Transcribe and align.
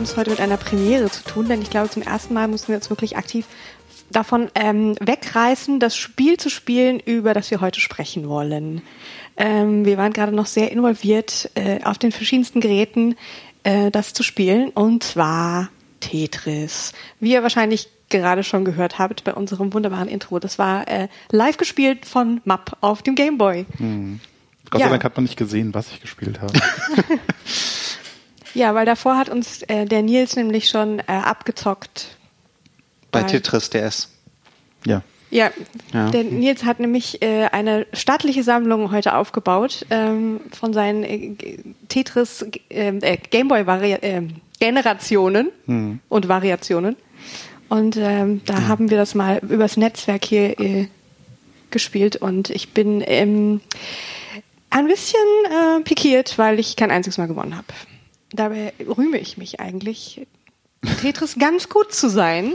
haben 0.00 0.06
es 0.06 0.16
heute 0.16 0.30
mit 0.30 0.40
einer 0.40 0.56
Premiere 0.56 1.10
zu 1.10 1.22
tun, 1.24 1.46
denn 1.46 1.60
ich 1.60 1.68
glaube, 1.68 1.90
zum 1.90 2.00
ersten 2.00 2.32
Mal 2.32 2.48
mussten 2.48 2.68
wir 2.68 2.76
uns 2.76 2.88
wirklich 2.88 3.18
aktiv 3.18 3.44
davon 4.10 4.48
ähm, 4.54 4.96
wegreißen, 4.98 5.78
das 5.78 5.94
Spiel 5.94 6.38
zu 6.38 6.48
spielen, 6.48 7.00
über 7.00 7.34
das 7.34 7.50
wir 7.50 7.60
heute 7.60 7.80
sprechen 7.80 8.26
wollen. 8.26 8.80
Ähm, 9.36 9.84
wir 9.84 9.98
waren 9.98 10.14
gerade 10.14 10.32
noch 10.32 10.46
sehr 10.46 10.72
involviert, 10.72 11.50
äh, 11.54 11.84
auf 11.84 11.98
den 11.98 12.12
verschiedensten 12.12 12.62
Geräten 12.62 13.14
äh, 13.62 13.90
das 13.90 14.14
zu 14.14 14.22
spielen, 14.22 14.70
und 14.70 15.04
zwar 15.04 15.68
Tetris. 16.00 16.94
Wie 17.18 17.32
ihr 17.32 17.42
wahrscheinlich 17.42 17.90
gerade 18.08 18.42
schon 18.42 18.64
gehört 18.64 18.98
habt 18.98 19.24
bei 19.24 19.34
unserem 19.34 19.74
wunderbaren 19.74 20.08
Intro, 20.08 20.38
das 20.38 20.58
war 20.58 20.88
äh, 20.88 21.08
live 21.30 21.58
gespielt 21.58 22.06
von 22.06 22.40
Map 22.46 22.74
auf 22.80 23.02
dem 23.02 23.16
Game 23.16 23.36
Boy. 23.36 23.66
Hm. 23.76 24.18
Gott 24.70 24.80
sei 24.80 24.88
Dank 24.88 25.04
hat 25.04 25.14
man 25.14 25.24
nicht 25.24 25.36
gesehen, 25.36 25.74
was 25.74 25.92
ich 25.92 26.00
gespielt 26.00 26.40
habe. 26.40 26.54
ja, 28.54 28.74
weil 28.74 28.86
davor 28.86 29.16
hat 29.16 29.28
uns 29.28 29.62
äh, 29.62 29.84
der 29.84 30.02
Nils 30.02 30.36
nämlich 30.36 30.68
schon 30.68 30.98
äh, 31.00 31.04
abgezockt. 31.06 32.16
Bei 33.10 33.22
Tetris 33.22 33.70
DS. 33.70 34.08
Ja. 34.86 35.02
Ja, 35.32 35.52
ja, 35.92 36.10
der 36.10 36.24
Nils 36.24 36.64
hat 36.64 36.80
nämlich 36.80 37.22
äh, 37.22 37.46
eine 37.52 37.86
stattliche 37.92 38.42
Sammlung 38.42 38.90
heute 38.90 39.14
aufgebaut 39.14 39.86
ähm, 39.90 40.40
von 40.50 40.72
seinen 40.72 41.04
äh, 41.04 41.36
Tetris 41.88 42.44
ähm, 42.68 42.98
äh, 43.00 43.16
Gameboy 43.16 43.60
äh, 43.62 44.22
Generationen 44.58 45.50
hm. 45.66 46.00
und 46.08 46.28
Variationen. 46.28 46.96
Und 47.68 47.96
ähm, 47.96 48.40
da 48.44 48.54
ja. 48.54 48.68
haben 48.68 48.90
wir 48.90 48.96
das 48.96 49.14
mal 49.14 49.38
übers 49.38 49.76
Netzwerk 49.76 50.24
hier 50.24 50.58
äh, 50.58 50.88
gespielt 51.70 52.16
und 52.16 52.50
ich 52.50 52.74
bin 52.74 53.00
ähm, 53.06 53.60
ein 54.70 54.86
bisschen 54.88 55.20
äh, 55.46 55.80
pikiert, 55.82 56.38
weil 56.38 56.58
ich 56.58 56.74
kein 56.74 56.90
einziges 56.90 57.18
Mal 57.18 57.28
gewonnen 57.28 57.56
habe. 57.56 57.68
Dabei 58.32 58.72
rühme 58.86 59.18
ich 59.18 59.36
mich 59.36 59.60
eigentlich, 59.60 60.26
Tetris 61.00 61.36
ganz 61.38 61.68
gut 61.68 61.92
zu 61.92 62.08
sein. 62.08 62.52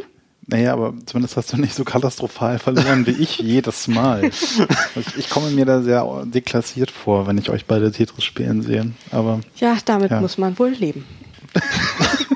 Naja, 0.48 0.74
aber 0.74 0.94
zumindest 1.06 1.38
hast 1.38 1.54
du 1.54 1.58
nicht 1.58 1.74
so 1.74 1.84
katastrophal 1.84 2.60
verloren 2.60 3.08
wie 3.08 3.12
ich 3.12 3.40
jedes 3.40 3.88
Mal. 3.88 4.26
Ich, 4.26 5.18
ich, 5.18 5.30
komme 5.30 5.50
mir 5.50 5.66
da 5.66 5.82
sehr 5.82 6.24
deklassiert 6.26 6.92
vor, 6.92 7.26
wenn 7.26 7.38
ich 7.40 7.50
euch 7.50 7.66
beide 7.66 7.92
Tetris 7.92 8.24
spielen 8.24 8.62
sehe. 8.62 8.92
Aber 9.12 9.42
ja, 9.58 9.78
damit 9.86 10.12
ja. 10.12 10.22
muss 10.22 10.38
man 10.38 10.58
wohl 10.60 10.70
leben. 10.70 11.04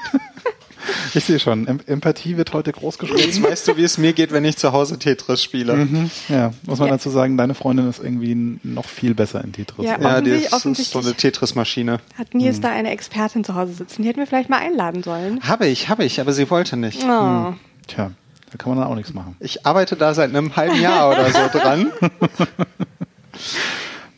Ich 1.13 1.25
sehe 1.25 1.39
schon, 1.39 1.67
Empathie 1.87 2.37
wird 2.37 2.53
heute 2.53 2.71
groß 2.71 2.97
geschrieben. 2.97 3.21
Jetzt 3.21 3.41
weißt 3.41 3.67
du, 3.67 3.77
wie 3.77 3.83
es 3.83 3.97
mir 3.97 4.13
geht, 4.13 4.31
wenn 4.31 4.45
ich 4.45 4.57
zu 4.57 4.71
Hause 4.71 4.99
Tetris 4.99 5.43
spiele. 5.43 5.75
Mhm. 5.75 6.11
Ja, 6.27 6.53
muss 6.65 6.79
man 6.79 6.89
ja. 6.89 6.95
dazu 6.95 7.09
sagen, 7.09 7.37
deine 7.37 7.55
Freundin 7.55 7.89
ist 7.89 7.99
irgendwie 7.99 8.59
noch 8.63 8.85
viel 8.85 9.13
besser 9.13 9.43
in 9.43 9.53
Tetris. 9.53 9.85
Ja, 9.85 9.99
ja 9.99 10.21
die 10.21 10.31
ist, 10.31 10.65
ist 10.65 10.91
so 10.91 10.99
eine 10.99 11.13
Tetris-Maschine. 11.13 11.99
Hat 12.17 12.33
Nils 12.33 12.57
mhm. 12.57 12.61
da 12.61 12.69
eine 12.69 12.91
Expertin 12.91 13.43
zu 13.43 13.55
Hause 13.55 13.73
sitzen? 13.73 14.03
Die 14.03 14.09
hätten 14.09 14.19
wir 14.19 14.27
vielleicht 14.27 14.49
mal 14.49 14.59
einladen 14.59 15.03
sollen. 15.03 15.41
Habe 15.47 15.67
ich, 15.67 15.89
habe 15.89 16.03
ich, 16.03 16.19
aber 16.19 16.33
sie 16.33 16.49
wollte 16.49 16.77
nicht. 16.77 17.03
Oh. 17.03 17.07
Mhm. 17.07 17.59
Tja, 17.87 18.11
da 18.51 18.57
kann 18.57 18.69
man 18.69 18.79
dann 18.79 18.87
auch 18.87 18.95
nichts 18.95 19.13
machen. 19.13 19.35
Ich 19.39 19.65
arbeite 19.65 19.95
da 19.95 20.13
seit 20.13 20.29
einem 20.29 20.55
halben 20.55 20.79
Jahr 20.81 21.09
oder 21.09 21.31
so 21.31 21.39
dran. 21.59 21.91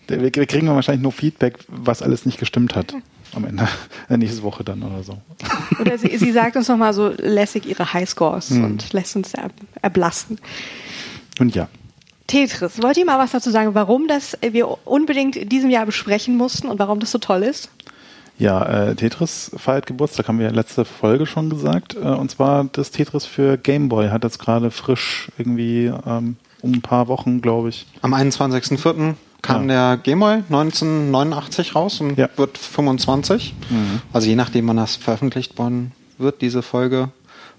wir 0.07 0.31
kriegen 0.31 0.67
wahrscheinlich 0.67 1.03
nur 1.03 1.11
Feedback, 1.11 1.59
was 1.67 2.01
alles 2.01 2.25
nicht 2.25 2.39
gestimmt 2.39 2.75
hat 2.75 2.95
am 3.33 3.45
Ende, 3.45 3.67
äh, 4.09 4.17
nächste 4.17 4.43
Woche 4.43 4.63
dann 4.63 4.83
oder 4.83 5.03
so. 5.03 5.17
Oder 5.79 5.97
sie, 5.97 6.17
sie 6.17 6.31
sagt 6.31 6.55
uns 6.55 6.67
nochmal 6.67 6.93
so 6.93 7.13
lässig 7.17 7.65
ihre 7.65 7.93
Highscores 7.93 8.49
hm. 8.49 8.63
und 8.63 8.93
lässt 8.93 9.15
uns 9.15 9.33
erblassen. 9.81 10.39
Und 11.39 11.55
ja. 11.55 11.67
Tetris, 12.27 12.81
wollt 12.81 12.97
ihr 12.97 13.05
mal 13.05 13.19
was 13.19 13.31
dazu 13.31 13.51
sagen, 13.51 13.73
warum 13.73 14.07
das 14.07 14.37
wir 14.41 14.87
unbedingt 14.87 15.35
in 15.35 15.49
diesem 15.49 15.69
Jahr 15.69 15.85
besprechen 15.85 16.37
mussten 16.37 16.67
und 16.67 16.79
warum 16.79 16.99
das 16.99 17.11
so 17.11 17.17
toll 17.17 17.43
ist? 17.43 17.69
Ja, 18.37 18.89
äh, 18.89 18.95
Tetris 18.95 19.51
feiert 19.57 19.85
Geburtstag, 19.85 20.27
haben 20.27 20.39
wir 20.39 20.47
ja 20.47 20.51
letzte 20.51 20.85
Folge 20.85 21.25
schon 21.25 21.49
gesagt. 21.49 21.95
Äh, 21.95 21.99
und 21.99 22.31
zwar 22.31 22.63
das 22.71 22.91
Tetris 22.91 23.25
für 23.25 23.57
Game 23.57 23.89
Boy 23.89 24.09
hat 24.09 24.23
jetzt 24.23 24.39
gerade 24.39 24.71
frisch 24.71 25.29
irgendwie 25.37 25.91
ähm, 26.07 26.37
um 26.61 26.71
ein 26.71 26.81
paar 26.81 27.07
Wochen, 27.07 27.41
glaube 27.41 27.69
ich. 27.69 27.85
Am 28.01 28.13
21.04 28.13 29.15
kam 29.41 29.69
ja. 29.69 29.95
der 29.95 30.03
Gmoy 30.03 30.35
1989 30.35 31.75
raus 31.75 32.01
und 32.01 32.17
ja. 32.17 32.29
wird 32.35 32.57
25. 32.57 33.53
Mhm. 33.69 34.01
Also 34.13 34.27
je 34.27 34.35
nachdem, 34.35 34.67
wann 34.67 34.77
das 34.77 34.95
veröffentlicht 34.95 35.57
worden 35.57 35.91
wird, 36.17 36.41
diese 36.41 36.61
Folge, 36.61 37.09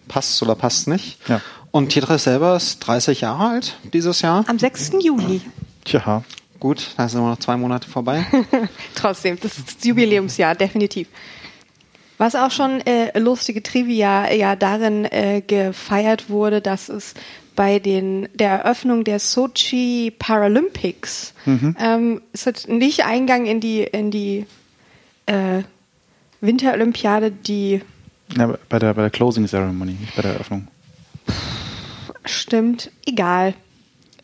passt 0.09 0.43
oder 0.43 0.55
passt 0.55 0.89
nicht. 0.89 1.19
Ja. 1.29 1.41
Und 1.71 1.89
Tetris 1.89 2.25
selber 2.25 2.57
ist 2.57 2.81
30 2.81 3.23
Jahre 3.23 3.49
alt 3.49 3.77
dieses 3.93 4.21
Jahr. 4.21 4.45
Am 4.47 4.59
6. 4.59 4.93
Juni. 5.01 5.41
Tja. 5.85 6.23
Gut, 6.61 6.91
da 6.97 7.09
sind 7.09 7.19
immer 7.19 7.31
noch 7.31 7.39
zwei 7.39 7.57
Monate 7.57 7.89
vorbei. 7.89 8.25
Trotzdem, 8.95 9.37
das 9.41 9.59
ist 9.59 9.79
das 9.79 9.85
Jubiläumsjahr, 9.85 10.55
definitiv. 10.55 11.09
Was 12.19 12.37
auch 12.37 12.53
schon 12.53 12.81
äh, 12.83 13.19
lustige 13.19 13.65
Trivia 13.65 14.31
ja 14.33 14.55
darin 14.55 15.05
äh, 15.07 15.43
gefeiert 15.45 16.31
wurde, 16.31 16.61
dass 16.61 16.89
es 16.89 17.15
bei 17.55 17.79
den, 17.79 18.29
der 18.35 18.51
Eröffnung 18.51 19.05
der 19.05 19.19
Sochi 19.19 20.13
Paralympics 20.19 21.35
mhm. 21.45 21.77
ähm, 21.79 22.23
es 22.33 22.47
hat 22.47 22.69
nicht 22.69 23.05
Eingang 23.05 23.47
in 23.47 23.61
die, 23.61 23.83
in 23.83 24.11
die 24.11 24.47
äh, 25.27 25.63
Winterolympiade, 26.41 27.31
die 27.31 27.83
ja, 28.37 28.55
bei 28.69 28.79
der, 28.79 28.95
bei 28.95 29.03
der 29.03 29.11
Closing 29.11 29.47
Ceremony, 29.47 29.93
nicht 29.93 30.17
bei 30.17 30.23
der 30.23 30.33
Eröffnung. 30.33 30.69
Stimmt, 32.25 32.91
egal. 33.07 33.55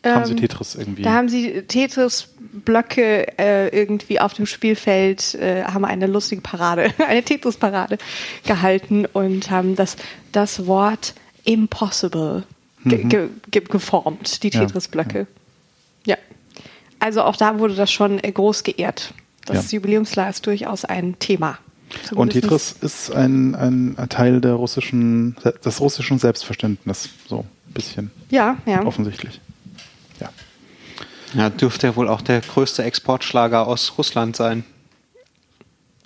Haben 0.05 0.25
sie 0.25 0.31
ähm, 0.31 0.37
Tetris 0.37 0.75
irgendwie? 0.75 1.01
Da 1.01 1.13
haben 1.13 1.29
sie 1.29 1.61
Tetris-Blöcke 1.63 3.37
äh, 3.37 3.67
irgendwie 3.77 4.19
auf 4.19 4.33
dem 4.33 4.45
Spielfeld, 4.45 5.35
äh, 5.35 5.63
haben 5.63 5.83
eine 5.85 6.07
lustige 6.07 6.41
Parade, 6.41 6.91
eine 7.07 7.23
Tetris-Parade 7.23 7.97
gehalten 8.45 9.05
und 9.05 9.51
haben 9.51 9.75
das, 9.75 9.97
das 10.31 10.65
Wort 10.67 11.13
Impossible 11.43 12.43
ge 12.85 13.03
mhm. 13.03 13.09
ge 13.09 13.29
ge 13.51 13.61
geformt, 13.61 14.43
die 14.43 14.49
Tetris-Blöcke. 14.49 15.27
Ja, 16.05 16.15
ja. 16.15 16.17
Also 16.99 17.23
auch 17.23 17.35
da 17.35 17.59
wurde 17.59 17.75
das 17.75 17.91
schon 17.91 18.23
äh, 18.23 18.31
groß 18.31 18.63
geehrt. 18.63 19.13
Das 19.45 19.71
ja. 19.71 19.77
Jubiläumsjahr 19.77 20.29
ist 20.29 20.45
durchaus 20.45 20.85
ein 20.85 21.17
Thema. 21.19 21.57
Und 22.13 22.33
Tetris 22.33 22.75
ist 22.81 23.11
ein, 23.11 23.55
ein 23.55 23.95
Teil 24.09 24.41
der 24.41 24.53
russischen, 24.53 25.35
des 25.65 25.81
russischen 25.81 26.19
Selbstverständnisses, 26.19 27.09
so 27.27 27.39
ein 27.39 27.73
bisschen. 27.73 28.11
Ja, 28.29 28.57
ja. 28.65 28.85
Offensichtlich. 28.85 29.41
Ja. 30.19 30.29
Ja, 31.33 31.49
dürfte 31.49 31.87
ja 31.87 31.95
wohl 31.95 32.07
auch 32.07 32.21
der 32.21 32.41
größte 32.41 32.83
Exportschlager 32.83 33.67
aus 33.67 33.97
Russland 33.97 34.35
sein. 34.35 34.63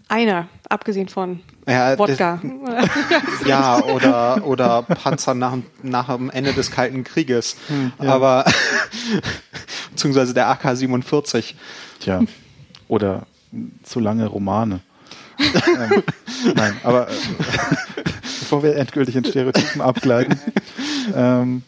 Einer, 0.07 0.47
abgesehen 0.69 1.09
von 1.09 1.41
ja, 1.67 1.97
Wodka. 1.97 2.39
Das, 2.65 3.45
ja, 3.47 3.81
oder, 3.83 4.45
oder 4.45 4.81
Panzer 4.81 5.33
nach, 5.33 5.57
nach 5.81 6.15
dem 6.15 6.29
Ende 6.29 6.53
des 6.53 6.71
Kalten 6.71 7.03
Krieges. 7.03 7.55
Hm, 7.67 7.93
ja. 8.01 8.13
Aber, 8.13 8.45
beziehungsweise 9.91 10.33
der 10.33 10.49
AK-47. 10.49 11.53
Tja, 11.99 12.21
oder 12.87 13.23
zu 13.83 13.99
lange 13.99 14.27
Romane. 14.27 14.81
ähm, 15.39 16.03
nein, 16.55 16.75
aber 16.83 17.09
äh, 17.09 17.13
bevor 18.39 18.61
wir 18.61 18.75
endgültig 18.75 19.15
in 19.15 19.25
Stereotypen 19.25 19.81
abgleiten, 19.81 20.39
ähm, 21.15 21.63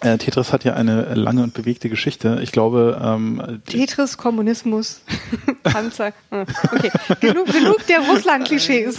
äh, 0.00 0.18
Tetris 0.18 0.52
hat 0.52 0.64
ja 0.64 0.74
eine 0.74 1.14
lange 1.14 1.42
und 1.42 1.54
bewegte 1.54 1.88
Geschichte. 1.88 2.40
Ich 2.42 2.52
glaube. 2.52 3.00
Ähm, 3.02 3.60
Tetris, 3.66 4.16
Kommunismus, 4.16 5.00
Panzer. 5.62 6.12
Ah, 6.30 6.44
okay, 6.72 6.90
genug, 7.20 7.46
genug 7.46 7.86
der 7.86 8.00
Russland-Klischees. 8.00 8.98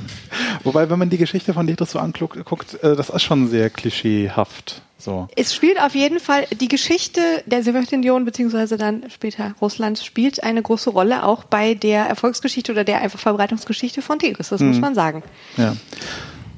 Wobei, 0.64 0.90
wenn 0.90 0.98
man 0.98 1.10
die 1.10 1.18
Geschichte 1.18 1.54
von 1.54 1.66
Tetris 1.66 1.92
so 1.92 1.98
anguckt, 1.98 2.44
guckt, 2.44 2.82
äh, 2.82 2.96
das 2.96 3.08
ist 3.08 3.22
schon 3.22 3.48
sehr 3.48 3.70
klischeehaft. 3.70 4.82
So. 4.98 5.28
Es 5.36 5.54
spielt 5.54 5.80
auf 5.80 5.94
jeden 5.94 6.20
Fall 6.20 6.46
die 6.58 6.68
Geschichte 6.68 7.20
der 7.44 7.62
Sowjetunion 7.62 8.24
beziehungsweise 8.24 8.76
dann 8.76 9.04
später 9.10 9.54
Russlands 9.60 10.04
spielt 10.04 10.42
eine 10.42 10.62
große 10.62 10.90
Rolle 10.90 11.22
auch 11.24 11.44
bei 11.44 11.74
der 11.74 12.06
Erfolgsgeschichte 12.06 12.72
oder 12.72 12.82
der 12.82 13.02
einfach 13.02 13.18
Verbreitungsgeschichte 13.18 14.00
von 14.02 14.18
Tetris. 14.18 14.48
Das 14.48 14.60
hm. 14.60 14.68
muss 14.68 14.80
man 14.80 14.94
sagen. 14.94 15.22
Ja. 15.56 15.76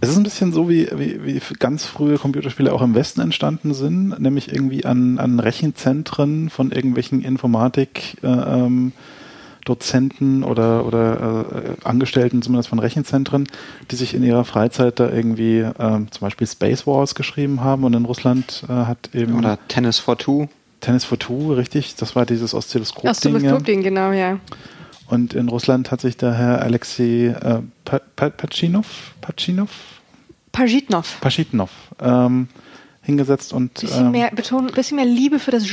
Es 0.01 0.11
ist 0.11 0.17
ein 0.17 0.23
bisschen 0.23 0.53
so, 0.53 0.69
wie, 0.69 0.89
wie, 0.95 1.25
wie 1.25 1.41
ganz 1.59 1.85
frühe 1.85 2.19
Computerspiele 2.19 2.73
auch 2.73 2.83
im 2.83 2.95
Westen 2.95 3.21
entstanden 3.21 3.75
sind, 3.75 4.19
nämlich 4.21 4.53
irgendwie 4.53 4.85
an, 4.85 5.19
an 5.19 5.41
Rechenzentren 5.41 6.51
von 6.51 6.71
irgendwelchen 6.71 7.23
Informatik. 7.23 8.17
Äh, 8.23 8.29
ähm, 8.29 8.93
Dozenten 9.65 10.45
oder, 10.45 10.87
oder 10.87 11.45
äh, 11.53 11.87
Angestellten 11.87 12.41
zumindest 12.41 12.71
von 12.71 12.79
Rechenzentren, 12.79 13.47
die 13.91 13.97
sich 13.97 14.15
in 14.15 14.23
ihrer 14.23 14.45
Freizeit 14.45 14.99
da 14.99 15.11
irgendwie 15.11 15.59
äh, 15.59 15.73
zum 15.77 16.21
Beispiel 16.21 16.47
Space 16.47 16.87
Wars 16.87 17.15
geschrieben 17.15 17.61
haben 17.61 17.85
und 17.85 17.93
in 17.93 18.07
Russland 18.07 18.65
äh, 18.69 18.73
hat 18.73 19.11
eben. 19.13 19.37
Oder 19.37 19.59
Tennis 19.69 19.99
for 19.99 20.17
Two. 20.17 20.49
Tennis 20.81 21.05
for 21.05 21.19
Two, 21.19 21.53
richtig. 21.53 21.97
Das 21.97 22.17
war 22.17 22.25
dieses 22.25 22.55
Oszilloskop-Ding. 22.55 23.11
Oszilloskop-Ding, 23.11 23.83
genau, 23.83 24.13
ja. 24.13 24.39
Und 25.09 25.35
in 25.35 25.49
Russland 25.49 25.91
hat 25.91 26.01
sich 26.01 26.17
der 26.17 26.35
Herr 26.35 26.63
Alexei 26.63 27.29
äh, 27.29 27.63
Pachinov, 28.17 29.15
Pachinov? 29.21 29.71
Pajitnov. 30.53 31.21
Pajitnov. 31.21 31.71
Ähm, 32.01 32.49
hingesetzt 33.03 33.53
und 33.55 33.75
bisschen 33.75 34.07
ähm, 34.07 34.11
mehr 34.13 34.31
Beton, 34.31 34.67
bisschen 34.67 34.97
mehr 34.97 35.07
Liebe 35.07 35.39
für 35.39 35.51
das 35.51 35.65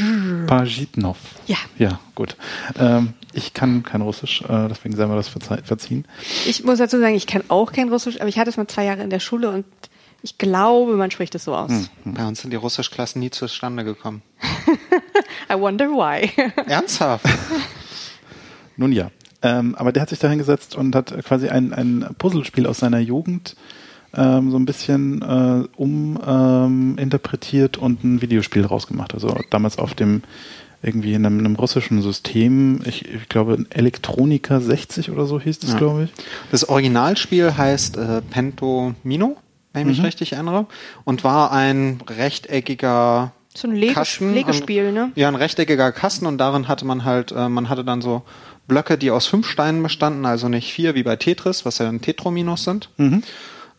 Pajitnov. 0.47 1.17
Ja. 1.47 1.57
Ja, 1.77 1.99
gut. 2.15 2.37
Ähm, 2.79 3.13
Ich 3.33 3.53
kann 3.53 3.83
kein 3.83 4.01
Russisch, 4.01 4.41
äh, 4.43 4.67
deswegen 4.69 4.95
sei 4.95 5.05
mir 5.07 5.15
das 5.15 5.27
verziehen. 5.27 6.05
Ich 6.45 6.63
muss 6.63 6.77
dazu 6.77 6.99
sagen, 6.99 7.15
ich 7.15 7.27
kann 7.27 7.43
auch 7.49 7.73
kein 7.73 7.89
Russisch, 7.89 8.21
aber 8.21 8.29
ich 8.29 8.39
hatte 8.39 8.49
es 8.49 8.57
mal 8.57 8.67
zwei 8.67 8.85
Jahre 8.85 9.03
in 9.03 9.09
der 9.09 9.19
Schule 9.19 9.49
und 9.49 9.65
ich 10.21 10.37
glaube, 10.37 10.95
man 10.95 11.11
spricht 11.11 11.35
es 11.35 11.43
so 11.43 11.53
aus. 11.55 11.71
Hm. 11.71 12.13
Bei 12.13 12.25
uns 12.25 12.41
sind 12.41 12.51
die 12.51 12.57
Russischklassen 12.57 13.19
nie 13.19 13.31
zustande 13.31 13.83
gekommen. 13.83 14.21
I 15.51 15.59
wonder 15.59 15.89
why. 15.89 16.31
Ernsthaft? 16.67 17.25
Nun 18.77 18.91
ja. 18.91 19.11
Ähm, 19.41 19.75
aber 19.75 19.91
der 19.91 20.01
hat 20.01 20.09
sich 20.09 20.19
da 20.19 20.29
hingesetzt 20.29 20.75
und 20.75 20.95
hat 20.95 21.13
quasi 21.25 21.49
ein, 21.49 21.73
ein 21.73 22.05
Puzzlespiel 22.17 22.67
aus 22.67 22.79
seiner 22.79 22.99
Jugend 22.99 23.55
ähm, 24.15 24.51
so 24.51 24.57
ein 24.57 24.65
bisschen 24.65 25.21
äh, 25.21 25.67
uminterpretiert 25.77 27.77
ähm, 27.77 27.83
und 27.83 28.03
ein 28.03 28.21
Videospiel 28.21 28.65
rausgemacht. 28.65 29.13
Also 29.13 29.37
damals 29.49 29.77
auf 29.77 29.93
dem 29.93 30.23
irgendwie 30.81 31.13
in 31.13 31.25
einem, 31.25 31.39
einem 31.39 31.55
russischen 31.55 32.01
System, 32.01 32.81
ich, 32.85 33.11
ich, 33.11 33.27
glaube 33.27 33.65
Elektronika 33.71 34.59
60 34.59 35.09
oder 35.09 35.25
so 35.25 35.39
hieß 35.39 35.59
das, 35.59 35.71
ja. 35.71 35.77
glaube 35.77 36.03
ich. 36.03 36.13
Das 36.51 36.69
Originalspiel 36.69 37.57
heißt 37.57 37.97
äh, 37.97 38.21
Pentomino, 38.21 39.37
wenn 39.73 39.81
ich 39.81 39.87
mich 39.87 39.99
mhm. 39.99 40.05
richtig 40.05 40.33
erinnere, 40.33 40.67
und 41.03 41.23
war 41.23 41.51
ein 41.51 42.01
rechteckiger 42.07 43.31
so 43.57 43.69
ein 43.69 43.75
Lege 43.75 43.93
Kasten, 43.93 44.33
Legespiel, 44.33 44.91
ne? 44.91 45.13
Ja, 45.15 45.29
ein 45.29 45.35
rechteckiger 45.35 45.93
Kasten 45.93 46.25
und 46.25 46.37
darin 46.37 46.67
hatte 46.67 46.85
man 46.85 47.05
halt, 47.05 47.31
äh, 47.31 47.47
man 47.47 47.69
hatte 47.69 47.85
dann 47.85 48.01
so 48.01 48.23
Blöcke, 48.67 48.97
die 48.97 49.11
aus 49.11 49.27
fünf 49.27 49.47
Steinen 49.47 49.83
bestanden, 49.83 50.25
also 50.25 50.49
nicht 50.49 50.73
vier 50.73 50.95
wie 50.95 51.03
bei 51.03 51.15
Tetris, 51.15 51.65
was 51.65 51.77
ja 51.77 51.87
ein 51.87 52.01
Tetrominos 52.01 52.63
sind, 52.63 52.89
mhm. 52.97 53.23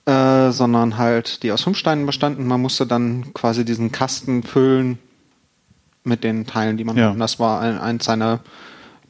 äh, 0.06 0.50
sondern 0.52 0.98
halt 0.98 1.42
die 1.42 1.52
aus 1.52 1.62
fünf 1.62 1.76
Steinen 1.76 2.06
bestanden. 2.06 2.46
Man 2.46 2.62
musste 2.62 2.86
dann 2.86 3.34
quasi 3.34 3.64
diesen 3.64 3.92
Kasten 3.92 4.42
füllen 4.42 4.98
mit 6.04 6.22
den 6.22 6.46
Teilen, 6.46 6.76
die 6.76 6.84
man 6.84 6.96
ja. 6.96 7.06
hat. 7.06 7.14
Und 7.14 7.20
das 7.20 7.40
war 7.40 7.60
ein, 7.60 7.78
eins 7.78 8.04
seiner 8.04 8.40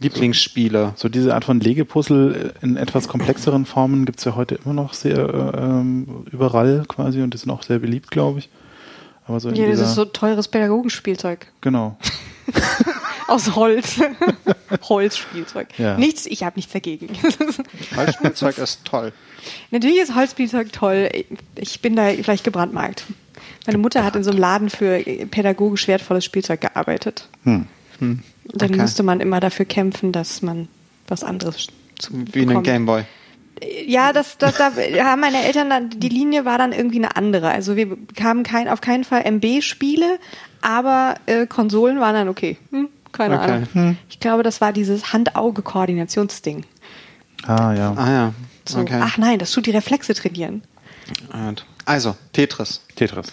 Lieblingsspiele. 0.01 0.93
So 0.97 1.09
diese 1.09 1.35
Art 1.35 1.45
von 1.45 1.61
Legepuzzle 1.61 2.55
in 2.63 2.77
etwas 2.77 3.09
komplexeren 3.09 3.65
Formen 3.67 4.05
gibt 4.05 4.19
es 4.19 4.25
ja 4.25 4.35
heute 4.35 4.57
immer 4.57 4.75
noch 4.75 4.93
sehr 4.93 5.19
äh, 5.19 6.31
überall 6.31 6.85
quasi 6.89 7.23
und 7.23 7.33
die 7.33 7.39
sind 7.39 7.51
auch 7.51 7.63
sehr 7.63 7.79
beliebt, 7.79 8.11
glaube 8.11 8.41
ich. 8.41 8.49
Aber 9.27 9.41
so 9.41 9.51
ja, 9.51 9.69
das 9.69 9.81
ist 9.81 9.95
so 9.95 10.05
teures 10.05 10.49
Pädagogenspielzeug. 10.49 11.47
Genau. 11.61 11.97
Aus 13.29 13.55
Holz. 13.55 14.01
Holzspielzeug. 14.89 15.69
Ja. 15.79 15.97
Nichts, 15.97 16.27
ich 16.27 16.43
habe 16.43 16.57
nichts 16.57 16.73
dagegen. 16.73 17.09
Holzspielzeug 17.97 18.59
ist 18.59 18.85
toll. 18.85 19.13
Natürlich 19.71 19.99
ist 19.99 20.15
Holzspielzeug 20.15 20.73
toll. 20.73 21.11
Ich 21.57 21.81
bin 21.81 21.97
da 21.97 22.09
vielleicht 22.11 22.45
gebrandmarkt. 22.45 23.05
Meine 23.67 23.79
Mutter 23.79 24.05
hat 24.05 24.17
in 24.17 24.25
so 24.25 24.31
einem 24.31 24.39
Laden 24.39 24.71
für 24.71 24.99
pädagogisch 25.31 25.89
wertvolles 25.89 26.25
Spielzeug 26.25 26.61
gearbeitet. 26.61 27.29
Hm. 27.45 27.67
Hm. 27.99 28.23
Dann 28.45 28.71
okay. 28.71 28.81
musste 28.81 29.03
man 29.03 29.21
immer 29.21 29.41
dafür 29.41 29.65
kämpfen, 29.65 30.13
dass 30.13 30.43
man 30.43 30.69
was 31.09 31.25
anderes 31.25 31.69
zu 31.99 32.13
Wie 32.33 32.43
in 32.43 32.51
einem 32.51 32.63
Gameboy. 32.63 33.05
Ja, 33.87 34.13
das, 34.13 34.37
das, 34.37 34.57
da 34.59 34.71
haben 35.05 35.21
meine 35.21 35.43
Eltern 35.43 35.71
dann, 35.71 35.89
die 35.89 36.11
Linie 36.11 36.45
war 36.45 36.59
dann 36.59 36.73
irgendwie 36.73 36.99
eine 36.99 37.17
andere. 37.17 37.51
Also 37.51 37.75
wir 37.75 37.89
bekamen 37.89 38.43
kein, 38.43 38.69
auf 38.69 38.83
keinen 38.83 39.05
Fall 39.05 39.23
MB-Spiele, 39.25 40.19
aber 40.61 41.15
äh, 41.25 41.47
Konsolen 41.47 41.99
waren 41.99 42.15
dann 42.15 42.29
okay. 42.29 42.59
Hm, 42.71 42.89
keine 43.17 43.39
okay. 43.39 43.51
Ahnung. 43.51 43.69
Hm. 43.73 43.97
Ich 44.09 44.21
glaube, 44.21 44.43
das 44.43 44.61
war 44.61 44.73
dieses 44.73 45.13
Hand-Auge-Koordinationsding. 45.13 46.65
Ah 47.47 47.73
ja. 47.73 47.93
Ah 47.97 48.11
ja. 48.11 48.33
So, 48.69 48.81
okay. 48.81 49.01
Ach 49.01 49.19
nein, 49.19 49.39
das 49.39 49.53
tut 49.53 49.67
die 49.67 49.71
Reflexe 49.71 50.15
trainieren. 50.15 50.63
Also, 51.85 52.17
Tetris. 52.33 52.83
Tetris. 52.97 53.29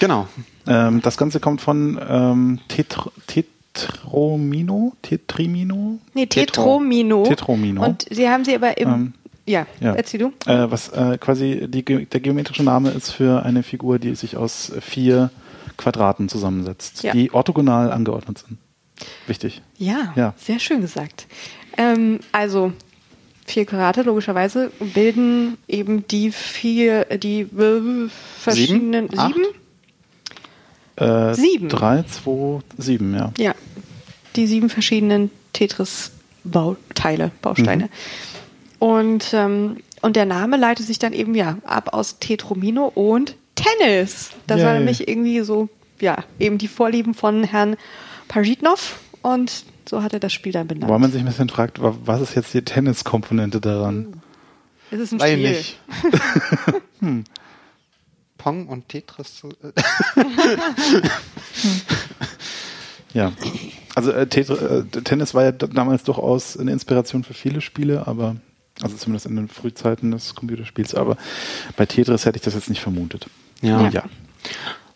Genau. 0.00 0.28
Ähm, 0.66 1.00
das 1.00 1.16
Ganze 1.16 1.40
kommt 1.40 1.60
von 1.60 1.98
ähm, 2.06 2.60
Tetr 2.68 3.10
Tetromino? 3.26 4.94
Tetrimino? 5.02 5.98
Nee, 6.14 6.26
Tetromino. 6.26 7.24
Tetromino. 7.24 7.84
Und 7.84 8.06
sie 8.10 8.28
haben 8.28 8.44
sie 8.44 8.54
aber 8.54 8.78
im. 8.78 8.88
Ähm, 8.88 9.12
ja, 9.48 9.66
ja, 9.80 9.94
erzähl 9.94 10.18
du. 10.18 10.32
Äh, 10.50 10.70
was 10.70 10.88
äh, 10.88 11.18
quasi 11.18 11.66
die, 11.68 11.84
der 11.84 12.20
geometrische 12.20 12.64
Name 12.64 12.90
ist 12.90 13.12
für 13.12 13.44
eine 13.44 13.62
Figur, 13.62 14.00
die 14.00 14.14
sich 14.16 14.36
aus 14.36 14.72
vier 14.80 15.30
Quadraten 15.76 16.28
zusammensetzt, 16.28 17.04
ja. 17.04 17.12
die 17.12 17.32
orthogonal 17.32 17.92
angeordnet 17.92 18.38
sind. 18.38 18.58
Wichtig. 19.26 19.62
Ja, 19.78 20.12
ja. 20.16 20.34
sehr 20.36 20.58
schön 20.58 20.80
gesagt. 20.80 21.26
Ähm, 21.76 22.20
also 22.32 22.72
vier 23.46 23.66
Quadrate 23.66 24.02
logischerweise 24.02 24.70
bilden 24.80 25.56
eben 25.68 26.06
die 26.08 26.32
vier, 26.32 27.04
die 27.04 27.46
verschiedenen 28.38 29.08
sieben. 29.08 29.34
sieben? 29.34 29.44
Äh, 30.96 31.34
sieben. 31.34 31.68
Drei, 31.68 32.02
zwei, 32.04 32.60
sieben, 32.78 33.14
ja. 33.14 33.32
Ja, 33.38 33.54
die 34.34 34.46
sieben 34.46 34.70
verschiedenen 34.70 35.30
Tetris-Bauteile, 35.52 37.30
Bausteine. 37.42 37.84
Mhm. 37.84 37.90
Und, 38.78 39.30
ähm, 39.32 39.76
und 40.02 40.16
der 40.16 40.26
Name 40.26 40.56
leitet 40.56 40.86
sich 40.86 40.98
dann 40.98 41.12
eben 41.12 41.34
ja 41.34 41.58
ab 41.64 41.90
aus 41.92 42.18
Tetromino 42.18 42.86
und 42.94 43.36
Tennis. 43.54 44.30
Das 44.46 44.58
Yay. 44.58 44.66
war 44.66 44.74
nämlich 44.74 45.08
irgendwie 45.08 45.40
so, 45.40 45.68
ja, 46.00 46.18
eben 46.38 46.58
die 46.58 46.68
Vorlieben 46.68 47.14
von 47.14 47.44
Herrn 47.44 47.76
Pajitnov 48.28 48.98
und 49.22 49.64
so 49.88 50.02
hat 50.02 50.12
er 50.12 50.20
das 50.20 50.32
Spiel 50.32 50.52
dann 50.52 50.66
benannt. 50.66 50.90
Weil 50.90 50.98
man 50.98 51.12
sich 51.12 51.20
ein 51.20 51.26
bisschen 51.26 51.48
fragt, 51.48 51.78
was 51.80 52.20
ist 52.20 52.34
jetzt 52.34 52.52
die 52.54 52.62
Tenniskomponente 52.62 53.60
daran? 53.60 54.20
Es 54.90 55.00
ist 55.00 55.12
ein 55.12 55.20
Weil 55.20 55.32
Spiel. 55.32 55.50
Nicht. 55.50 55.78
hm. 57.00 57.24
Pong 58.38 58.68
und 58.68 58.88
Tetris. 58.88 59.42
ja. 63.12 63.32
Also 63.94 64.12
äh, 64.12 64.22
äh, 64.22 64.84
Tennis 65.02 65.34
war 65.34 65.44
ja 65.44 65.52
damals 65.52 66.04
durchaus 66.04 66.56
eine 66.56 66.70
Inspiration 66.70 67.24
für 67.24 67.34
viele 67.34 67.60
Spiele, 67.60 68.06
aber 68.06 68.36
also 68.82 68.96
zumindest 68.96 69.26
in 69.26 69.36
den 69.36 69.48
Frühzeiten 69.48 70.10
des 70.10 70.34
Computerspiels, 70.34 70.94
aber 70.94 71.16
bei 71.76 71.86
Tetris 71.86 72.26
hätte 72.26 72.36
ich 72.36 72.42
das 72.42 72.54
jetzt 72.54 72.68
nicht 72.68 72.82
vermutet. 72.82 73.26
Ja. 73.62 73.88
Ja, 73.88 74.04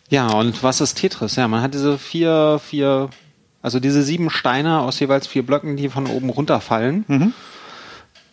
ja 0.09 0.27
und 0.27 0.61
was 0.61 0.81
ist 0.81 0.95
Tetris? 0.95 1.35
Ja, 1.35 1.47
man 1.47 1.61
hat 1.61 1.73
diese 1.73 1.97
vier, 1.97 2.61
vier, 2.63 3.09
also 3.61 3.79
diese 3.79 4.03
sieben 4.03 4.29
Steine 4.29 4.79
aus 4.79 4.99
jeweils 4.99 5.27
vier 5.27 5.45
Blöcken, 5.45 5.77
die 5.77 5.89
von 5.89 6.07
oben 6.07 6.29
runterfallen. 6.29 7.05
Mhm. 7.07 7.33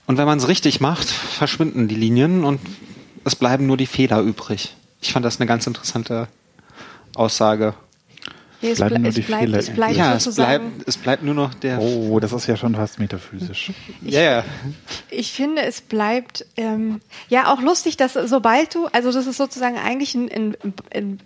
Und 0.06 0.16
wenn 0.16 0.26
man 0.26 0.38
es 0.38 0.48
richtig 0.48 0.80
macht, 0.80 1.08
verschwinden 1.08 1.86
die 1.86 1.94
Linien 1.94 2.44
und 2.44 2.60
es 3.24 3.36
bleiben 3.36 3.66
nur 3.66 3.76
die 3.76 3.86
Fehler 3.86 4.20
übrig. 4.20 4.74
Ich 5.02 5.12
fand 5.12 5.24
das 5.24 5.38
eine 5.38 5.46
ganz 5.46 5.66
interessante 5.66 6.28
Aussage. 7.14 7.74
Nee, 8.60 8.72
es, 8.72 8.78
bleiben 8.78 9.02
nur 9.02 9.12
die 9.12 9.20
bleibt, 9.20 9.42
Fehler. 9.44 9.58
Es 9.58 9.70
bleibt 9.70 9.96
ja, 9.96 10.14
es 10.16 10.34
bleibt, 10.34 10.64
es 10.88 10.96
bleibt 10.96 11.22
nur 11.22 11.34
noch 11.34 11.54
der. 11.54 11.80
Oh, 11.80 12.18
das 12.18 12.32
ist 12.32 12.48
ja 12.48 12.56
schon 12.56 12.74
fast 12.74 12.98
metaphysisch. 12.98 13.72
Ja, 14.02 14.20
yeah. 14.20 14.44
Ich 15.10 15.30
finde, 15.32 15.62
es 15.62 15.80
bleibt 15.80 16.44
ähm, 16.56 17.00
ja 17.28 17.52
auch 17.52 17.62
lustig, 17.62 17.96
dass 17.96 18.14
sobald 18.14 18.74
du, 18.74 18.86
also 18.86 19.12
das 19.12 19.26
ist 19.26 19.36
sozusagen 19.36 19.78
eigentlich 19.78 20.14
ein, 20.16 20.28
ein, 20.30 20.56
ein 20.92 21.20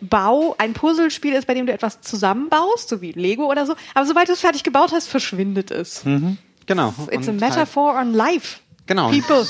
Bau, 0.00 0.54
ein 0.58 0.74
Puzzlespiel 0.74 1.34
ist, 1.34 1.46
bei 1.46 1.54
dem 1.54 1.66
du 1.66 1.72
etwas 1.72 2.00
zusammenbaust, 2.02 2.88
so 2.88 3.00
wie 3.00 3.10
Lego 3.12 3.50
oder 3.50 3.66
so. 3.66 3.74
Aber 3.94 4.06
sobald 4.06 4.28
du 4.28 4.32
es 4.34 4.40
fertig 4.40 4.62
gebaut 4.62 4.92
hast, 4.92 5.08
verschwindet 5.08 5.72
es. 5.72 6.04
Mhm. 6.04 6.38
Genau. 6.66 6.94
It's 7.10 7.28
Und 7.28 7.42
a 7.42 7.48
metaphor 7.48 7.96
halt, 7.96 8.06
on 8.06 8.14
life. 8.14 8.58
Genau. 8.86 9.10
People. 9.10 9.44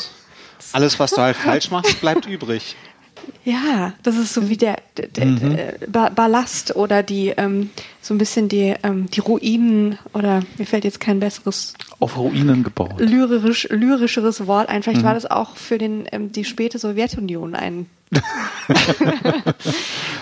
Alles, 0.73 0.99
was 0.99 1.11
du 1.11 1.21
halt 1.21 1.37
falsch 1.37 1.71
machst, 1.71 2.01
bleibt 2.01 2.27
übrig. 2.27 2.77
Ja, 3.45 3.93
das 4.03 4.17
ist 4.17 4.35
so 4.35 4.49
wie 4.49 4.57
der, 4.57 4.79
der, 4.97 5.27
mhm. 5.27 5.57
der 5.57 6.11
Ballast 6.11 6.77
oder 6.77 7.03
die 7.03 7.29
ähm, 7.29 7.71
so 8.01 8.15
ein 8.15 8.19
bisschen 8.19 8.49
die, 8.49 8.75
ähm, 8.83 9.11
die 9.11 9.21
Ruinen 9.21 9.99
oder 10.13 10.43
mir 10.59 10.67
fällt 10.67 10.85
jetzt 10.85 11.01
kein 11.01 11.21
besseres 11.21 11.75
auf 12.01 12.17
Ruinen 12.17 12.63
gebaut 12.63 12.99
lyrisch 12.99 13.69
lyrischeres 13.71 14.47
Wort 14.47 14.69
ein. 14.69 14.83
Vielleicht 14.83 15.03
mhm. 15.03 15.07
war 15.07 15.15
das 15.15 15.27
auch 15.27 15.57
für 15.57 15.79
den 15.79 16.07
ähm, 16.13 16.33
die 16.33 16.45
späte 16.45 16.79
Sowjetunion 16.79 17.55
ein 17.55 17.87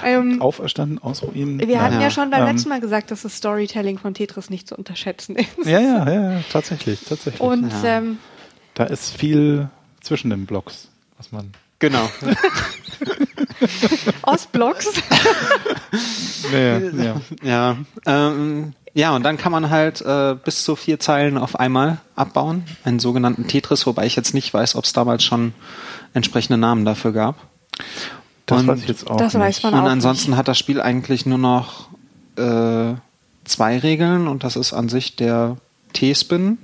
ähm, 0.04 0.40
Auferstanden 0.40 0.98
aus 0.98 1.22
Ruinen. 1.22 1.60
Wir 1.60 1.82
hatten 1.82 1.96
ja, 1.96 2.02
ja 2.02 2.10
schon 2.10 2.30
beim 2.30 2.42
ähm, 2.42 2.54
letzten 2.54 2.68
Mal 2.68 2.80
gesagt, 2.80 3.10
dass 3.10 3.22
das 3.22 3.36
Storytelling 3.36 3.98
von 3.98 4.14
Tetris 4.14 4.50
nicht 4.50 4.68
zu 4.68 4.76
unterschätzen 4.76 5.36
ist. 5.36 5.48
Ja, 5.64 5.80
ja, 5.80 6.10
ja, 6.10 6.40
tatsächlich, 6.50 7.00
tatsächlich. 7.00 7.40
Und 7.40 7.70
ja. 7.82 7.98
ähm, 7.98 8.18
da 8.74 8.84
ist 8.84 9.16
viel 9.16 9.68
zwischen 10.00 10.30
den 10.30 10.46
Blocks, 10.46 10.88
was 11.18 11.32
man 11.32 11.52
Genau. 11.82 12.08
Ostblocks. 14.22 14.88
ja, 16.52 16.78
ja. 16.78 17.20
Ja, 17.42 17.76
ähm, 18.06 18.74
ja, 18.94 19.16
und 19.16 19.24
dann 19.24 19.36
kann 19.36 19.50
man 19.50 19.68
halt 19.68 20.00
äh, 20.00 20.36
bis 20.44 20.62
zu 20.62 20.76
vier 20.76 21.00
Zeilen 21.00 21.36
auf 21.36 21.58
einmal 21.58 21.98
abbauen. 22.14 22.64
Einen 22.84 23.00
sogenannten 23.00 23.48
Tetris, 23.48 23.84
wobei 23.84 24.06
ich 24.06 24.14
jetzt 24.14 24.32
nicht 24.32 24.54
weiß, 24.54 24.76
ob 24.76 24.84
es 24.84 24.92
damals 24.92 25.24
schon 25.24 25.54
entsprechende 26.14 26.56
Namen 26.56 26.84
dafür 26.84 27.10
gab. 27.10 27.34
Das 28.46 28.60
und, 28.60 28.68
weiß 28.68 28.82
ich 28.82 28.88
jetzt 28.88 29.10
auch 29.10 29.16
das 29.16 29.34
nicht. 29.34 29.42
Weiß 29.42 29.62
man 29.64 29.74
und 29.74 29.80
auch 29.80 29.90
ansonsten 29.90 30.30
nicht. 30.30 30.38
hat 30.38 30.46
das 30.46 30.58
Spiel 30.58 30.80
eigentlich 30.80 31.26
nur 31.26 31.38
noch 31.38 31.88
äh, 32.36 32.94
zwei 33.44 33.78
Regeln 33.80 34.28
und 34.28 34.44
das 34.44 34.54
ist 34.54 34.72
an 34.72 34.88
sich 34.88 35.16
der 35.16 35.56
T-Spin, 35.94 36.58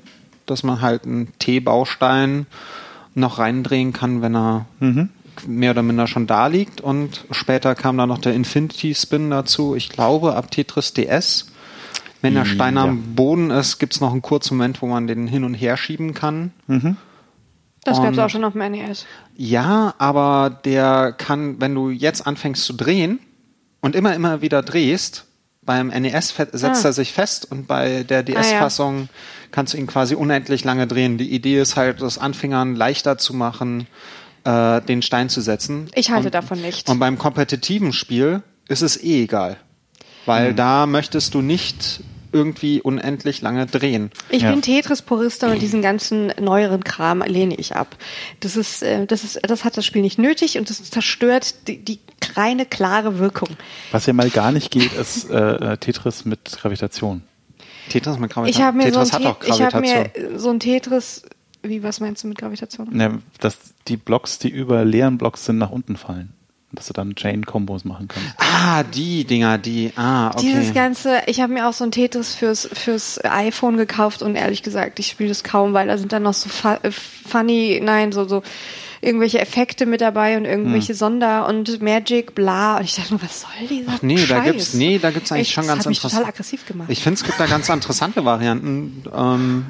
dass 0.47 0.63
man 0.63 0.81
halt 0.81 1.03
einen 1.03 1.37
T-Baustein 1.41 2.47
noch 3.19 3.39
reindrehen 3.39 3.93
kann, 3.93 4.23
wenn 4.23 4.35
er 4.35 4.67
mhm. 4.81 5.11
mehr 5.47 5.73
oder 5.73 5.83
minder 5.83 6.07
schon 6.07 6.27
da 6.27 6.47
liegt. 6.47 6.81
Und 6.81 7.27
später 7.31 7.75
kam 7.75 7.97
dann 7.99 8.09
noch 8.09 8.19
der 8.19 8.35
Infinity 8.35 8.95
Spin 8.95 9.31
dazu. 9.31 9.75
Ich 9.75 9.89
glaube, 9.89 10.35
ab 10.35 10.51
Tetris 10.51 10.95
DS 10.95 11.47
Wenn 12.21 12.35
der 12.35 12.45
Stein 12.45 12.77
ja. 12.77 12.85
am 12.85 13.15
Boden 13.15 13.51
ist, 13.51 13.79
gibt 13.79 13.95
es 13.95 14.01
noch 14.01 14.13
einen 14.13 14.23
kurzen 14.23 14.57
Moment, 14.57 14.83
wo 14.83 14.87
man 14.87 15.07
den 15.07 15.27
hin 15.27 15.45
und 15.45 15.55
her 15.55 15.77
schieben 15.77 16.15
kann. 16.15 16.53
Mhm. 16.67 16.97
Das 17.85 18.03
gab 18.03 18.13
es 18.13 18.19
auch 18.19 18.29
schon 18.29 18.45
auf 18.45 18.55
dem 18.55 18.71
NES. 18.71 19.07
Ja, 19.37 19.95
aber 19.99 20.59
der 20.65 21.15
kann, 21.17 21.61
wenn 21.61 21.75
du 21.75 21.91
jetzt 21.91 22.27
anfängst 22.27 22.65
zu 22.65 22.73
drehen 22.73 23.21
und 23.81 23.95
immer, 23.95 24.15
immer 24.15 24.43
wieder 24.43 24.63
drehst, 24.63 25.28
beim 25.69 25.89
NES 25.89 26.35
setzt 26.53 26.65
ah. 26.65 26.89
er 26.89 26.93
sich 26.95 27.13
fest 27.13 27.47
und 27.53 27.69
bei 27.69 28.03
der 28.03 28.23
DS-Fassung 28.23 28.95
ah, 28.97 29.01
ja. 29.03 29.09
kannst 29.51 29.75
du 29.75 29.77
ihn 29.77 29.87
quasi 29.87 30.15
unendlich 30.15 30.65
lange 30.65 30.87
drehen. 30.87 31.19
Die 31.19 31.31
Idee 31.31 31.61
ist 31.61 31.77
halt, 31.77 32.01
das 32.01 32.17
Anfängern 32.17 32.75
leichter 32.75 33.19
zu 33.19 33.35
machen, 33.35 33.87
äh, 34.45 34.81
den 34.81 35.03
Stein 35.03 35.29
zu 35.29 35.43
setzen. 35.43 35.91
Ich 35.95 36.11
halte 36.11 36.29
und, 36.29 36.35
davon 36.35 36.63
nicht. 36.63 36.89
Und 36.89 36.99
beim 36.99 37.19
kompetitiven 37.19 37.93
Spiel 37.93 38.43
ist 38.67 38.81
es 38.81 38.97
eh 38.97 39.25
egal. 39.25 39.59
Weil 40.25 40.49
hm. 40.49 40.57
da 40.57 40.87
möchtest 40.87 41.35
du 41.35 41.43
nicht 41.43 42.01
irgendwie 42.33 42.81
unendlich 42.81 43.41
lange 43.43 43.67
drehen. 43.67 44.11
Ich 44.31 44.43
ja. 44.43 44.51
bin 44.51 44.63
Tetris-Purista 44.63 45.51
und 45.51 45.61
diesen 45.61 45.83
ganzen 45.83 46.33
neueren 46.41 46.85
Kram 46.85 47.23
lehne 47.23 47.55
ich 47.55 47.77
ab. 47.77 47.97
Das 48.41 48.57
ist, 48.57 48.83
äh, 48.83 49.07
das 49.07 49.25
ist, 49.25 49.41
das 49.43 49.65
hat 49.65 49.77
das 49.77 49.87
Spiel 49.87 50.03
nicht 50.03 50.19
nötig 50.19 50.59
und 50.59 50.71
das 50.71 50.83
zerstört 50.91 51.69
die, 51.69 51.85
die 51.85 51.99
reine, 52.35 52.67
klare 52.67 53.19
Wirkung. 53.19 53.49
Was 53.91 54.07
ja 54.07 54.13
mal 54.13 54.31
gar 54.31 54.53
nicht 54.53 54.71
geht, 54.71 54.93
ist 54.93 55.31
äh, 55.31 55.77
Tetris 55.79 56.25
mit 56.25 56.59
Gravitation. 56.61 57.23
Tetris 57.89 58.19
mit 58.19 58.31
Gravitation? 58.31 58.61
Ich 58.61 58.67
habe 58.67 58.77
mir, 58.77 58.85
Tetris 58.85 59.09
so 59.09 59.65
hab 59.65 59.81
mir 59.81 60.11
so 60.37 60.51
ein 60.51 60.61
Tetris 60.61 61.23
wie, 61.63 61.83
was 61.83 61.99
meinst 61.99 62.23
du 62.23 62.29
mit 62.29 62.39
Gravitation? 62.39 62.99
Ja, 62.99 63.19
dass 63.41 63.59
die 63.89 63.97
Blocks, 63.97 64.39
die 64.39 64.49
über 64.49 64.85
leeren 64.85 65.19
Blocks 65.19 65.45
sind, 65.45 65.59
nach 65.59 65.71
unten 65.71 65.97
fallen 65.97 66.33
dass 66.73 66.87
du 66.87 66.93
dann 66.93 67.15
Chain-Kombos 67.15 67.85
machen 67.85 68.09
kannst. 68.09 68.29
Ah, 68.37 68.83
die 68.83 69.25
Dinger, 69.25 69.57
die, 69.57 69.93
ah, 69.97 70.29
okay. 70.29 70.41
Dieses 70.43 70.75
ganze, 70.75 71.23
ich 71.27 71.41
habe 71.41 71.53
mir 71.53 71.67
auch 71.67 71.73
so 71.73 71.85
ein 71.85 71.91
Tetris 71.91 72.35
fürs, 72.35 72.69
fürs 72.71 73.25
iPhone 73.25 73.79
gekauft 73.79 74.23
und 74.23 74.37
ehrlich 74.37 74.63
gesagt, 74.63 74.99
ich 74.99 75.07
spiele 75.07 75.31
das 75.31 75.43
kaum, 75.45 75.73
weil 75.73 75.87
da 75.87 75.97
sind 75.97 76.13
dann 76.13 76.25
noch 76.25 76.35
so 76.35 76.51
äh, 76.69 76.91
funny, 76.91 77.81
nein, 77.83 78.13
so, 78.13 78.29
so 78.29 78.43
irgendwelche 79.01 79.39
Effekte 79.39 79.87
mit 79.87 80.01
dabei 80.01 80.37
und 80.37 80.45
irgendwelche 80.45 80.89
hm. 80.89 80.97
Sonder 80.99 81.49
und 81.49 81.81
Magic, 81.81 82.35
bla. 82.35 82.79
Und 82.79 82.85
ich 82.85 82.97
dachte 82.97 83.15
nur, 83.15 83.23
was 83.23 83.43
soll 83.43 83.67
dieser 83.69 83.93
Ach, 83.93 84.03
nee, 84.03 84.19
Scheiß? 84.19 84.29
da 84.29 84.41
gibt's, 84.41 84.75
nee, 84.75 84.99
da 84.99 85.11
gibt's 85.11 85.33
eigentlich 85.33 85.49
Echt, 85.49 85.55
schon 85.55 85.67
ganz 85.67 85.87
interessant. 85.87 86.13
total 86.13 86.29
aggressiv 86.29 86.67
gemacht. 86.67 86.91
Ich 86.91 87.03
finde, 87.03 87.15
es 87.15 87.25
gibt 87.25 87.41
da 87.41 87.47
ganz 87.47 87.69
interessante 87.69 88.25
Varianten, 88.25 89.05
ähm, 89.15 89.67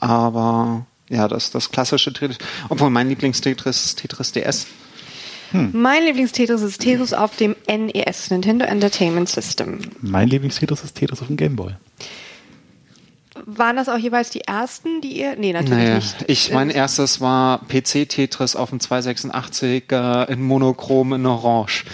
aber 0.00 0.86
ja, 1.08 1.28
das, 1.28 1.50
das 1.50 1.70
klassische 1.70 2.12
Tetris, 2.12 2.38
obwohl 2.68 2.90
mein 2.90 3.08
Lieblings-Tetris 3.08 3.84
ist 3.84 3.98
Tetris 4.00 4.32
DS. 4.32 4.66
Hm. 5.54 5.70
Mein 5.72 6.02
Lieblings-Tetris 6.02 6.62
ist 6.62 6.80
Tetris 6.80 7.12
auf 7.12 7.36
dem 7.36 7.54
NES, 7.68 8.30
Nintendo 8.30 8.66
Entertainment 8.66 9.28
System. 9.28 9.78
Mein 10.00 10.28
Lieblings-Tetris 10.28 10.82
ist 10.82 10.96
Tetris 10.96 11.22
auf 11.22 11.28
dem 11.28 11.36
Game 11.36 11.54
Boy. 11.54 11.74
Waren 13.46 13.76
das 13.76 13.88
auch 13.88 13.96
jeweils 13.96 14.30
die 14.30 14.40
ersten, 14.40 15.00
die 15.00 15.16
ihr? 15.20 15.36
Nee, 15.36 15.52
natürlich 15.52 15.70
naja, 15.70 15.94
nicht. 15.94 16.24
Ich, 16.26 16.52
mein 16.52 16.70
erstes 16.70 17.20
war 17.20 17.60
PC-Tetris 17.68 18.56
auf 18.56 18.70
dem 18.70 18.80
286 18.80 19.84
äh, 19.92 20.32
in 20.32 20.42
Monochrom 20.42 21.12
in 21.12 21.24
Orange. 21.24 21.84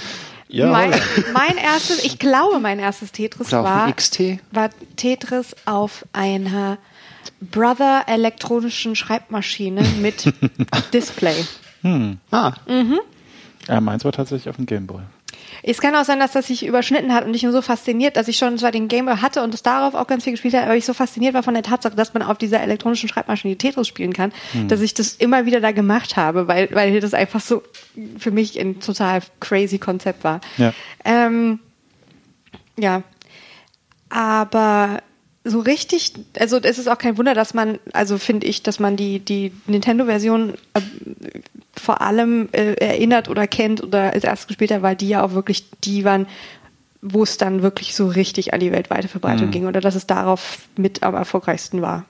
Ja. 0.48 0.70
Mein, 0.70 0.90
mein, 1.34 1.58
erstes, 1.58 2.02
ich 2.02 2.18
glaube, 2.18 2.60
mein 2.60 2.78
erstes 2.78 3.12
Tetris 3.12 3.52
war, 3.52 3.92
XT? 3.92 4.38
war 4.52 4.70
Tetris 4.96 5.54
auf 5.66 6.06
einer 6.14 6.78
Brother 7.42 8.04
elektronischen 8.06 8.96
Schreibmaschine 8.96 9.82
mit 10.00 10.32
Display. 10.94 11.44
Hm. 11.82 12.18
Ah. 12.30 12.54
Mhm. 12.66 13.00
Ja, 13.68 13.80
meins 13.80 14.04
war 14.04 14.12
tatsächlich 14.12 14.48
auf 14.48 14.56
dem 14.56 14.66
Gameboy. 14.66 15.00
Es 15.62 15.80
kann 15.80 15.94
auch 15.94 16.04
sein, 16.04 16.18
dass 16.18 16.32
das 16.32 16.46
sich 16.46 16.64
überschnitten 16.64 17.12
hat 17.12 17.24
und 17.24 17.34
ich 17.34 17.42
nur 17.42 17.52
so 17.52 17.62
fasziniert, 17.62 18.16
dass 18.16 18.28
ich 18.28 18.38
schon 18.38 18.56
zwar 18.58 18.72
den 18.72 18.88
Gameboy 18.88 19.18
hatte 19.18 19.42
und 19.42 19.52
es 19.54 19.62
darauf 19.62 19.94
auch 19.94 20.06
ganz 20.06 20.24
viel 20.24 20.32
gespielt 20.32 20.54
habe, 20.54 20.64
aber 20.64 20.76
ich 20.76 20.86
so 20.86 20.94
fasziniert 20.94 21.34
war 21.34 21.42
von 21.42 21.54
der 21.54 21.62
Tatsache, 21.62 21.94
dass 21.94 22.14
man 22.14 22.22
auf 22.22 22.38
dieser 22.38 22.60
elektronischen 22.60 23.08
Schreibmaschine 23.08 23.56
Tetris 23.56 23.86
spielen 23.86 24.12
kann, 24.12 24.32
hm. 24.52 24.68
dass 24.68 24.80
ich 24.80 24.94
das 24.94 25.14
immer 25.14 25.46
wieder 25.46 25.60
da 25.60 25.72
gemacht 25.72 26.16
habe, 26.16 26.48
weil, 26.48 26.68
weil 26.72 26.98
das 27.00 27.14
einfach 27.14 27.40
so 27.40 27.62
für 28.18 28.30
mich 28.30 28.58
ein 28.58 28.80
total 28.80 29.20
crazy 29.40 29.78
Konzept 29.78 30.24
war. 30.24 30.40
Ja. 30.56 30.72
Ähm, 31.04 31.60
ja. 32.78 33.02
Aber 34.08 35.02
so 35.44 35.60
richtig, 35.60 36.12
also 36.38 36.58
es 36.58 36.78
ist 36.78 36.88
auch 36.88 36.98
kein 36.98 37.16
Wunder, 37.16 37.34
dass 37.34 37.54
man, 37.54 37.78
also 37.92 38.18
finde 38.18 38.46
ich, 38.46 38.62
dass 38.62 38.78
man 38.78 38.96
die, 38.96 39.20
die 39.20 39.52
Nintendo-Version 39.66 40.54
äh, 40.74 40.80
vor 41.74 42.02
allem 42.02 42.48
äh, 42.52 42.74
erinnert 42.74 43.28
oder 43.28 43.46
kennt 43.46 43.82
oder 43.82 44.12
als 44.12 44.24
erstes 44.24 44.48
gespielt 44.48 44.70
hat, 44.70 44.82
weil 44.82 44.96
die 44.96 45.08
ja 45.08 45.22
auch 45.22 45.32
wirklich 45.32 45.64
die 45.80 46.04
waren, 46.04 46.26
wo 47.00 47.22
es 47.22 47.38
dann 47.38 47.62
wirklich 47.62 47.94
so 47.94 48.06
richtig 48.08 48.52
an 48.52 48.60
die 48.60 48.72
weltweite 48.72 49.08
Verbreitung 49.08 49.46
mhm. 49.46 49.50
ging 49.52 49.66
oder 49.66 49.80
dass 49.80 49.94
es 49.94 50.06
darauf 50.06 50.58
mit 50.76 51.02
am 51.02 51.14
erfolgreichsten 51.14 51.80
war. 51.80 52.04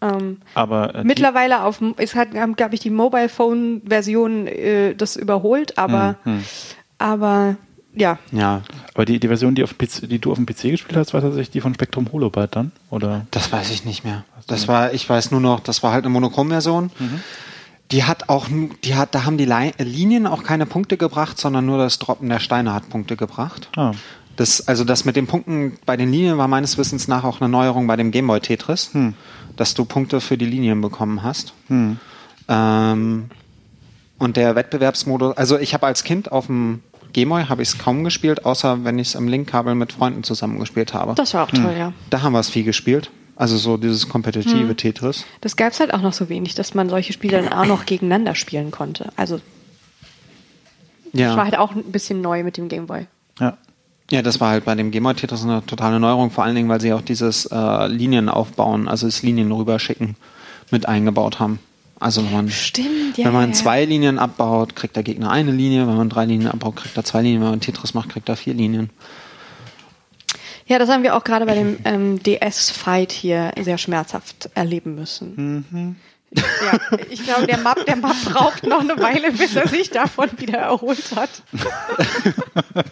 Ähm, 0.00 0.38
aber 0.54 0.96
äh, 0.96 1.04
mittlerweile 1.04 1.62
auf 1.62 1.80
es 1.98 2.16
hat 2.16 2.32
glaube 2.56 2.74
ich 2.74 2.80
die 2.80 2.90
Mobile 2.90 3.28
Phone 3.28 3.82
Version 3.86 4.48
äh, 4.48 4.96
das 4.96 5.14
überholt, 5.14 5.78
aber 5.78 6.16
mhm. 6.24 6.42
aber 6.98 7.56
ja. 7.94 8.18
Ja. 8.30 8.62
Aber 8.94 9.04
die, 9.04 9.20
die 9.20 9.28
Version, 9.28 9.54
die, 9.54 9.64
auf 9.64 9.76
PC, 9.76 10.08
die 10.08 10.18
du 10.18 10.32
auf 10.32 10.38
dem 10.38 10.46
PC 10.46 10.62
gespielt 10.62 10.96
hast, 10.96 11.12
war 11.14 11.20
tatsächlich 11.20 11.50
die 11.50 11.60
von 11.60 11.74
Spectrum 11.74 12.10
Holobyte 12.12 12.56
dann? 12.56 12.72
Oder? 12.90 13.26
Das 13.30 13.52
weiß 13.52 13.70
ich 13.70 13.84
nicht 13.84 14.04
mehr. 14.04 14.24
Das 14.46 14.68
war, 14.68 14.92
ich 14.92 15.08
weiß 15.08 15.30
nur 15.30 15.40
noch, 15.40 15.60
das 15.60 15.82
war 15.82 15.92
halt 15.92 16.04
eine 16.04 16.12
Monochrom-Version. 16.12 16.90
Mhm. 16.98 17.20
Die 17.90 18.04
hat 18.04 18.28
auch, 18.30 18.48
die 18.84 18.94
hat, 18.94 19.14
da 19.14 19.24
haben 19.24 19.36
die 19.36 19.44
Linien 19.78 20.26
auch 20.26 20.42
keine 20.42 20.64
Punkte 20.64 20.96
gebracht, 20.96 21.38
sondern 21.38 21.66
nur 21.66 21.78
das 21.78 21.98
Droppen 21.98 22.28
der 22.28 22.40
Steine 22.40 22.72
hat 22.72 22.88
Punkte 22.88 23.16
gebracht. 23.16 23.68
Ah. 23.76 23.92
Das, 24.36 24.66
also 24.66 24.84
das 24.84 25.04
mit 25.04 25.14
den 25.14 25.26
Punkten 25.26 25.76
bei 25.84 25.98
den 25.98 26.10
Linien 26.10 26.38
war 26.38 26.48
meines 26.48 26.78
Wissens 26.78 27.06
nach 27.06 27.24
auch 27.24 27.42
eine 27.42 27.50
Neuerung 27.50 27.86
bei 27.86 27.96
dem 27.96 28.10
Gameboy 28.10 28.40
Tetris, 28.40 28.94
hm. 28.94 29.12
dass 29.56 29.74
du 29.74 29.84
Punkte 29.84 30.22
für 30.22 30.38
die 30.38 30.46
Linien 30.46 30.80
bekommen 30.80 31.22
hast. 31.22 31.52
Hm. 31.68 31.98
Ähm, 32.48 33.30
und 34.18 34.36
der 34.38 34.54
Wettbewerbsmodus, 34.54 35.36
also 35.36 35.58
ich 35.58 35.74
habe 35.74 35.86
als 35.86 36.02
Kind 36.02 36.32
auf 36.32 36.46
dem 36.46 36.80
Gameboy 37.12 37.44
habe 37.44 37.62
ich 37.62 37.68
es 37.68 37.78
kaum 37.78 38.04
gespielt, 38.04 38.44
außer 38.44 38.84
wenn 38.84 38.98
ich 38.98 39.08
es 39.08 39.16
am 39.16 39.28
Linkkabel 39.28 39.74
mit 39.74 39.92
Freunden 39.92 40.22
zusammengespielt 40.22 40.94
habe. 40.94 41.14
Das 41.14 41.34
war 41.34 41.44
auch 41.44 41.50
toll, 41.50 41.72
hm. 41.72 41.78
ja. 41.78 41.92
Da 42.10 42.22
haben 42.22 42.32
wir 42.32 42.40
es 42.40 42.48
viel 42.48 42.64
gespielt. 42.64 43.10
Also 43.34 43.56
so 43.56 43.76
dieses 43.76 44.08
kompetitive 44.08 44.68
hm. 44.68 44.76
Tetris. 44.76 45.24
Das 45.40 45.56
gab 45.56 45.72
es 45.72 45.80
halt 45.80 45.94
auch 45.94 46.02
noch 46.02 46.12
so 46.12 46.28
wenig, 46.28 46.54
dass 46.54 46.74
man 46.74 46.88
solche 46.88 47.12
Spiele 47.12 47.42
dann 47.42 47.52
auch 47.52 47.66
noch 47.66 47.86
gegeneinander 47.86 48.34
spielen 48.34 48.70
konnte. 48.70 49.10
Also 49.16 49.40
ja. 51.12 51.28
das 51.28 51.36
war 51.36 51.44
halt 51.44 51.58
auch 51.58 51.74
ein 51.74 51.84
bisschen 51.84 52.20
neu 52.20 52.44
mit 52.44 52.56
dem 52.56 52.68
Gameboy. 52.68 53.06
Ja. 53.40 53.56
Ja, 54.10 54.20
das 54.20 54.40
war 54.40 54.50
halt 54.50 54.66
bei 54.66 54.74
dem 54.74 54.90
Gameboy 54.90 55.14
Tetris 55.14 55.42
eine 55.42 55.64
totale 55.64 55.98
Neuerung, 55.98 56.30
vor 56.30 56.44
allen 56.44 56.54
Dingen, 56.54 56.68
weil 56.68 56.80
sie 56.82 56.92
auch 56.92 57.00
dieses 57.00 57.46
äh, 57.46 57.86
Linien 57.86 58.28
aufbauen, 58.28 58.86
also 58.86 59.06
das 59.06 59.22
Linien 59.22 59.50
rüberschicken, 59.50 60.16
mit 60.70 60.86
eingebaut 60.86 61.40
haben. 61.40 61.60
Also 62.02 62.24
wenn 62.24 62.32
man, 62.32 62.48
Stimmt, 62.50 63.16
ja, 63.16 63.26
wenn 63.26 63.32
man 63.32 63.54
zwei 63.54 63.84
Linien 63.84 64.18
abbaut, 64.18 64.74
kriegt 64.74 64.96
der 64.96 65.02
Gegner 65.02 65.30
eine 65.30 65.52
Linie, 65.52 65.86
wenn 65.86 65.96
man 65.96 66.08
drei 66.08 66.24
Linien 66.24 66.50
abbaut, 66.50 66.76
kriegt 66.76 66.96
er 66.96 67.04
zwei 67.04 67.22
Linien, 67.22 67.40
wenn 67.42 67.50
man 67.50 67.60
Tetris 67.60 67.94
macht, 67.94 68.10
kriegt 68.10 68.28
er 68.28 68.36
vier 68.36 68.54
Linien. 68.54 68.90
Ja, 70.66 70.78
das 70.78 70.88
haben 70.88 71.02
wir 71.02 71.16
auch 71.16 71.24
gerade 71.24 71.46
bei 71.46 71.54
dem 71.54 71.78
ähm, 71.84 72.22
DS-Fight 72.22 73.12
hier 73.12 73.52
sehr 73.60 73.78
schmerzhaft 73.78 74.50
erleben 74.54 74.94
müssen. 74.94 75.64
Mhm. 75.70 75.96
Ja, 76.34 76.98
ich 77.10 77.24
glaube, 77.24 77.46
der 77.46 77.58
Map, 77.58 77.84
der 77.84 77.96
Map 77.96 78.16
braucht 78.24 78.66
noch 78.66 78.80
eine 78.80 78.98
Weile, 78.98 79.32
bis 79.32 79.54
er 79.54 79.68
sich 79.68 79.90
davon 79.90 80.30
wieder 80.38 80.58
erholt 80.58 81.14
hat. 81.14 81.30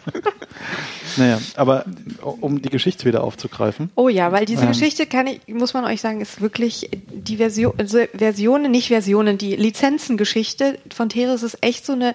naja, 1.16 1.40
aber 1.56 1.84
um 2.22 2.60
die 2.60 2.68
Geschichte 2.68 3.06
wieder 3.06 3.24
aufzugreifen. 3.24 3.90
Oh 3.94 4.08
ja, 4.08 4.30
weil 4.32 4.44
diese 4.44 4.62
ähm, 4.62 4.68
Geschichte 4.68 5.06
kann 5.06 5.26
ich, 5.26 5.40
muss 5.48 5.72
man 5.72 5.84
euch 5.84 6.00
sagen, 6.00 6.20
ist 6.20 6.40
wirklich 6.40 6.90
die 6.92 7.38
Version, 7.38 7.72
also 7.78 7.98
Versionen, 8.14 8.70
nicht 8.70 8.88
Versionen, 8.88 9.38
die 9.38 9.56
Lizenzengeschichte 9.56 10.78
von 10.94 11.08
Teres 11.08 11.42
ist 11.42 11.58
echt 11.62 11.86
so 11.86 11.92
eine 11.94 12.14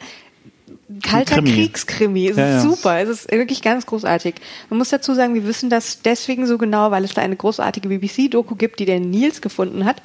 kalter 1.04 1.36
Krimi. 1.36 1.52
Kriegskrimi. 1.52 2.28
Es 2.28 2.38
ja, 2.38 2.58
ist 2.58 2.64
ja. 2.64 2.70
super. 2.70 3.00
Es 3.00 3.10
ist 3.10 3.32
wirklich 3.32 3.62
ganz 3.62 3.86
großartig. 3.86 4.36
Man 4.70 4.78
muss 4.78 4.90
dazu 4.90 5.14
sagen, 5.14 5.34
wir 5.34 5.46
wissen 5.48 5.70
das 5.70 6.02
deswegen 6.02 6.46
so 6.46 6.58
genau, 6.58 6.92
weil 6.92 7.04
es 7.04 7.14
da 7.14 7.22
eine 7.22 7.36
großartige 7.36 7.90
BBC-Doku 7.90 8.56
gibt, 8.56 8.80
die 8.80 8.86
der 8.86 9.00
Nils 9.00 9.42
gefunden 9.42 9.86
hat. 9.86 10.02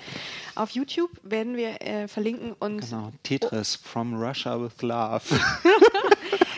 Auf 0.54 0.70
YouTube 0.70 1.10
werden 1.22 1.56
wir 1.56 1.80
äh, 1.80 2.08
verlinken 2.08 2.54
und. 2.58 2.80
Genau, 2.80 3.12
Tetris 3.22 3.78
oh. 3.82 3.88
from 3.88 4.14
Russia 4.14 4.60
with 4.60 4.82
Love. 4.82 5.22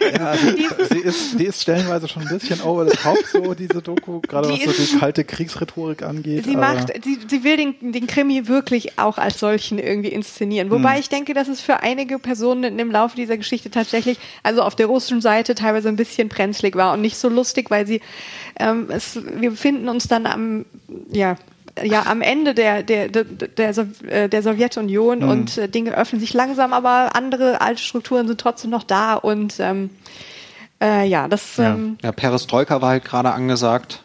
ja, 0.00 0.26
also, 0.26 0.56
sie, 0.90 0.98
ist, 1.00 1.38
die 1.38 1.44
ist 1.44 1.62
stellenweise 1.62 2.08
schon 2.08 2.22
ein 2.22 2.38
bisschen 2.38 2.60
over 2.62 2.88
the 2.88 2.96
top, 2.96 3.18
so 3.30 3.54
diese 3.54 3.82
Doku, 3.82 4.20
gerade 4.20 4.48
was 4.48 4.60
so 4.60 4.72
die 4.72 4.98
kalte 4.98 5.24
Kriegsrhetorik 5.24 6.02
angeht. 6.02 6.44
Sie 6.44 6.56
macht, 6.56 6.92
sie, 7.02 7.18
sie 7.26 7.44
will 7.44 7.56
den, 7.56 7.92
den 7.92 8.06
Krimi 8.06 8.48
wirklich 8.48 8.98
auch 8.98 9.18
als 9.18 9.38
solchen 9.38 9.78
irgendwie 9.78 10.08
inszenieren. 10.08 10.70
Wobei 10.70 10.94
hm. 10.94 11.00
ich 11.00 11.08
denke, 11.08 11.34
dass 11.34 11.48
es 11.48 11.60
für 11.60 11.80
einige 11.80 12.18
Personen 12.18 12.78
im 12.78 12.90
Laufe 12.90 13.16
dieser 13.16 13.36
Geschichte 13.36 13.70
tatsächlich, 13.70 14.18
also 14.42 14.62
auf 14.62 14.74
der 14.74 14.86
russischen 14.86 15.20
Seite 15.20 15.54
teilweise 15.54 15.88
ein 15.88 15.96
bisschen 15.96 16.28
brenzlig 16.28 16.76
war 16.76 16.92
und 16.94 17.00
nicht 17.00 17.16
so 17.16 17.28
lustig, 17.28 17.70
weil 17.70 17.86
sie, 17.86 18.00
ähm, 18.58 18.86
es, 18.88 19.16
wir 19.16 19.50
befinden 19.50 19.88
uns 19.88 20.08
dann 20.08 20.26
am, 20.26 20.64
ja, 21.10 21.36
ja 21.82 22.06
am 22.06 22.20
Ende 22.22 22.54
der, 22.54 22.82
der, 22.82 23.08
der, 23.08 23.24
der, 23.24 23.86
äh, 24.08 24.28
der 24.28 24.42
Sowjetunion 24.42 25.20
mhm. 25.20 25.28
und 25.28 25.58
äh, 25.58 25.68
Dinge 25.68 25.96
öffnen 25.96 26.20
sich 26.20 26.34
langsam, 26.34 26.72
aber 26.72 27.14
andere 27.14 27.60
alte 27.60 27.82
Strukturen 27.82 28.26
sind 28.26 28.40
trotzdem 28.40 28.70
noch 28.70 28.84
da 28.84 29.14
und 29.14 29.56
ähm, 29.58 29.90
äh, 30.82 31.06
ja, 31.06 31.28
das. 31.28 31.56
Ja. 31.56 31.74
Ähm, 31.74 31.96
ja, 32.02 32.12
Perestroika 32.12 32.82
war 32.82 32.90
halt 32.90 33.04
gerade 33.04 33.32
angesagt. 33.32 34.02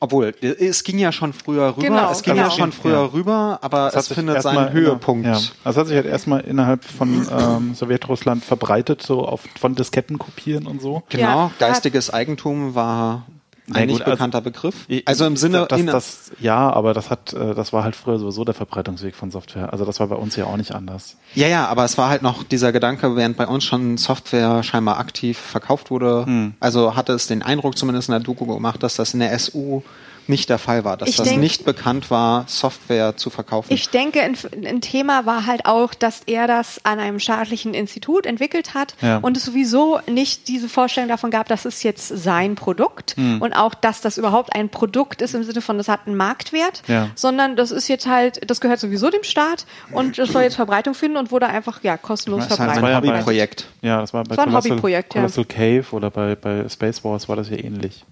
Obwohl, 0.00 0.34
es 0.42 0.84
ging 0.84 0.98
ja 0.98 1.12
schon 1.12 1.32
früher 1.32 1.76
rüber, 1.78 1.86
Genau, 1.88 2.10
es 2.10 2.22
ging 2.22 2.34
genau. 2.34 2.48
ja 2.48 2.52
schon 2.54 2.72
früher 2.72 2.92
Ja. 2.92 3.04
rüber, 3.06 3.58
aber 3.62 3.90
Das 3.90 4.10
es 4.10 4.14
findet 4.14 4.42
seinen 4.42 4.70
Höhepunkt. 4.70 5.24
Ja, 5.24 5.32
also 5.32 5.50
es 5.64 5.76
hat 5.76 5.86
sich 5.86 5.96
halt 5.96 6.04
erstmal 6.04 6.40
innerhalb 6.40 6.84
von 6.84 7.26
ähm, 7.30 7.74
Sowjetrussland 7.74 8.44
verbreitet, 8.44 9.00
so 9.00 9.24
auf, 9.24 9.42
von 9.58 9.74
Disketten 9.76 10.18
kopieren 10.18 10.66
und 10.66 10.82
so. 10.82 11.04
Genau, 11.08 11.22
Ja. 11.46 11.50
geistiges 11.58 12.12
Eigentum 12.12 12.74
war 12.74 13.24
ein 13.72 13.86
nicht 13.86 13.98
gut, 13.98 14.02
also- 14.02 14.10
bekannter 14.12 14.40
Begriff. 14.40 14.86
Also 15.06 15.24
im 15.26 15.36
Sinne, 15.36 15.66
das, 15.68 15.84
das, 15.86 16.32
ja, 16.40 16.70
aber 16.72 16.92
das 16.92 17.08
hat, 17.10 17.32
äh, 17.32 17.54
das 17.54 17.72
war 17.72 17.82
halt 17.84 17.96
früher 17.96 18.18
sowieso 18.18 18.44
der 18.44 18.54
Verbreitungsweg 18.54 19.14
von 19.14 19.30
Software. 19.30 19.72
Also 19.72 19.84
das 19.84 20.00
war 20.00 20.08
bei 20.08 20.16
uns 20.16 20.36
ja 20.36 20.44
auch 20.44 20.56
nicht 20.56 20.74
anders. 20.74 21.16
ja, 21.34 21.48
ja, 21.48 21.66
aber 21.68 21.84
es 21.84 21.96
war 21.96 22.10
halt 22.10 22.22
noch 22.22 22.42
dieser 22.44 22.72
Gedanke, 22.72 23.16
während 23.16 23.36
bei 23.36 23.46
uns 23.46 23.64
schon 23.64 23.96
Software 23.96 24.62
scheinbar 24.62 24.98
aktiv 24.98 25.38
verkauft 25.38 25.90
wurde, 25.90 26.26
Hm. 26.26 26.54
also 26.60 26.94
hatte 26.96 27.12
es 27.14 27.26
den 27.26 27.42
Eindruck 27.42 27.78
zumindest 27.78 28.08
in 28.08 28.12
der 28.12 28.20
Doku 28.20 28.44
gemacht, 28.46 28.82
dass 28.82 28.96
das 28.96 29.14
in 29.14 29.20
der 29.20 29.32
SU 29.38 29.82
nicht 30.28 30.48
der 30.48 30.58
Fall 30.58 30.84
war, 30.84 30.96
dass 30.96 31.08
Ich 31.08 31.16
das 31.16 31.28
denk- 31.28 31.40
nicht 31.40 31.64
bekannt 31.64 32.10
war, 32.10 32.44
Software 32.48 33.16
zu 33.16 33.30
verkaufen. 33.30 33.72
Ich 33.72 33.88
denke, 33.90 34.20
ein, 34.22 34.36
ein 34.66 34.80
Thema 34.80 35.26
war 35.26 35.46
halt 35.46 35.66
auch, 35.66 35.94
dass 35.94 36.22
er 36.26 36.46
das 36.46 36.80
an 36.84 36.98
einem 36.98 37.18
staatlichen 37.20 37.74
Institut 37.74 38.26
entwickelt 38.26 38.74
hat 38.74 38.94
Ja. 39.02 39.18
und 39.18 39.36
es 39.36 39.44
sowieso 39.44 39.98
nicht 40.10 40.48
diese 40.48 40.68
Vorstellung 40.68 41.08
davon 41.08 41.30
gab, 41.30 41.48
das 41.48 41.64
ist 41.64 41.82
jetzt 41.82 42.08
sein 42.08 42.54
Produkt 42.54 43.14
Hm. 43.16 43.42
und 43.42 43.52
auch, 43.54 43.74
dass 43.74 44.00
das 44.00 44.18
überhaupt 44.18 44.54
ein 44.54 44.68
Produkt 44.68 45.22
ist 45.22 45.34
im 45.34 45.44
Sinne 45.44 45.60
von, 45.60 45.78
das 45.78 45.88
hat 45.88 46.06
einen 46.06 46.16
Marktwert, 46.16 46.82
Ja. 46.86 47.08
sondern 47.14 47.56
das 47.56 47.70
ist 47.70 47.88
jetzt 47.88 48.06
halt, 48.06 48.48
das 48.50 48.60
gehört 48.60 48.80
sowieso 48.80 49.10
dem 49.10 49.24
Staat 49.24 49.66
und 49.92 50.18
das 50.18 50.30
soll 50.30 50.42
jetzt 50.42 50.56
Verbreitung 50.56 50.94
finden 50.94 51.16
und 51.18 51.30
wurde 51.30 51.46
einfach 51.46 51.82
ja 51.82 51.96
kostenlos 51.96 52.48
Das 52.48 52.56
verbreitet. 52.56 52.82
ein 52.84 52.92
war 52.92 53.00
bei- 53.02 53.08
Hobbyprojekt. 53.08 53.66
Ja, 53.82 54.00
das 54.00 54.14
war 54.14 54.24
bei 54.24 54.28
Das 54.30 54.38
war 54.38 54.44
ein 54.44 54.50
Colossal, 54.50 54.70
Hobbyprojekt, 54.72 55.14
ja. 55.14 55.20
Colossal 55.20 55.44
Cave 55.44 55.84
oder 55.92 56.10
bei, 56.10 56.34
bei 56.34 56.68
Space 56.68 57.04
Wars 57.04 57.28
war 57.28 57.36
das 57.36 57.50
ja 57.50 57.56
ähnlich. 57.58 58.04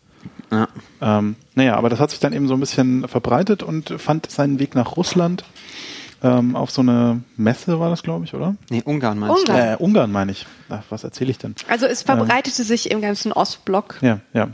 Ja. 0.52 0.68
Ähm, 1.00 1.34
naja, 1.54 1.76
aber 1.76 1.88
das 1.88 1.98
hat 1.98 2.10
sich 2.10 2.20
dann 2.20 2.32
eben 2.32 2.46
so 2.46 2.54
ein 2.54 2.60
bisschen 2.60 3.08
verbreitet 3.08 3.62
und 3.62 3.88
fand 3.98 4.30
seinen 4.30 4.58
Weg 4.60 4.74
nach 4.74 4.96
Russland. 4.96 5.44
Ähm, 6.22 6.54
auf 6.54 6.70
so 6.70 6.82
eine 6.82 7.22
Messe 7.36 7.80
war 7.80 7.90
das, 7.90 8.02
glaube 8.04 8.26
ich, 8.26 8.34
oder? 8.34 8.54
Nee, 8.70 8.82
Ungarn 8.84 9.18
meinst 9.18 9.48
Ungarn. 9.48 9.58
Äh, 9.72 9.76
Ungarn 9.78 10.12
meine 10.12 10.30
ich. 10.30 10.46
Ach, 10.68 10.82
was 10.90 11.02
erzähle 11.02 11.30
ich 11.32 11.38
denn? 11.38 11.56
Also 11.68 11.86
es 11.86 12.02
verbreitete 12.02 12.62
sich 12.62 12.90
im 12.92 13.00
ganzen 13.00 13.32
Ostblock 13.32 13.96
Ja, 14.02 14.20
ja. 14.32 14.48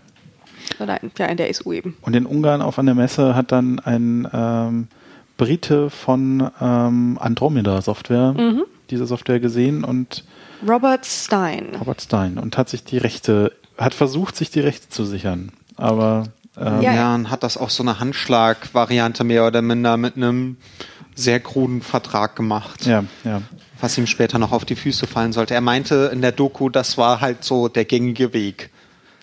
oder 0.80 0.98
ja, 1.18 1.26
in 1.26 1.37
der 1.37 1.52
SU 1.52 1.72
eben. 1.74 1.96
Und 2.00 2.16
in 2.16 2.24
Ungarn 2.24 2.62
auf 2.62 2.78
einer 2.78 2.94
Messe 2.94 3.34
hat 3.34 3.52
dann 3.52 3.80
ein 3.80 4.26
ähm, 4.32 4.88
Brite 5.37 5.90
von 5.90 6.48
ähm, 6.61 7.18
Andromeda 7.20 7.82
Software 7.82 8.32
Mhm. 8.32 8.62
diese 8.90 9.04
Software 9.06 9.40
gesehen 9.40 9.84
und 9.84 10.24
Robert 10.66 11.04
Stein. 11.04 11.76
Robert 11.78 12.00
Stein 12.00 12.38
und 12.38 12.56
hat 12.56 12.68
sich 12.70 12.82
die 12.82 12.98
Rechte, 12.98 13.52
hat 13.76 13.92
versucht, 13.94 14.37
sich 14.37 14.50
die 14.50 14.61
Rechte 14.61 14.88
zu 14.88 15.04
sichern. 15.04 15.52
Aber 15.78 16.24
ähm, 16.58 16.82
Ja. 16.82 16.92
Ja, 16.94 17.14
und 17.14 17.30
hat 17.30 17.42
das 17.42 17.56
auch 17.56 17.70
so 17.70 17.82
eine 17.82 17.98
Handschlag-Variante 18.00 19.24
mehr 19.24 19.46
oder 19.46 19.62
minder 19.62 19.96
mit 19.96 20.16
einem 20.16 20.56
sehr 21.14 21.40
kruden 21.40 21.82
Vertrag 21.82 22.36
gemacht, 22.36 22.86
ja, 22.86 23.04
ja. 23.24 23.42
was 23.80 23.98
ihm 23.98 24.06
später 24.06 24.38
noch 24.38 24.52
auf 24.52 24.64
die 24.64 24.76
Füße 24.76 25.06
fallen 25.06 25.32
sollte. 25.32 25.54
Er 25.54 25.60
meinte 25.60 26.10
in 26.12 26.20
der 26.22 26.30
Doku, 26.32 26.68
das 26.68 26.96
war 26.96 27.20
halt 27.20 27.42
so 27.42 27.66
der 27.68 27.84
gängige 27.84 28.32
Weg. 28.32 28.70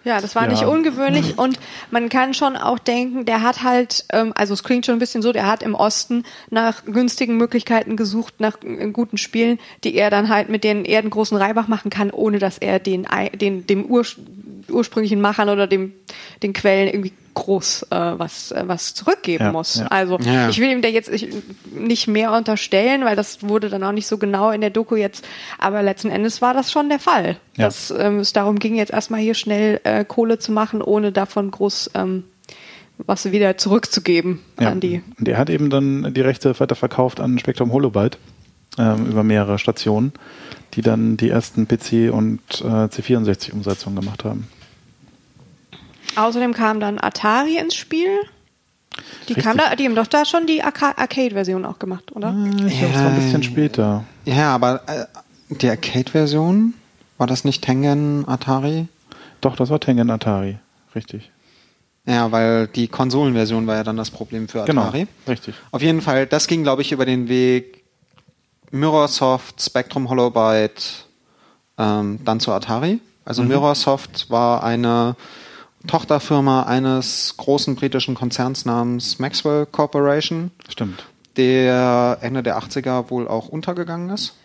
Ja, 0.03 0.21
das 0.21 0.35
war 0.35 0.43
Ja. 0.43 0.49
nicht 0.49 0.63
ungewöhnlich 0.65 1.39
und 1.39 1.57
man 1.89 2.09
kann 2.09 2.35
schon 2.35 2.57
auch 2.57 2.77
denken, 2.77 3.25
der 3.25 3.41
hat 3.41 3.63
halt, 3.63 4.05
ähm, 4.11 4.33
also 4.35 4.53
es 4.53 4.63
klingt 4.63 4.85
schon 4.85 4.95
ein 4.97 4.99
bisschen 4.99 5.23
so, 5.23 5.31
der 5.31 5.47
hat 5.47 5.63
im 5.63 5.73
Osten 5.73 6.23
nach 6.51 6.85
günstigen 6.85 7.37
Möglichkeiten 7.37 7.95
gesucht, 7.97 8.35
nach 8.39 8.57
äh, 8.63 8.87
guten 8.91 9.17
Spielen, 9.17 9.57
die 9.83 9.95
er 9.95 10.11
dann 10.11 10.29
halt 10.29 10.49
mit 10.49 10.63
denen 10.63 10.85
er 10.85 10.99
einen 10.99 11.09
großen 11.09 11.35
Reibach 11.37 11.67
machen 11.67 11.89
kann, 11.89 12.11
ohne 12.11 12.37
dass 12.37 12.59
er 12.59 12.77
den, 12.77 13.07
den 13.41 13.65
dem 13.65 13.85
Ur, 13.85 14.05
ursprünglichen 14.69 15.21
Machern 15.21 15.49
oder 15.49 15.67
dem 15.67 15.93
den 16.43 16.53
Quellen 16.53 16.87
irgendwie 16.87 17.13
groß 17.33 17.83
äh, 17.91 17.95
was 18.17 18.51
äh, 18.51 18.63
was 18.65 18.93
zurückgeben 18.93 19.45
Ja, 19.45 19.51
muss. 19.51 19.75
ja. 19.79 19.87
Also 19.87 20.17
Ja. 20.19 20.49
ich 20.49 20.59
will 20.59 20.69
ihm 20.71 20.81
da 20.81 20.87
jetzt 20.87 21.09
ich, 21.09 21.27
nicht 21.73 22.07
mehr 22.07 22.31
unterstellen, 22.31 23.03
weil 23.05 23.15
das 23.15 23.43
wurde 23.43 23.69
dann 23.69 23.83
auch 23.83 23.91
nicht 23.91 24.07
so 24.07 24.17
genau 24.17 24.51
in 24.51 24.61
der 24.61 24.69
Doku 24.69 24.95
jetzt, 24.95 25.25
aber 25.59 25.83
letzten 25.83 26.09
Endes 26.09 26.41
war 26.41 26.53
das 26.53 26.71
schon 26.71 26.89
der 26.89 26.99
Fall, 26.99 27.37
Ja. 27.57 27.65
dass 27.65 27.91
ähm, 27.91 28.19
es 28.19 28.31
darum 28.33 28.57
ging, 28.59 28.75
jetzt 28.75 28.91
erstmal 28.93 29.19
hier 29.19 29.33
schnell 29.33 29.81
äh, 29.83 30.05
Kohle 30.05 30.39
zu 30.39 30.51
machen, 30.51 30.81
ohne 30.81 31.11
davon 31.11 31.51
groß 31.51 31.91
ähm, 31.93 32.23
was 33.05 33.29
wieder 33.31 33.57
zurückzugeben 33.57 34.39
ja. 34.59 34.69
an 34.69 34.79
die. 34.79 35.01
Und 35.19 35.27
er 35.27 35.37
hat 35.37 35.49
eben 35.49 35.69
dann 35.69 36.13
die 36.13 36.21
Rechte 36.21 36.57
weiterverkauft 36.57 37.19
an 37.19 37.37
Spectrum 37.39 37.73
Holobyte 37.73 38.17
ähm, 38.77 39.07
über 39.07 39.23
mehrere 39.23 39.59
Stationen, 39.59 40.13
die 40.75 40.81
dann 40.81 41.17
die 41.17 41.29
ersten 41.29 41.65
PC- 41.67 42.09
und 42.11 42.39
äh, 42.61 42.63
C64-Umsetzungen 42.63 43.99
gemacht 43.99 44.23
haben. 44.23 44.47
Außerdem 46.15 46.53
kam 46.53 46.79
dann 46.79 46.99
Atari 46.99 47.57
ins 47.57 47.75
Spiel. 47.75 48.07
Die 49.27 49.33
Richtig. 49.33 49.43
kam 49.43 49.57
da, 49.57 49.75
die 49.75 49.85
haben 49.85 49.95
doch 49.95 50.07
da 50.07 50.23
schon 50.25 50.47
die 50.47 50.63
Arca 50.63 50.93
Arcade-Version 50.95 51.65
auch 51.65 51.79
gemacht, 51.79 52.11
oder? 52.15 52.33
Ich 52.67 52.79
glaube, 52.79 52.93
es 52.93 53.01
war 53.01 53.09
ein 53.09 53.15
bisschen 53.15 53.43
später. 53.43 54.05
Ja, 54.23 54.53
aber 54.55 54.81
äh, 54.87 55.05
die 55.49 55.69
Arcade-Version, 55.69 56.73
war 57.17 57.27
das 57.27 57.43
nicht 57.43 57.61
Tengen 57.63 58.25
Atari? 58.27 58.87
Doch, 59.41 59.55
das 59.57 59.69
war 59.69 59.79
Tengen 59.79 60.09
Atari. 60.09 60.57
Richtig. 60.95 61.29
Ja, 62.05 62.31
weil 62.31 62.67
die 62.67 62.87
Konsolenversion 62.87 63.67
war 63.67 63.75
ja 63.75 63.83
dann 63.83 63.97
das 63.97 64.11
Problem 64.11 64.47
für 64.47 64.61
Atari. 64.63 64.99
Genau. 64.99 65.11
Richtig. 65.27 65.55
Auf 65.71 65.81
jeden 65.81 66.01
Fall, 66.01 66.25
das 66.27 66.47
ging, 66.47 66.63
glaube 66.63 66.81
ich, 66.83 66.91
über 66.91 67.05
den 67.05 67.27
Weg 67.27 67.83
Mirrorsoft, 68.71 69.61
Spectrum 69.61 70.09
Holobyte, 70.09 71.05
ähm, 71.77 72.19
dann 72.23 72.39
zu 72.39 72.51
Atari. 72.51 72.99
Also 73.25 73.41
Mhm. 73.41 73.49
Mirrorsoft 73.49 74.29
war 74.29 74.63
eine 74.63 75.15
Tochterfirma 75.87 76.63
eines 76.63 77.35
großen 77.37 77.75
britischen 77.75 78.15
Konzerns 78.15 78.65
namens 78.65 79.19
Maxwell 79.19 79.65
Corporation, 79.65 80.51
Stimmt. 80.69 81.05
der 81.37 82.17
Ende 82.21 82.43
der 82.43 82.57
80er 82.59 83.09
wohl 83.09 83.27
auch 83.27 83.47
untergegangen 83.47 84.09
ist. 84.09 84.35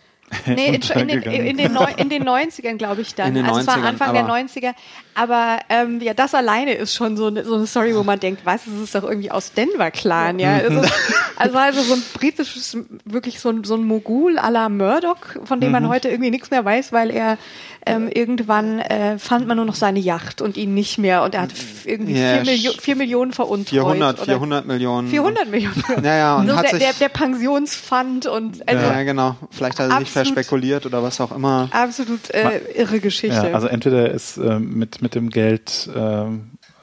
Nee, 0.45 0.67
in, 0.95 0.99
in, 0.99 1.07
den, 1.07 1.23
in, 1.23 1.57
den, 1.57 1.73
Neu 1.73 1.87
in 1.97 2.09
den 2.09 2.23
90ern, 2.23 2.77
glaube 2.77 3.01
ich, 3.01 3.15
dann. 3.15 3.35
Also 3.45 3.59
es 3.59 3.67
war 3.67 3.77
90ern, 3.77 3.83
Anfang 3.83 4.13
der 4.13 4.23
aber- 4.23 4.33
90er. 4.35 4.73
Aber 5.13 5.59
ähm, 5.69 5.99
ja, 6.01 6.13
das 6.13 6.33
alleine 6.33 6.73
ist 6.73 6.93
schon 6.95 7.17
so 7.17 7.27
eine, 7.27 7.43
so 7.43 7.55
eine 7.55 7.67
Story, 7.67 7.93
wo 7.95 8.03
man 8.03 8.19
denkt, 8.19 8.45
was, 8.45 8.61
das 8.65 8.73
ist 8.75 8.95
doch 8.95 9.03
irgendwie 9.03 9.29
aus 9.29 9.51
Denver 9.51 9.91
Clan, 9.91 10.39
ja. 10.39 10.57
Es 10.59 10.89
also, 11.41 11.57
also 11.57 11.81
so 11.81 11.93
ein 11.95 12.03
britisches, 12.13 12.77
wirklich 13.05 13.39
so 13.39 13.49
ein, 13.49 13.63
so 13.63 13.75
ein 13.75 13.83
Mogul 13.85 14.37
à 14.39 14.49
la 14.49 14.69
Murdoch, 14.69 15.17
von 15.43 15.59
dem 15.59 15.69
Mhm. 15.69 15.73
man 15.73 15.87
heute 15.89 16.09
irgendwie 16.09 16.31
nichts 16.31 16.51
mehr 16.51 16.63
weiß, 16.65 16.91
weil 16.93 17.09
er 17.11 17.37
ähm, 17.85 18.09
irgendwann 18.13 18.79
äh, 18.79 19.17
fand 19.17 19.47
man 19.47 19.57
nur 19.57 19.65
noch 19.65 19.73
seine 19.75 19.99
Yacht 19.99 20.41
und 20.41 20.55
ihn 20.57 20.73
nicht 20.75 20.97
mehr 20.99 21.23
und 21.23 21.33
er 21.33 21.41
hat 21.41 21.53
irgendwie 21.85 22.13
Ja, 22.13 22.35
vier, 22.35 22.43
Milio 22.45 22.71
vier 22.79 22.95
Millionen 22.95 23.31
veruntreut. 23.33 23.69
400, 23.69 24.17
oder 24.19 24.25
400 24.25 24.67
Millionen. 24.67 25.07
400 25.07 25.49
Millionen. 25.49 25.83
Ja, 26.03 26.15
ja, 26.17 26.35
und 26.37 26.47
so 26.47 26.55
hat 26.55 26.63
der, 26.65 26.69
sich- 26.71 26.79
der, 26.79 26.93
der 26.93 27.09
Pensionsfund 27.09 28.27
und 28.27 28.67
also 28.67 28.85
Ja, 28.85 29.03
genau. 29.03 29.35
Vielleicht 29.49 29.79
hat 29.79 29.89
er 29.89 29.99
sich 29.99 30.11
verspekuliert 30.11 30.85
oder 30.85 31.01
was 31.03 31.19
auch 31.21 31.31
immer. 31.35 31.69
absolut 31.71 32.29
äh, 32.31 32.59
irre 32.75 32.99
Geschichte. 32.99 33.47
Ja, 33.49 33.53
also 33.55 33.67
entweder 33.67 34.09
er 34.09 34.11
ist 34.13 34.37
ähm, 34.37 34.77
mit, 34.77 35.01
mit 35.01 35.15
dem 35.15 35.29
Geld 35.29 35.89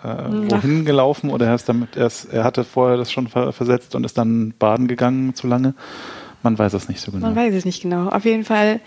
äh, 0.02 0.50
wohin 0.50 0.84
gelaufen 0.84 1.30
oder 1.30 1.46
er, 1.46 1.54
ist 1.54 1.68
damit, 1.68 1.96
er, 1.96 2.06
ist, 2.06 2.26
er 2.26 2.44
hatte 2.44 2.64
vorher 2.64 2.96
das 2.96 3.10
schon 3.10 3.28
ver 3.28 3.52
versetzt 3.52 3.94
und 3.94 4.04
ist 4.04 4.18
dann 4.18 4.54
baden 4.58 4.88
gegangen 4.88 5.34
zu 5.34 5.46
lange. 5.46 5.74
Man 6.42 6.58
weiß 6.58 6.72
es 6.74 6.88
nicht 6.88 7.00
so 7.00 7.10
genau. 7.10 7.26
Man 7.26 7.36
weiß 7.36 7.54
es 7.54 7.64
nicht 7.64 7.82
genau. 7.82 8.08
Auf 8.08 8.24
jeden 8.24 8.44
Fall 8.44 8.80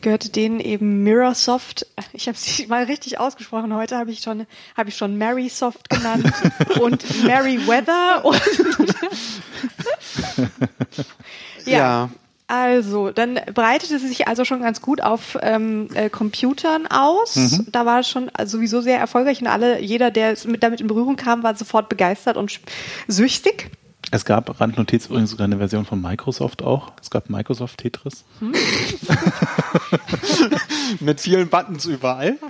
gehörte 0.00 0.30
denen 0.30 0.60
eben 0.60 1.02
Mirrorsoft. 1.02 1.86
Ich 2.12 2.28
habe 2.28 2.38
sie 2.38 2.66
mal 2.66 2.84
richtig 2.84 3.18
ausgesprochen. 3.18 3.74
Heute 3.74 3.96
habe 3.98 4.10
ich 4.10 4.20
schon 4.20 4.46
habe 4.76 4.90
ich 4.90 4.96
schon 4.96 5.18
Marysoft 5.18 5.90
genannt 5.90 6.30
und 6.80 7.24
Merryweather 7.24 8.24
und 8.24 8.40
ja. 11.66 11.78
Ja. 11.78 12.10
Also, 12.46 13.10
dann 13.10 13.40
breitete 13.54 13.98
sie 13.98 14.08
sich 14.08 14.28
also 14.28 14.44
schon 14.44 14.60
ganz 14.60 14.82
gut 14.82 15.02
auf 15.02 15.38
ähm, 15.40 15.88
äh, 15.94 16.10
Computern 16.10 16.86
aus. 16.86 17.36
Mhm. 17.36 17.66
Da 17.72 17.86
war 17.86 18.00
es 18.00 18.08
schon 18.08 18.28
also 18.34 18.58
sowieso 18.58 18.82
sehr 18.82 18.98
erfolgreich 18.98 19.40
und 19.40 19.46
alle, 19.46 19.80
jeder, 19.80 20.10
der 20.10 20.32
es 20.32 20.44
mit, 20.44 20.62
damit 20.62 20.82
in 20.82 20.86
Berührung 20.86 21.16
kam, 21.16 21.42
war 21.42 21.56
sofort 21.56 21.88
begeistert 21.88 22.36
und 22.36 22.60
süchtig. 23.08 23.70
Es 24.10 24.26
gab 24.26 24.60
Randnotiz 24.60 25.06
übrigens 25.06 25.30
sogar 25.30 25.46
eine 25.46 25.56
Version 25.56 25.86
von 25.86 26.00
Microsoft 26.00 26.62
auch. 26.62 26.92
Es 27.00 27.10
gab 27.10 27.30
Microsoft 27.30 27.78
Tetris. 27.78 28.24
Mit 31.00 31.20
vielen 31.20 31.48
Buttons 31.48 31.86
überall. 31.86 32.36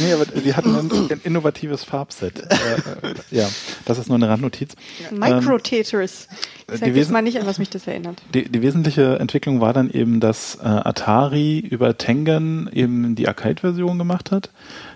Nee, 0.00 0.12
aber 0.12 0.24
die 0.26 0.54
hatten 0.54 0.74
ein, 0.74 0.90
ein 0.90 1.20
innovatives 1.24 1.84
Farbset. 1.84 2.40
äh, 2.50 2.54
äh, 2.74 3.14
ja, 3.30 3.48
das 3.84 3.98
ist 3.98 4.08
nur 4.08 4.16
eine 4.16 4.28
Randnotiz. 4.28 4.74
Micro-Tetris. 5.12 6.26
Ich 6.66 6.80
die 6.80 6.86
sag 6.86 6.96
jetzt 6.96 7.10
mal 7.10 7.22
nicht, 7.22 7.38
an 7.38 7.46
was 7.46 7.58
mich 7.58 7.70
das 7.70 7.86
erinnert. 7.86 8.22
Die, 8.32 8.48
die 8.48 8.62
wesentliche 8.62 9.18
Entwicklung 9.18 9.60
war 9.60 9.72
dann 9.72 9.90
eben, 9.90 10.20
dass 10.20 10.56
äh, 10.62 10.66
Atari 10.66 11.58
über 11.58 11.98
Tengen 11.98 12.70
eben 12.72 13.14
die 13.14 13.28
Arcade-Version 13.28 13.98
gemacht 13.98 14.30
hat. 14.30 14.50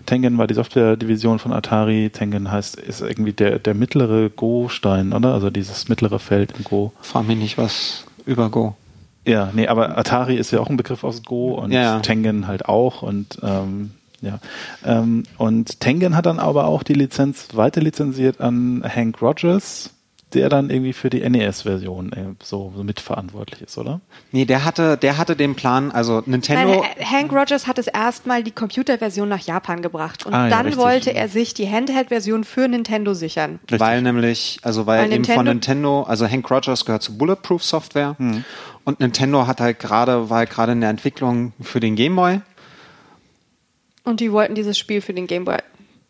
Tengen 0.07 0.39
war 0.39 0.47
die 0.47 0.55
Software-Division 0.55 1.39
von 1.39 1.53
Atari. 1.53 2.11
Tengen 2.11 2.51
heißt, 2.51 2.77
ist 2.77 3.03
irgendwie 3.03 3.33
der, 3.33 3.59
der 3.59 3.75
mittlere 3.75 4.31
Go-Stein, 4.31 5.13
oder? 5.13 5.35
Also 5.35 5.51
dieses 5.51 5.89
mittlere 5.89 6.19
Feld 6.19 6.55
im 6.57 6.65
Go. 6.65 6.93
Frag 7.01 7.27
mich 7.27 7.37
nicht 7.39 7.59
was 7.59 8.05
über 8.25 8.49
Go. 8.49 8.75
Ja, 9.27 9.51
nee, 9.53 9.69
aber 9.69 9.99
Atari 9.99 10.37
ist 10.37 10.51
ja 10.53 10.61
auch 10.61 10.71
ein 10.71 10.79
Begriff 10.79 11.05
aus 11.05 11.23
Go 11.23 11.55
und 11.55 11.71
Ja, 11.73 11.83
ja. 11.83 12.01
Tengen 12.01 12.47
halt 12.47 12.65
auch 12.67 13.03
und 13.03 13.39
ähm, 13.43 13.91
Ja. 14.23 14.39
Ähm, 14.85 15.25
und 15.37 15.81
Tengen 15.81 16.17
hat 16.17 16.27
dann 16.27 16.39
aber 16.39 16.65
auch 16.65 16.83
die 16.83 16.95
Lizenz 16.95 17.49
weiter 17.53 17.81
lizenziert 17.83 18.41
an 18.41 18.83
Hank 18.83 19.21
Rogers, 19.21 19.91
der 20.35 20.49
dann 20.51 20.69
irgendwie 20.69 20.93
für 20.93 21.09
die 21.11 21.21
NES-Version 21.29 22.13
äh, 22.13 22.25
so, 22.43 22.73
so 22.77 22.85
mitverantwortlich 22.85 23.63
ist, 23.63 23.79
oder? 23.79 24.01
Nee, 24.31 24.45
der 24.45 24.65
hatte, 24.65 24.97
der 24.99 25.17
hatte 25.17 25.37
den 25.37 25.55
Plan, 25.55 25.91
also 25.91 26.23
Nintendo. 26.27 26.83
Nein, 26.83 27.07
Hank 27.11 27.33
Rogers 27.33 27.67
hat 27.67 27.79
es 27.79 27.87
erstmal 27.87 28.43
die 28.43 28.51
Computerversion 28.51 29.29
nach 29.29 29.41
Japan 29.41 29.81
gebracht 29.81 30.27
und 30.27 30.35
Ah, 30.35 30.45
ja, 30.45 30.51
dann 30.51 30.67
richtig. 30.67 30.83
wollte 30.85 31.15
er 31.15 31.29
sich 31.29 31.55
die 31.55 31.69
Handheld-Version 31.71 32.45
für 32.45 32.69
Nintendo 32.69 33.15
sichern. 33.15 33.59
Weil 33.71 34.03
nämlich, 34.03 34.59
also 34.63 34.87
weil, 34.87 35.01
Weil 35.05 35.13
eben 35.13 35.25
von 35.25 35.47
Nintendo- 35.47 35.53
Nintendo, 35.53 36.03
also 36.03 36.29
Hank 36.29 36.51
Rogers 36.51 36.85
gehört 36.85 37.03
zu 37.03 37.17
Bulletproof 37.17 37.65
Software 37.65 38.15
und 38.85 39.01
Nintendo 39.01 39.47
hat 39.47 39.61
halt 39.61 39.79
gerade, 39.79 40.29
war 40.29 40.39
halt 40.39 40.51
gerade 40.51 40.73
in 40.73 40.81
der 40.83 40.91
Entwicklung 40.91 41.53
für 41.63 41.81
den 41.81 41.97
Game 41.97 42.17
Boy. 42.17 42.41
Und 44.05 44.21
die 44.21 44.33
wollten 44.33 44.55
dieses 44.55 44.79
Spiel 44.79 45.01
für 45.01 45.13
den 45.13 45.27
Game 45.27 45.45
Boy 45.45 45.59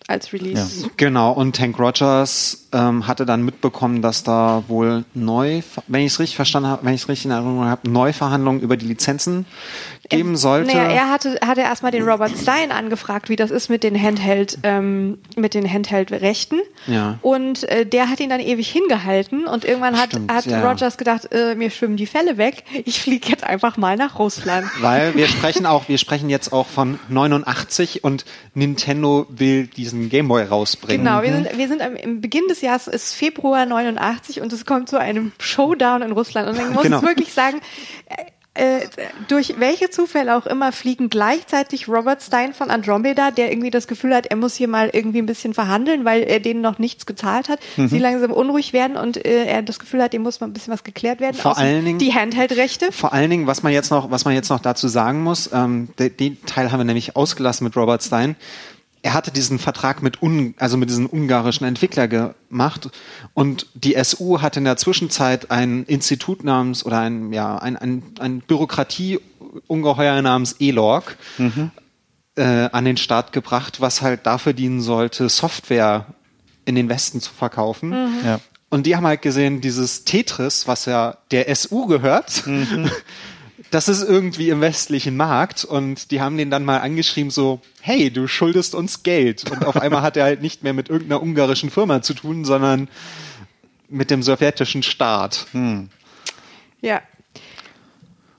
als 0.08 0.32
Release. 0.32 0.90
Genau, 0.96 1.32
und 1.32 1.60
Hank 1.60 1.78
Rogers 1.78 2.66
ähm, 2.72 3.06
hatte 3.06 3.26
dann 3.26 3.44
mitbekommen, 3.44 4.02
dass 4.02 4.24
da 4.24 4.64
wohl 4.66 5.04
neu, 5.14 5.60
wenn 5.86 6.00
ich 6.00 6.12
es 6.12 6.18
richtig 6.18 6.36
verstanden 6.36 6.70
habe, 6.70 6.84
wenn 6.84 6.94
ich 6.94 7.02
es 7.02 7.08
richtig 7.08 7.26
in 7.26 7.30
Erinnerung 7.30 7.64
habe, 7.66 7.88
Neuverhandlungen 7.88 8.60
über 8.60 8.76
die 8.76 8.86
Lizenzen 8.86 9.46
geben 10.08 10.36
sollte. 10.36 10.74
Naja, 10.74 10.90
er 10.90 11.10
hatte, 11.10 11.38
hatte 11.44 11.60
erstmal 11.60 11.92
den 11.92 12.08
Robert 12.08 12.32
Stein 12.36 12.72
angefragt, 12.72 13.28
wie 13.28 13.36
das 13.36 13.50
ist 13.50 13.68
mit 13.68 13.82
den 13.82 14.00
Handheld, 14.00 14.58
ähm, 14.62 15.18
mit 15.36 15.54
den 15.54 15.70
Handheld-Rechten. 15.70 16.60
Ja. 16.86 17.18
Und 17.20 17.64
äh, 17.64 17.84
der 17.84 18.08
hat 18.08 18.20
ihn 18.20 18.30
dann 18.30 18.40
ewig 18.40 18.70
hingehalten 18.70 19.46
und 19.46 19.64
irgendwann 19.64 19.98
hat, 19.98 20.10
Stimmt, 20.10 20.32
hat 20.32 20.46
ja. 20.46 20.66
Rogers 20.66 20.96
gedacht, 20.96 21.28
äh, 21.32 21.54
mir 21.54 21.70
schwimmen 21.70 21.96
die 21.96 22.06
Fälle 22.06 22.38
weg, 22.38 22.64
ich 22.84 23.02
fliege 23.02 23.28
jetzt 23.28 23.44
einfach 23.44 23.76
mal 23.76 23.96
nach 23.96 24.18
Russland. 24.18 24.66
Weil 24.80 25.14
wir 25.14 25.28
sprechen 25.28 25.66
auch, 25.66 25.88
wir 25.88 25.98
sprechen 25.98 26.30
jetzt 26.30 26.52
auch 26.52 26.66
von 26.66 26.98
89 27.08 28.04
und 28.04 28.24
Nintendo 28.54 29.26
will 29.28 29.66
diesen 29.66 29.97
Game 30.08 30.28
Boy 30.28 30.42
rausbringen. 30.44 31.04
Genau, 31.04 31.22
wir 31.22 31.32
sind, 31.32 31.58
wir 31.58 31.68
sind 31.68 31.82
am, 31.82 31.96
im 31.96 32.20
Beginn 32.20 32.46
des 32.48 32.60
Jahres, 32.60 32.86
ist 32.86 33.14
Februar 33.14 33.66
89 33.66 34.40
und 34.40 34.52
es 34.52 34.64
kommt 34.64 34.88
zu 34.88 34.98
einem 34.98 35.32
Showdown 35.38 36.02
in 36.02 36.12
Russland. 36.12 36.48
Und 36.48 36.56
man 36.56 36.72
muss 36.72 36.82
Genau. 36.84 37.02
wirklich 37.02 37.32
sagen, 37.32 37.60
äh, 38.06 38.22
äh, 38.54 38.80
durch 39.28 39.54
welche 39.60 39.88
Zufälle 39.90 40.36
auch 40.36 40.44
immer 40.46 40.72
fliegen 40.72 41.10
gleichzeitig 41.10 41.86
Robert 41.86 42.20
Stein 42.22 42.54
von 42.54 42.70
Andromeda, 42.70 43.30
der 43.30 43.52
irgendwie 43.52 43.70
das 43.70 43.86
Gefühl 43.86 44.12
hat, 44.12 44.26
er 44.26 44.34
muss 44.36 44.56
hier 44.56 44.66
mal 44.66 44.90
irgendwie 44.92 45.18
ein 45.18 45.26
bisschen 45.26 45.54
verhandeln, 45.54 46.04
weil 46.04 46.22
er 46.24 46.40
denen 46.40 46.60
noch 46.60 46.80
nichts 46.80 47.06
gezahlt 47.06 47.48
hat, 47.48 47.60
Mhm. 47.76 47.86
sie 47.88 47.98
langsam 48.00 48.32
unruhig 48.32 48.72
werden 48.72 48.96
und 48.96 49.24
äh, 49.24 49.44
er 49.44 49.62
das 49.62 49.78
Gefühl 49.78 50.02
hat, 50.02 50.12
dem 50.12 50.22
muss 50.22 50.40
mal 50.40 50.48
ein 50.48 50.52
bisschen 50.54 50.72
was 50.72 50.82
geklärt 50.82 51.20
werden. 51.20 51.36
Vor 51.36 51.56
allen 51.56 51.84
Dingen- 51.84 51.98
die 52.00 52.14
Handheld-Rechte. 52.14 52.90
Vor 52.90 53.12
allen 53.12 53.30
Dingen, 53.30 53.46
was 53.46 53.62
man 53.62 53.72
jetzt 53.72 53.90
noch, 53.92 54.10
was 54.10 54.24
man 54.24 54.34
jetzt 54.34 54.48
noch 54.48 54.58
dazu 54.60 54.88
sagen 54.88 55.22
muss, 55.22 55.50
ähm, 55.52 55.90
de- 56.00 56.10
den 56.10 56.44
Teil 56.44 56.72
haben 56.72 56.80
wir 56.80 56.84
nämlich 56.84 57.14
ausgelassen 57.14 57.62
mit 57.64 57.76
Robert 57.76 58.02
Stein. 58.02 58.34
Er 59.02 59.14
hatte 59.14 59.30
diesen 59.30 59.58
Vertrag 59.58 60.02
mit 60.02 60.22
un, 60.22 60.54
also 60.58 60.76
mit 60.76 60.90
diesem 60.90 61.06
ungarischen 61.06 61.66
Entwickler 61.66 62.08
gemacht 62.08 62.90
und 63.34 63.66
die 63.74 63.96
SU 64.02 64.40
hat 64.40 64.56
in 64.56 64.64
der 64.64 64.76
Zwischenzeit 64.76 65.50
ein 65.50 65.84
Institut 65.84 66.44
namens 66.44 66.84
oder 66.84 67.00
ein 67.00 67.32
ja 67.32 67.56
ein 67.58 67.76
ein, 67.76 68.02
ein 68.18 68.40
Bürokratieungeheuer 68.40 70.20
namens 70.22 70.56
ELOG 70.58 71.16
äh, 72.36 72.68
an 72.72 72.84
den 72.84 72.96
Start 72.96 73.32
gebracht, 73.32 73.80
was 73.80 74.02
halt 74.02 74.26
dafür 74.26 74.52
dienen 74.52 74.80
sollte, 74.80 75.28
Software 75.28 76.06
in 76.64 76.74
den 76.74 76.88
Westen 76.88 77.20
zu 77.20 77.32
verkaufen. 77.32 77.92
Ja. 78.24 78.40
Und 78.70 78.86
die 78.86 78.94
haben 78.94 79.06
halt 79.06 79.22
gesehen, 79.22 79.60
dieses 79.60 80.04
Tetris, 80.04 80.68
was 80.68 80.84
ja 80.84 81.16
der 81.30 81.54
SU 81.54 81.86
gehört, 81.86 82.44
das 83.70 83.88
ist 83.88 84.02
irgendwie 84.02 84.50
im 84.50 84.60
westlichen 84.60 85.16
Markt. 85.16 85.64
Und 85.64 86.10
die 86.10 86.20
haben 86.20 86.36
den 86.36 86.50
dann 86.50 86.64
mal 86.64 86.78
angeschrieben, 86.78 87.30
so, 87.30 87.60
hey, 87.80 88.10
du 88.10 88.26
schuldest 88.26 88.74
uns 88.74 89.02
Geld. 89.02 89.50
Und 89.50 89.64
auf 89.64 89.76
einmal 89.76 90.02
hat 90.02 90.16
er 90.16 90.24
halt 90.24 90.42
nicht 90.42 90.62
mehr 90.62 90.72
mit 90.72 90.88
irgendeiner 90.88 91.22
ungarischen 91.22 91.70
Firma 91.70 92.02
zu 92.02 92.14
tun, 92.14 92.44
sondern 92.44 92.88
mit 93.88 94.10
dem 94.10 94.22
sowjetischen 94.22 94.82
Staat. 94.82 95.46
Ja. 96.80 97.02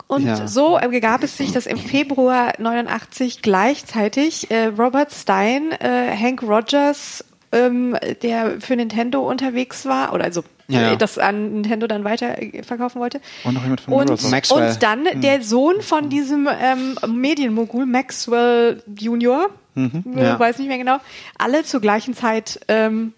Und 0.07 0.25
Ja. 0.25 0.47
so 0.47 0.79
äh, 0.79 0.99
gab 0.99 1.23
es 1.23 1.37
sich, 1.37 1.51
dass 1.51 1.67
im 1.67 1.77
Februar 1.77 2.53
89 2.57 3.43
gleichzeitig 3.43 4.49
äh, 4.49 4.65
Robert 4.65 5.11
Stein, 5.11 5.71
äh, 5.71 6.15
Hank 6.17 6.41
Rogers, 6.41 7.23
ähm, 7.51 7.95
der 8.23 8.59
für 8.59 8.75
Nintendo 8.75 9.27
unterwegs 9.27 9.85
war, 9.85 10.13
oder 10.13 10.23
also 10.23 10.43
Ja, 10.69 10.95
das 10.95 11.17
an 11.17 11.53
Nintendo 11.53 11.87
dann 11.87 12.03
weiter 12.03 12.35
verkaufen 12.63 12.99
wollte. 13.01 13.19
Und 13.43 13.55
noch 13.55 13.63
jemand 13.63 13.81
von 13.81 13.93
Und, 13.93 14.01
Microsoft. 14.09 14.31
Maxwell. 14.31 14.69
und 14.71 14.83
dann 14.83 15.21
der 15.21 15.41
Sohn 15.41 15.81
von 15.81 16.09
diesem 16.09 16.47
ähm, 16.61 16.95
Medienmogul 17.07 17.85
Maxwell 17.85 18.83
Junior, 18.97 19.49
äh, 19.75 19.89
Ja. 20.15 20.39
weiß 20.39 20.57
nicht 20.59 20.67
mehr 20.67 20.77
genau, 20.77 20.97
alle 21.37 21.63
zur 21.63 21.81
gleichen 21.81 22.13
Zeit 22.13 22.59
ähm, 22.67 23.13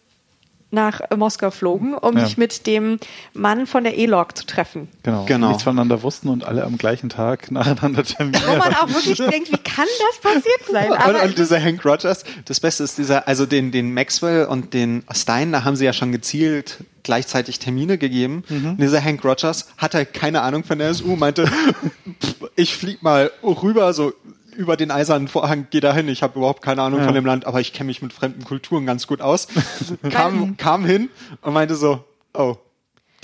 nach 0.71 1.01
Moskau 1.15 1.51
flogen, 1.51 1.93
um 1.93 2.17
Ja. 2.17 2.25
sich 2.25 2.37
mit 2.37 2.65
dem 2.65 2.97
Mann 3.33 3.67
von 3.67 3.83
der 3.83 3.97
E-Log 3.97 4.37
zu 4.37 4.45
treffen. 4.45 4.87
Genau. 5.03 5.25
Genau. 5.25 5.49
Nichts 5.49 5.63
voneinander 5.63 6.01
wussten 6.01 6.29
und 6.29 6.45
alle 6.45 6.63
am 6.63 6.77
gleichen 6.77 7.09
Tag 7.09 7.51
nacheinander 7.51 8.03
terminiert. 8.03 8.47
Wo 8.47 8.55
man 8.57 8.73
auch 8.75 8.87
wirklich 8.87 9.17
denkt, 9.29 9.51
wie 9.51 9.57
kann 9.57 9.85
das 10.09 10.19
passiert 10.21 10.61
sein? 10.71 10.91
Und, 10.91 10.97
Aber 10.97 11.23
und 11.23 11.37
dieser 11.37 11.61
Hank 11.61 11.83
Rogers, 11.85 12.23
das 12.45 12.59
Beste 12.59 12.83
ist 12.83 12.97
dieser, 12.97 13.27
also 13.27 13.45
den, 13.45 13.71
den 13.71 13.93
Maxwell 13.93 14.45
und 14.45 14.73
den 14.73 15.03
Stein, 15.13 15.51
da 15.51 15.63
haben 15.63 15.75
sie 15.75 15.85
ja 15.85 15.93
schon 15.93 16.11
gezielt 16.11 16.77
gleichzeitig 17.03 17.57
Termine 17.59 17.97
gegeben. 17.97 18.43
Und 18.49 18.77
dieser 18.79 19.03
Hank 19.03 19.25
Rogers 19.25 19.69
hat 19.77 19.95
halt 19.95 20.13
keine 20.13 20.41
Ahnung 20.43 20.63
von 20.63 20.77
der 20.77 20.93
SU, 20.93 21.15
meinte, 21.15 21.47
"Pff, 22.21 22.35
ich 22.55 22.75
flieg 22.77 23.01
mal 23.01 23.31
rüber, 23.43 23.91
so 23.93 24.13
über 24.55 24.77
den 24.77 24.91
eisernen 24.91 25.27
Vorhang, 25.27 25.67
geh 25.69 25.79
da 25.79 25.93
hin, 25.93 26.07
ich 26.07 26.23
habe 26.23 26.37
überhaupt 26.39 26.61
keine 26.61 26.81
Ahnung 26.81 26.99
Ja. 26.99 27.05
von 27.05 27.15
dem 27.15 27.25
Land, 27.25 27.45
aber 27.45 27.59
ich 27.61 27.73
kenne 27.73 27.87
mich 27.87 28.01
mit 28.01 28.13
fremden 28.13 28.43
Kulturen 28.43 28.85
ganz 28.85 29.07
gut 29.07 29.21
aus. 29.21 29.47
kam, 30.11 30.57
kam 30.57 30.85
hin 30.85 31.09
und 31.41 31.53
meinte 31.53 31.75
so, 31.75 32.03
oh, 32.33 32.55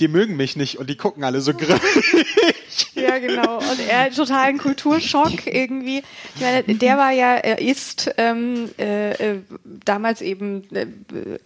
die 0.00 0.08
mögen 0.08 0.36
mich 0.36 0.56
nicht 0.56 0.78
und 0.78 0.88
die 0.88 0.96
gucken 0.96 1.24
alle 1.24 1.40
so 1.40 1.54
grimmig. 1.54 1.80
Ja, 2.94 3.18
genau. 3.18 3.58
Und 3.58 3.80
er 3.88 4.10
totalen 4.10 4.58
Kulturschock 4.58 5.46
irgendwie. 5.46 6.02
Ich 6.34 6.40
meine, 6.40 6.62
der 6.62 6.98
war 6.98 7.10
ja, 7.12 7.34
er 7.34 7.60
ist 7.60 8.12
ähm, 8.18 8.70
äh, 8.78 9.12
äh, 9.12 9.38
damals 9.84 10.20
eben 10.20 10.64
äh, 10.74 10.86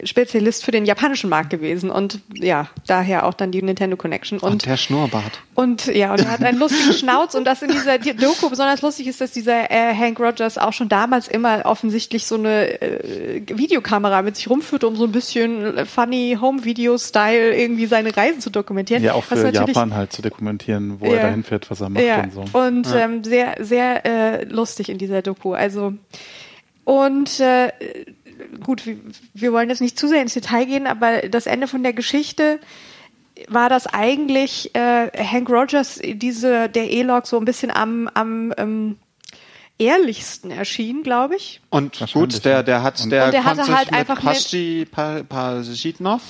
Spezialist 0.06 0.64
für 0.64 0.70
den 0.70 0.84
japanischen 0.84 1.30
Markt 1.30 1.50
gewesen 1.50 1.90
und 1.90 2.20
ja, 2.34 2.68
daher 2.86 3.26
auch 3.26 3.34
dann 3.34 3.50
die 3.50 3.62
Nintendo 3.62 3.96
Connection. 3.96 4.38
Und, 4.38 4.52
Und 4.52 4.66
der 4.66 4.76
Schnurrbart. 4.76 5.40
und 5.54 5.86
ja, 5.86 6.12
und 6.12 6.20
er 6.20 6.30
hat 6.30 6.42
einen 6.42 6.58
lustigen 6.58 6.92
Schnauz 6.92 7.34
und 7.34 7.44
das 7.44 7.62
in 7.62 7.70
dieser 7.70 7.98
Doku 7.98 8.50
besonders 8.50 8.82
lustig 8.82 9.06
ist, 9.06 9.20
dass 9.20 9.30
dieser 9.32 9.70
äh, 9.70 9.94
Hank 9.94 10.20
Rogers 10.20 10.58
auch 10.58 10.72
schon 10.72 10.88
damals 10.88 11.28
immer 11.28 11.62
offensichtlich 11.64 12.26
so 12.26 12.34
eine 12.34 12.80
äh, 12.82 13.42
Videokamera 13.46 14.22
mit 14.22 14.36
sich 14.36 14.50
rumführte, 14.50 14.86
um 14.86 14.96
so 14.96 15.04
ein 15.04 15.12
bisschen 15.12 15.86
funny 15.86 16.36
Home 16.40 16.64
Video 16.64 16.98
Style 16.98 17.56
irgendwie 17.56 17.86
seine 17.86 18.14
Reisen 18.16 18.41
zu 18.42 18.50
dokumentieren. 18.50 19.02
Ja, 19.02 19.14
auch 19.14 19.24
für 19.24 19.48
Japan 19.50 19.94
halt 19.94 20.12
zu 20.12 20.20
dokumentieren, 20.22 21.00
wo 21.00 21.07
Ja. 21.07 21.14
er 21.14 21.22
dahin 21.22 21.44
fährt, 21.44 21.70
was 21.70 21.81
er 21.81 21.88
macht 21.88 22.05
ja. 22.05 22.22
und 22.22 22.33
so. 22.33 22.44
Und 22.59 22.87
ähm, 22.94 23.24
sehr, 23.24 23.57
sehr 23.61 24.05
äh, 24.05 24.44
lustig 24.44 24.88
in 24.88 24.98
dieser 24.98 25.22
Doku. 25.22 25.55
Also 25.55 25.94
und 26.85 27.40
äh, 27.40 27.70
gut, 28.62 28.87
wir, 28.87 28.96
wir 29.35 29.52
wollen 29.52 29.68
jetzt 29.70 29.81
nicht 29.81 29.98
zu 29.98 30.09
sehr 30.09 30.20
ins 30.20 30.35
Detail 30.35 30.66
gehen, 30.66 30.87
aber 30.87 31.28
das 31.28 31.46
Ende 31.46 31.68
von 31.68 31.83
der 31.83 31.92
Geschichte 31.92 32.59
war 33.48 33.68
das 33.68 33.87
eigentlich 33.87 34.74
äh, 34.74 35.11
Hank 35.16 35.48
Rogers 35.48 36.00
diese 36.02 36.68
der 36.68 36.90
E-Log 36.90 37.26
so 37.26 37.38
ein 37.38 37.44
bisschen 37.44 37.70
am 37.70 38.09
am 38.12 38.52
ähm, 38.59 38.96
ehrlichsten 39.78 40.50
erschien, 40.50 41.02
glaube 41.02 41.37
ich. 41.37 41.61
Und 41.70 41.98
gut, 42.12 42.44
der, 42.44 42.62
der 42.62 42.82
hat, 42.82 43.00
Und- 43.02 43.11
der, 43.11 43.26
Und 43.26 43.32
der 43.35 43.42
konnte 43.42 43.61
hatte 43.62 43.66
sich 43.70 43.76
halt 43.76 43.90
mit 43.90 44.00
einfach 44.00 44.20
Paschi, 44.20 44.87
pa, 44.90 45.22
Pasitnov, 45.28 46.20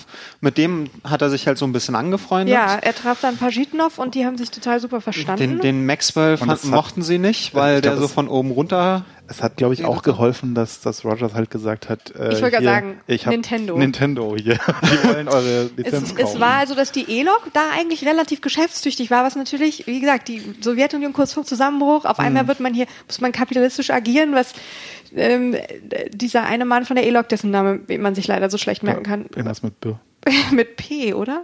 mit 0.41 0.57
dem 0.59 0.89
hat 1.05 1.23
er 1.23 1.31
sich 1.31 1.47
halt 1.47 1.59
so 1.59 1.65
ein 1.67 1.73
bisschen 1.73 1.95
angefreundet. 1.95 2.55
Ja, 2.55 2.77
er 2.77 2.95
traf 2.95 3.21
dann 3.21 3.37
Pajitnov 3.37 3.99
und 3.99 4.15
die 4.15 4.25
haben 4.25 4.39
sich 4.39 4.51
total 4.51 4.81
super 4.81 5.01
verstanden. 5.01 5.39
Den, 5.39 5.61
den 5.61 5.87
Maxwell 5.87 6.37
fand, 6.37 6.65
mochten 6.65 7.03
sie 7.03 7.19
nicht, 7.19 7.55
weil 7.55 7.81
der 7.81 7.97
so 7.97 8.09
von 8.09 8.29
oben 8.29 8.51
runter. 8.51 9.05
Es 9.37 9.43
hat, 9.43 9.57
glaube 9.57 9.73
ich, 9.75 9.85
auch 9.85 10.03
geholfen, 10.03 10.55
dass, 10.55 10.81
dass 10.81 11.05
Rogers 11.05 11.33
halt 11.35 11.51
gesagt 11.51 11.89
hat, 11.89 12.11
äh, 12.15 12.35
Ich 12.35 12.43
wollte 12.43 12.51
gerade 12.51 12.65
sagen, 12.65 13.01
ich 13.07 13.25
Nintendo. 13.27 13.79
Nintendo 13.79 14.37
hier. 14.37 14.55
Die 14.83 15.09
wollen 15.09 15.29
eure 15.29 15.71
Lizenz 15.77 16.11
Es, 16.11 16.15
kaufen. 16.17 16.35
es 16.35 16.41
war 16.41 16.57
also, 16.59 16.75
dass 16.75 16.93
die 16.93 17.11
E-Log 17.11 17.49
da 17.55 17.71
eigentlich 17.75 18.05
relativ 18.07 18.43
geschäftstüchtig 18.43 19.11
war, 19.11 19.25
was 19.25 19.37
natürlich, 19.37 19.87
wie 19.87 20.01
gesagt, 20.01 20.29
die 20.29 20.43
Sowjetunion 20.61 21.13
kurz 21.15 21.33
vor 21.33 21.45
Zusammenbruch, 21.45 22.05
auf 22.05 22.19
Mhm. 22.19 22.25
einmal 22.27 22.49
wird 22.49 22.61
man 22.61 22.75
hier, 22.75 22.87
muss 23.07 23.21
man 23.23 23.33
kapitalistisch 23.33 23.91
agieren, 23.91 24.35
was 24.35 24.53
ähm, 25.15 25.57
dieser 26.13 26.45
eine 26.45 26.65
Mann 26.67 26.85
von 26.85 26.97
der 26.97 27.07
E-Log, 27.07 27.29
dessen 27.31 27.51
Name 27.51 27.81
man 27.99 28.15
sich 28.15 28.27
leider 28.27 28.51
so 28.51 28.59
schlecht 28.59 28.83
merken 28.83 29.03
kann, 29.03 29.23
Irgendwas 29.35 29.63
mit 29.63 29.81
B. 29.81 29.95
mit 30.53 30.77
P, 30.77 31.15
oder? 31.15 31.43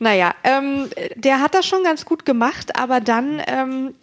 Naja, 0.00 0.34
ähm, 0.42 0.88
der 1.14 1.40
hat 1.40 1.54
das 1.54 1.64
schon 1.64 1.84
ganz 1.84 2.04
gut 2.04 2.24
gemacht, 2.24 2.76
aber 2.76 3.00
dann 3.00 3.40
ähm, 3.46 3.94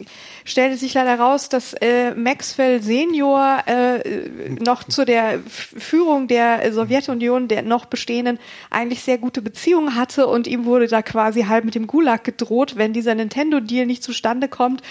stellte 0.45 0.77
sich 0.77 0.93
leider 0.93 1.19
raus, 1.19 1.49
dass 1.49 1.73
äh, 1.73 2.13
Maxwell 2.15 2.81
Senior 2.81 3.63
äh, 3.65 4.49
noch 4.49 4.83
zu 4.83 5.05
der 5.05 5.39
Führung 5.47 6.27
der 6.27 6.71
Sowjetunion, 6.73 7.47
der 7.47 7.61
noch 7.61 7.85
bestehenden, 7.85 8.39
eigentlich 8.69 9.01
sehr 9.01 9.17
gute 9.17 9.41
Beziehungen 9.41 9.95
hatte 9.95 10.27
und 10.27 10.47
ihm 10.47 10.65
wurde 10.65 10.87
da 10.87 11.01
quasi 11.01 11.43
halb 11.43 11.65
mit 11.65 11.75
dem 11.75 11.87
Gulag 11.87 12.23
gedroht, 12.23 12.73
wenn 12.75 12.93
dieser 12.93 13.15
Nintendo-Deal 13.15 13.85
nicht 13.85 14.03
zustande 14.03 14.47
kommt. 14.47 14.81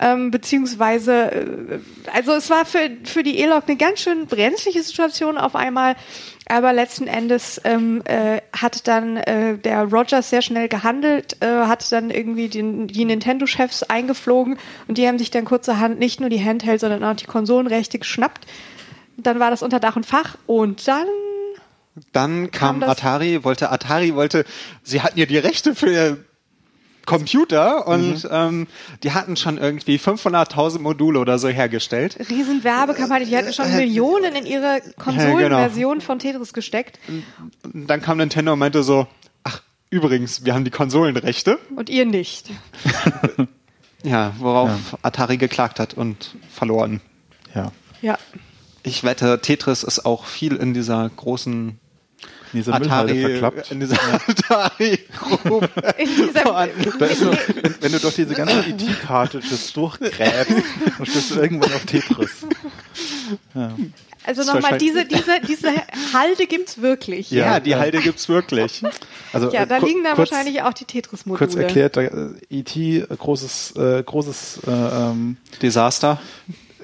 Ähm, 0.00 0.30
beziehungsweise, 0.30 1.32
äh, 1.32 1.78
also 2.12 2.32
es 2.32 2.50
war 2.50 2.64
für, 2.64 2.90
für 3.04 3.22
die 3.22 3.38
ELOC 3.40 3.64
eine 3.66 3.76
ganz 3.76 4.00
schön 4.00 4.26
brenzliche 4.26 4.82
Situation 4.82 5.38
auf 5.38 5.54
einmal. 5.56 5.96
Aber 6.48 6.72
letzten 6.72 7.08
Endes 7.08 7.60
ähm, 7.64 8.02
äh, 8.04 8.40
hat 8.52 8.86
dann 8.86 9.16
äh, 9.16 9.58
der 9.58 9.82
Rogers 9.82 10.30
sehr 10.30 10.42
schnell 10.42 10.68
gehandelt, 10.68 11.36
äh, 11.40 11.46
hat 11.66 11.90
dann 11.90 12.10
irgendwie 12.10 12.48
den, 12.48 12.86
die 12.86 13.04
Nintendo-Chefs 13.04 13.82
eingeflogen 13.82 14.56
und 14.86 14.95
die 14.96 15.06
haben 15.06 15.18
sich 15.18 15.30
dann 15.30 15.44
kurzerhand 15.44 15.98
nicht 15.98 16.20
nur 16.20 16.30
die 16.30 16.42
Handheld, 16.42 16.80
sondern 16.80 17.04
auch 17.04 17.16
die 17.16 17.26
Konsolenrechte 17.26 17.98
geschnappt. 17.98 18.46
Dann 19.16 19.40
war 19.40 19.50
das 19.50 19.62
unter 19.62 19.80
Dach 19.80 19.96
und 19.96 20.06
Fach 20.06 20.36
und 20.46 20.86
dann 20.86 21.06
dann 22.12 22.50
kam, 22.50 22.80
kam 22.80 22.90
Atari, 22.90 23.42
wollte 23.42 23.70
Atari 23.70 24.14
wollte, 24.14 24.44
sie 24.82 25.00
hatten 25.00 25.18
ja 25.18 25.24
die 25.24 25.38
Rechte 25.38 25.74
für 25.74 26.18
Computer 27.06 27.86
und 27.86 28.24
mhm. 28.24 28.30
ähm, 28.30 28.66
die 29.02 29.12
hatten 29.12 29.36
schon 29.36 29.56
irgendwie 29.56 29.96
500.000 29.96 30.80
Module 30.80 31.20
oder 31.20 31.38
so 31.38 31.48
hergestellt. 31.48 32.18
Riesen 32.28 32.64
Werbekampagne, 32.64 33.26
die 33.26 33.36
hatten 33.36 33.52
schon 33.52 33.66
äh, 33.66 33.76
Millionen 33.76 34.34
in 34.34 34.44
ihre 34.44 34.82
Konsolenversion 34.98 35.94
genau. 35.94 36.04
von 36.04 36.18
Tetris 36.18 36.52
gesteckt. 36.52 36.98
Und 37.62 37.86
dann 37.86 38.02
kam 38.02 38.18
Nintendo 38.18 38.52
und 38.52 38.58
meinte 38.58 38.82
so, 38.82 39.06
ach, 39.44 39.62
übrigens, 39.88 40.44
wir 40.44 40.54
haben 40.54 40.64
die 40.64 40.70
Konsolenrechte. 40.70 41.58
Und 41.74 41.88
ihr 41.88 42.04
nicht. 42.04 42.50
ja, 44.06 44.32
worauf 44.38 44.70
ja. 44.92 44.98
Atari 45.02 45.36
geklagt 45.36 45.80
hat 45.80 45.94
und 45.94 46.36
verloren. 46.50 47.00
Ja. 47.54 47.72
Ja. 48.02 48.18
Ich 48.82 49.02
wette, 49.02 49.40
Tetris 49.40 49.82
ist 49.82 50.06
auch 50.06 50.26
viel 50.26 50.56
in 50.56 50.72
dieser 50.72 51.08
großen 51.08 51.78
in 52.52 52.60
dieser 52.60 52.74
Atari, 52.74 53.20
verklappt. 53.20 53.72
In 53.72 53.80
dieser 53.80 53.98
Atari-Gruppe. 54.28 55.68
so, 56.34 56.44
wenn, 57.00 57.74
wenn, 57.80 57.92
du 57.92 57.98
doch 57.98 58.12
diese 58.12 58.34
ganzen 58.34 58.64
ET-Cartridges 58.70 59.72
durchgräbst, 59.72 60.50
dann 60.96 61.06
stößt 61.06 61.30
du 61.32 61.40
irgendwann 61.40 61.72
auf 61.72 61.84
Tetris. 61.84 62.46
Ja. 63.54 63.74
Also 64.26 64.42
nochmal, 64.42 64.76
diese, 64.78 65.04
diese, 65.04 65.40
diese 65.46 65.68
Halde 66.12 66.46
gibt's 66.46 66.82
wirklich. 66.82 67.30
Ja, 67.30 67.44
ja 67.44 67.60
die. 67.60 67.76
Halde 67.76 67.98
gibt's 67.98 68.28
wirklich. 68.28 68.82
Also, 69.32 69.50
ja, 69.50 69.66
da 69.66 69.78
liegen 69.78 70.02
dann 70.02 70.18
wahrscheinlich 70.18 70.62
auch 70.62 70.72
die 70.72 70.84
Tetris-Module. 70.84 71.38
Kurz 71.38 71.54
erklärt, 71.54 71.96
äh, 71.96 72.10
E.T., 72.50 73.06
großes, 73.16 73.76
äh, 73.76 74.02
großes 74.02 74.62
äh, 74.66 74.70
ähm, 74.70 75.36
Desaster. 75.62 76.20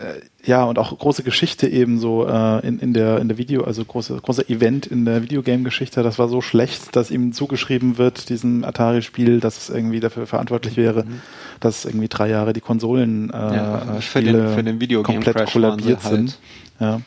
Äh, 0.03 0.21
ja, 0.45 0.65
und 0.65 0.79
auch 0.79 0.97
große 0.99 1.23
Geschichte 1.23 1.69
eben 1.69 1.99
so 1.99 2.27
äh, 2.27 2.67
in, 2.67 2.81
in 2.81 2.93
der 2.93 3.19
in 3.19 3.29
der 3.29 3.39
Video, 3.39 3.63
also 3.63 3.85
große 3.85 4.19
große 4.21 4.49
Event 4.49 4.87
in 4.87 5.05
der 5.05 5.23
Videogame-Geschichte. 5.23 6.03
Das 6.03 6.19
war 6.19 6.29
so 6.29 6.41
schlecht, 6.41 6.97
dass 6.97 7.11
ihm 7.11 7.33
zugeschrieben 7.33 7.99
wird, 7.99 8.29
diesem 8.29 8.65
Atari-Spiel, 8.65 9.39
dass 9.39 9.59
es 9.59 9.71
irgendwie 9.71 10.01
dafür 10.01 10.27
verantwortlich 10.27 10.77
wäre, 10.77 11.05
mhm. 11.05 11.21
dass 11.61 11.85
irgendwie 11.85 12.09
drei 12.09 12.29
Jahre 12.29 12.53
die 12.53 12.61
Konsolen 12.61 13.31
äh, 13.31 13.37
ja, 13.37 14.01
für 14.01 14.23
den, 14.23 14.55
für 14.55 14.65
den 14.65 15.03
komplett 15.05 15.47
kollabiert 15.47 16.03
halt. 16.03 16.15
sind. 16.15 16.39
Ja. 16.81 17.01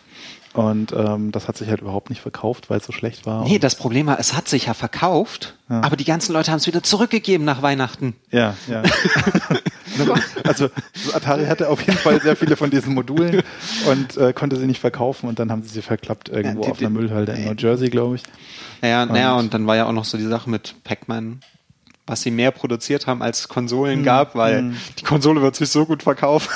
Und 0.55 0.93
ähm, 0.93 1.33
das 1.33 1.49
hat 1.49 1.57
sich 1.57 1.67
halt 1.67 1.81
überhaupt 1.81 2.09
nicht 2.09 2.21
verkauft, 2.21 2.69
weil 2.69 2.77
es 2.77 2.85
so 2.85 2.93
schlecht 2.93 3.25
war. 3.25 3.43
Nee, 3.43 3.59
das 3.59 3.75
Problem 3.75 4.07
war, 4.07 4.19
es 4.19 4.33
hat 4.33 4.47
sich 4.47 4.67
ja 4.67 4.73
verkauft, 4.73 5.55
ja. 5.69 5.81
aber 5.81 5.97
die 5.97 6.05
ganzen 6.05 6.31
Leute 6.31 6.51
haben 6.51 6.59
es 6.59 6.67
wieder 6.67 6.81
zurückgegeben 6.81 7.45
nach 7.45 7.61
Weihnachten. 7.61 8.15
Ja, 8.31 8.55
ja. 8.67 8.81
also 10.45 10.69
Atari 11.13 11.45
hatte 11.47 11.69
auf 11.69 11.81
jeden 11.81 11.97
Fall 11.97 12.21
sehr 12.21 12.37
viele 12.37 12.55
von 12.55 12.69
diesen 12.69 12.93
Modulen 12.93 13.43
und 13.89 14.15
äh, 14.15 14.31
konnte 14.31 14.55
sie 14.55 14.65
nicht 14.65 14.79
verkaufen 14.79 15.27
und 15.27 15.39
dann 15.39 15.51
haben 15.51 15.61
sie 15.61 15.69
sie 15.69 15.81
verklappt 15.81 16.29
irgendwo 16.29 16.61
ja, 16.61 16.67
die, 16.67 16.71
auf 16.71 16.79
einer 16.79 16.89
Müllhalde 16.89 17.33
in 17.33 17.45
New 17.45 17.55
Jersey, 17.57 17.89
glaube 17.89 18.15
ich. 18.15 18.23
Naja, 18.81 19.05
naja, 19.05 19.35
und 19.35 19.53
dann 19.53 19.67
war 19.67 19.75
ja 19.75 19.87
auch 19.87 19.91
noch 19.91 20.05
so 20.05 20.17
die 20.17 20.27
Sache 20.27 20.49
mit 20.49 20.75
Pac-Man 20.85 21.41
was 22.07 22.21
sie 22.21 22.29
mehr 22.29 22.51
produziert 22.51 23.07
haben 23.07 23.23
als 23.23 23.47
Konsolen 23.47 24.01
mhm. 24.01 24.05
gab, 24.05 24.35
weil 24.35 24.61
mhm. 24.61 24.77
die 24.99 25.03
Konsole 25.03 25.41
wird 25.41 25.55
sich 25.55 25.69
so 25.69 25.87
gut 25.87 26.03
verkaufen. 26.03 26.49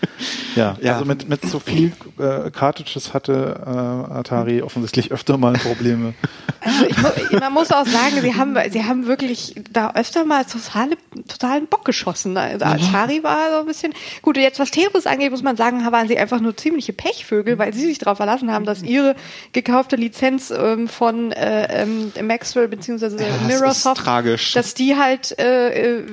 Ja, 0.56 0.76
ja, 0.80 0.94
also 0.94 1.04
mit, 1.04 1.28
mit 1.28 1.42
so 1.42 1.60
viel 1.60 1.92
äh, 2.18 2.50
Cartridges 2.50 3.14
hatte 3.14 3.60
äh, 3.64 4.12
Atari 4.18 4.62
offensichtlich 4.62 5.12
öfter 5.12 5.38
mal 5.38 5.54
Probleme. 5.54 6.14
Also 6.62 7.08
ich, 7.16 7.40
man 7.40 7.54
muss 7.54 7.72
auch 7.72 7.86
sagen, 7.86 8.20
sie 8.20 8.34
haben, 8.34 8.54
sie 8.70 8.84
haben 8.84 9.06
wirklich 9.06 9.54
da 9.72 9.94
öfter 9.94 10.26
mal 10.26 10.44
totale, 10.44 10.98
totalen 11.26 11.66
Bock 11.66 11.86
geschossen. 11.86 12.36
Also 12.36 12.66
Atari 12.66 13.22
war 13.22 13.50
so 13.52 13.60
ein 13.60 13.66
bisschen, 13.66 13.94
gut, 14.20 14.36
jetzt 14.36 14.58
was 14.58 14.70
Tetris 14.70 15.06
angeht, 15.06 15.30
muss 15.30 15.42
man 15.42 15.56
sagen, 15.56 15.82
waren 15.90 16.06
sie 16.06 16.18
einfach 16.18 16.38
nur 16.38 16.54
ziemliche 16.54 16.92
Pechvögel, 16.92 17.58
weil 17.58 17.72
sie 17.72 17.86
sich 17.86 17.98
darauf 17.98 18.18
verlassen 18.18 18.52
haben, 18.52 18.66
dass 18.66 18.82
ihre 18.82 19.16
gekaufte 19.52 19.96
Lizenz 19.96 20.50
ähm, 20.50 20.86
von 20.88 21.32
äh, 21.32 21.82
ähm, 21.82 22.12
Maxwell 22.22 22.68
bzw. 22.68 23.06
Ja, 23.06 23.46
Mirrorsoft, 23.46 24.06
dass 24.54 24.74
die 24.74 24.96
halt 24.96 25.38
äh, 25.38 25.96
äh, 25.96 26.04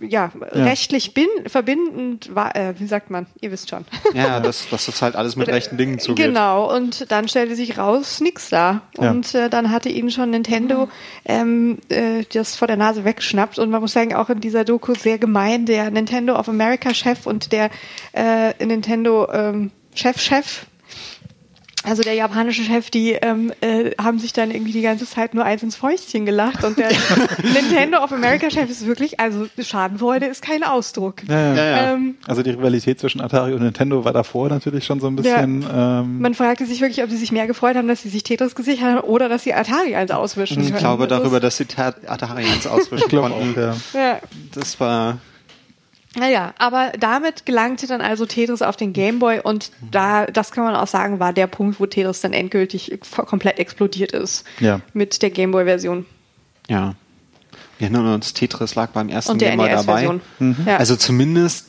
ja, 0.00 0.20
ja, 0.20 0.30
rechtlich 0.52 1.14
bin, 1.14 1.28
verbindend 1.46 2.34
war, 2.34 2.56
äh, 2.56 2.74
sagt 2.90 3.10
man, 3.10 3.26
ihr 3.40 3.50
wisst 3.50 3.70
schon. 3.70 3.86
Ja, 4.14 4.40
dass, 4.40 4.68
dass 4.68 4.86
das 4.86 5.00
halt 5.02 5.16
alles 5.16 5.36
mit 5.36 5.48
rechten 5.48 5.78
Dingen 5.78 5.98
zugeht. 5.98 6.26
Genau, 6.26 6.74
und 6.74 7.10
dann 7.10 7.28
stellte 7.28 7.54
sich 7.54 7.78
raus, 7.78 8.20
nix 8.20 8.50
da. 8.50 8.82
Und 8.96 9.32
ja. 9.32 9.46
äh, 9.46 9.50
dann 9.50 9.70
hatte 9.70 9.88
ihnen 9.88 10.10
schon 10.10 10.30
Nintendo 10.30 10.88
ähm, 11.24 11.78
äh, 11.88 12.24
das 12.32 12.56
vor 12.56 12.66
der 12.68 12.76
Nase 12.76 13.04
weggeschnappt. 13.04 13.58
Und 13.58 13.70
man 13.70 13.80
muss 13.80 13.92
sagen, 13.92 14.14
auch 14.14 14.28
in 14.28 14.40
dieser 14.40 14.64
Doku 14.64 14.94
sehr 14.94 15.18
gemein, 15.18 15.64
der 15.64 15.90
Nintendo 15.90 16.36
of 16.36 16.48
America 16.48 16.92
Chef 16.92 17.26
und 17.26 17.52
der 17.52 17.70
äh, 18.12 18.52
Nintendo 18.64 19.30
ähm, 19.32 19.70
Chef 19.94 20.20
Chef 20.20 20.66
also 21.82 22.02
der 22.02 22.14
japanische 22.14 22.62
Chef, 22.62 22.90
die 22.90 23.12
ähm, 23.12 23.52
äh, 23.60 23.92
haben 24.00 24.18
sich 24.18 24.32
dann 24.32 24.50
irgendwie 24.50 24.72
die 24.72 24.82
ganze 24.82 25.06
Zeit 25.06 25.34
nur 25.34 25.44
eins 25.44 25.62
ins 25.62 25.76
Fäustchen 25.76 26.26
gelacht 26.26 26.62
und 26.62 26.78
der 26.78 26.90
Nintendo 27.42 28.02
of 28.02 28.12
America 28.12 28.50
Chef 28.50 28.68
ist 28.68 28.86
wirklich, 28.86 29.18
also 29.18 29.46
Schadenfreude 29.58 30.26
ist 30.26 30.42
kein 30.42 30.62
Ausdruck. 30.62 31.22
Ja, 31.26 31.54
ja. 31.54 31.54
Ja, 31.54 31.92
ähm, 31.92 32.16
also 32.26 32.42
die 32.42 32.50
Rivalität 32.50 33.00
zwischen 33.00 33.20
Atari 33.20 33.54
und 33.54 33.62
Nintendo 33.62 34.04
war 34.04 34.12
davor 34.12 34.48
natürlich 34.48 34.84
schon 34.84 35.00
so 35.00 35.06
ein 35.06 35.16
bisschen. 35.16 35.64
Ähm, 35.72 36.20
man 36.20 36.34
fragte 36.34 36.66
sich 36.66 36.80
wirklich, 36.80 37.02
ob 37.02 37.10
sie 37.10 37.16
sich 37.16 37.32
mehr 37.32 37.46
gefreut 37.46 37.76
haben, 37.76 37.88
dass 37.88 38.02
sie 38.02 38.10
sich 38.10 38.24
Tetris 38.24 38.54
gesichert 38.54 38.96
haben 38.96 39.00
oder 39.00 39.28
dass 39.28 39.44
sie 39.44 39.54
Atari 39.54 39.94
eins 39.94 40.10
auswischen. 40.10 40.60
Ich 40.60 40.68
können. 40.68 40.78
glaube 40.78 41.06
darüber, 41.06 41.40
dass 41.40 41.56
sie 41.56 41.66
Atari 41.76 42.44
eins 42.44 42.66
auswischen 42.66 43.08
konnten. 43.08 43.32
Auch, 43.32 43.94
ja. 43.94 44.20
Das 44.54 44.78
war 44.80 45.18
naja, 46.16 46.54
aber 46.58 46.92
damit 46.98 47.46
gelangte 47.46 47.86
dann 47.86 48.00
also 48.00 48.26
Tetris 48.26 48.62
auf 48.62 48.76
den 48.76 48.92
Gameboy 48.92 49.40
und 49.40 49.70
da, 49.92 50.26
das 50.26 50.50
kann 50.50 50.64
man 50.64 50.74
auch 50.74 50.88
sagen, 50.88 51.20
war 51.20 51.32
der 51.32 51.46
Punkt, 51.46 51.78
wo 51.78 51.86
Tetris 51.86 52.20
dann 52.20 52.32
endgültig 52.32 52.98
komplett 53.26 53.60
explodiert 53.60 54.12
ist. 54.12 54.44
Ja. 54.58 54.80
Mit 54.92 55.22
der 55.22 55.30
Gameboy-Version. 55.30 56.06
Ja. 56.68 56.94
Wir 57.78 57.86
erinnern 57.86 58.14
uns, 58.14 58.34
Tetris 58.34 58.74
lag 58.74 58.90
beim 58.90 59.08
ersten 59.08 59.38
Gameboy 59.38 59.70
dabei. 59.70 60.20
Mhm. 60.40 60.56
Ja. 60.66 60.78
Also 60.78 60.96
zumindest 60.96 61.68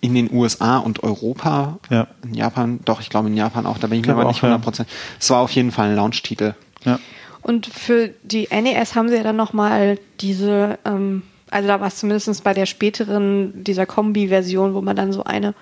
in 0.00 0.14
den 0.14 0.32
USA 0.32 0.78
und 0.78 1.02
Europa. 1.04 1.78
Ja. 1.88 2.08
In 2.24 2.34
Japan, 2.34 2.80
doch, 2.84 3.00
ich 3.00 3.10
glaube 3.10 3.28
in 3.28 3.36
Japan 3.36 3.64
auch, 3.64 3.78
da 3.78 3.86
bin 3.86 4.00
ich 4.00 4.06
mir 4.06 4.12
aber 4.12 4.24
nicht 4.24 4.42
100%. 4.42 4.86
Es 5.20 5.30
war 5.30 5.38
auf 5.38 5.52
jeden 5.52 5.70
Fall 5.70 5.90
ein 5.90 5.96
Launch-Titel. 5.96 6.54
Ja. 6.84 6.98
Und 7.42 7.66
für 7.66 8.10
die 8.22 8.48
NES 8.50 8.94
haben 8.94 9.08
sie 9.08 9.16
ja 9.16 9.22
dann 9.22 9.36
nochmal 9.36 9.98
diese, 10.20 10.78
ähm, 10.84 11.22
also 11.50 11.68
da 11.68 11.80
war 11.80 11.88
es 11.88 11.96
zumindest 11.96 12.44
bei 12.44 12.54
der 12.54 12.66
späteren, 12.66 13.64
dieser 13.64 13.86
Kombi-Version, 13.86 14.74
wo 14.74 14.80
man 14.80 14.96
dann 14.96 15.12
so 15.12 15.24
eine, 15.24 15.54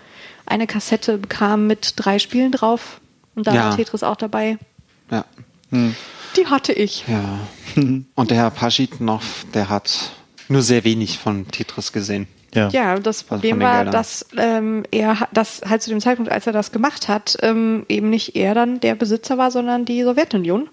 eine 0.47 0.67
Kassette 0.67 1.19
bekam 1.19 1.67
mit 1.67 1.95
drei 1.97 2.19
Spielen 2.19 2.53
drauf. 2.53 3.01
Und 3.35 3.47
da 3.47 3.55
ja. 3.55 3.65
war 3.65 3.77
Tetris 3.77 4.03
auch 4.03 4.17
dabei. 4.17 4.59
Ja. 5.11 5.25
Hm. 5.71 5.95
Die 6.37 6.47
hatte 6.47 6.73
ich. 6.73 7.05
Ja. 7.07 7.41
Und 8.15 8.31
der 8.31 8.37
Herr 8.37 8.51
Pajitnov, 8.51 9.47
der 9.55 9.69
hat 9.69 10.13
nur 10.49 10.63
sehr 10.63 10.85
wenig 10.85 11.19
von 11.19 11.49
Tetris 11.49 11.93
gesehen. 11.93 12.29
Ja, 12.55 12.69
ja 12.69 12.99
das 12.99 13.23
Problem 13.23 13.61
war, 13.61 13.85
dass 13.85 14.27
ähm, 14.37 14.85
er 14.91 15.29
das 15.33 15.61
halt 15.69 15.83
zu 15.83 15.91
dem 15.91 16.01
Zeitpunkt, 16.01 16.31
als 16.31 16.47
er 16.47 16.53
das 16.53 16.73
gemacht 16.73 17.09
hat, 17.09 17.37
ähm, 17.43 17.85
eben 17.89 18.09
nicht 18.09 18.37
er 18.37 18.55
dann 18.55 18.81
der 18.81 18.95
Besitzer 18.95 19.37
war, 19.37 19.51
sondern 19.51 19.85
die 19.85 20.03
Sowjetunion. 20.03 20.69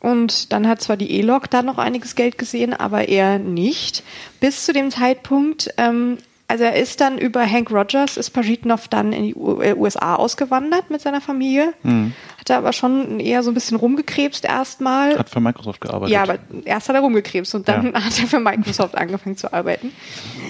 Und 0.00 0.52
dann 0.52 0.68
hat 0.68 0.82
zwar 0.82 0.96
die 0.96 1.10
E-Log 1.12 1.50
da 1.50 1.62
noch 1.62 1.78
einiges 1.78 2.14
Geld 2.14 2.38
gesehen, 2.38 2.74
aber 2.74 3.08
er 3.08 3.38
nicht. 3.38 4.02
Bis 4.40 4.64
zu 4.64 4.72
dem 4.72 4.90
Zeitpunkt, 4.90 5.70
ähm, 5.78 6.18
also 6.48 6.64
er 6.64 6.76
ist 6.76 7.00
dann 7.00 7.18
über 7.18 7.44
Hank 7.44 7.70
Rogers, 7.72 8.16
ist 8.16 8.30
Pajitnov 8.30 8.86
dann 8.88 9.12
in 9.12 9.24
die 9.24 9.34
USA 9.34 10.14
äh, 10.14 10.18
ausgewandert 10.18 10.90
mit 10.90 11.00
seiner 11.00 11.20
Familie. 11.20 11.72
Mhm. 11.82 12.12
Hat 12.38 12.50
er 12.50 12.58
aber 12.58 12.72
schon 12.72 13.18
eher 13.18 13.42
so 13.42 13.50
ein 13.50 13.54
bisschen 13.54 13.76
rumgekrebst 13.76 14.44
erstmal. 14.44 15.18
Hat 15.18 15.28
für 15.28 15.40
Microsoft 15.40 15.80
gearbeitet. 15.80 16.12
Ja, 16.12 16.22
aber 16.22 16.38
erst 16.64 16.88
hat 16.88 16.94
er 16.94 17.02
rumgekrebst 17.02 17.54
und 17.56 17.68
dann 17.68 17.92
ja. 17.92 17.94
hat 18.04 18.18
er 18.18 18.28
für 18.28 18.38
Microsoft 18.38 18.96
angefangen 18.96 19.36
zu 19.36 19.52
arbeiten. 19.52 19.92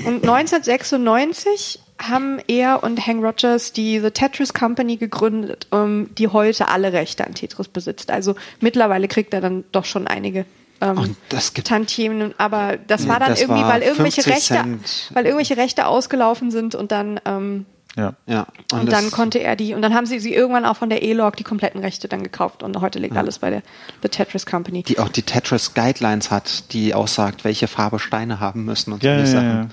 Und 0.05 0.23
1996 0.29 1.81
haben 1.99 2.41
er 2.47 2.83
und 2.83 3.07
Hank 3.07 3.25
Rogers 3.25 3.73
die 3.73 4.01
The 4.01 4.11
Tetris 4.11 4.53
Company 4.53 4.97
gegründet, 4.97 5.67
die 5.73 6.29
heute 6.29 6.69
alle 6.69 6.93
Rechte 6.93 7.27
an 7.27 7.35
Tetris 7.35 7.69
besitzt. 7.69 8.11
Also 8.11 8.35
mittlerweile 8.61 9.09
kriegt 9.09 9.33
er 9.33 9.41
dann 9.41 9.65
doch 9.73 9.87
schon 9.87 10.07
einige 10.07 10.45
ähm, 10.81 11.17
das 11.29 11.55
gibt- 11.55 11.69
Tantiemen, 11.69 12.35
aber 12.39 12.77
das 12.87 13.03
Nee, 13.03 13.09
war 13.09 13.19
dann 13.21 13.31
das 13.31 13.41
irgendwie, 13.41 13.63
war 13.63 13.73
weil 13.75 13.83
irgendwelche 13.83 14.23
50 14.23 14.35
Rechte, 14.53 14.55
Cent. 14.55 15.11
weil 15.15 15.25
irgendwelche 15.25 15.57
Rechte 15.57 15.87
ausgelaufen 15.87 16.51
sind 16.51 16.75
und 16.75 16.93
dann 16.93 17.21
ähm, 17.25 17.67
Ja. 17.97 18.13
Ja. 18.27 18.47
und, 18.73 18.87
das- 18.91 18.95
dann 19.01 19.11
konnte 19.11 19.39
er 19.39 19.57
die 19.57 19.73
und 19.75 19.81
dann 19.83 19.95
haben 19.95 20.05
sie 20.07 20.19
sie 20.21 20.35
irgendwann 20.35 20.65
auch 20.67 20.77
von 20.77 20.91
der 20.91 21.03
E-Log 21.03 21.37
die 21.37 21.45
kompletten 21.45 21.81
Rechte 21.81 22.09
dann 22.09 22.23
gekauft 22.23 22.63
und 22.63 22.79
heute 22.81 22.99
liegt 22.99 23.17
alles 23.17 23.39
bei 23.39 23.49
der 23.51 23.63
The 24.03 24.09
Tetris 24.11 24.45
Company. 24.45 24.83
die 24.83 24.99
auch 24.99 25.09
die 25.09 25.23
Tetris 25.23 25.73
Guidelines 25.75 26.31
hat, 26.31 26.73
die 26.73 26.93
aussagt, 26.95 27.45
welche 27.45 27.69
Farbe 27.69 27.99
Steine 27.99 28.39
haben 28.41 28.65
müssen 28.67 28.93
und 28.93 29.03
Ja, 29.03 29.13
ja, 29.13 29.19
solche 29.27 29.33
ja, 29.35 29.41
Sachen. 29.41 29.61
ja. 29.63 29.69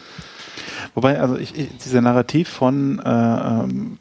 Wobei, 0.96 1.20
also 1.20 1.36
ich, 1.38 1.58
ich, 1.58 1.68
dieser 1.84 2.02
Narrativ 2.02 2.48
von 2.48 3.00
äh, 3.00 3.10
ähm, 3.10 3.98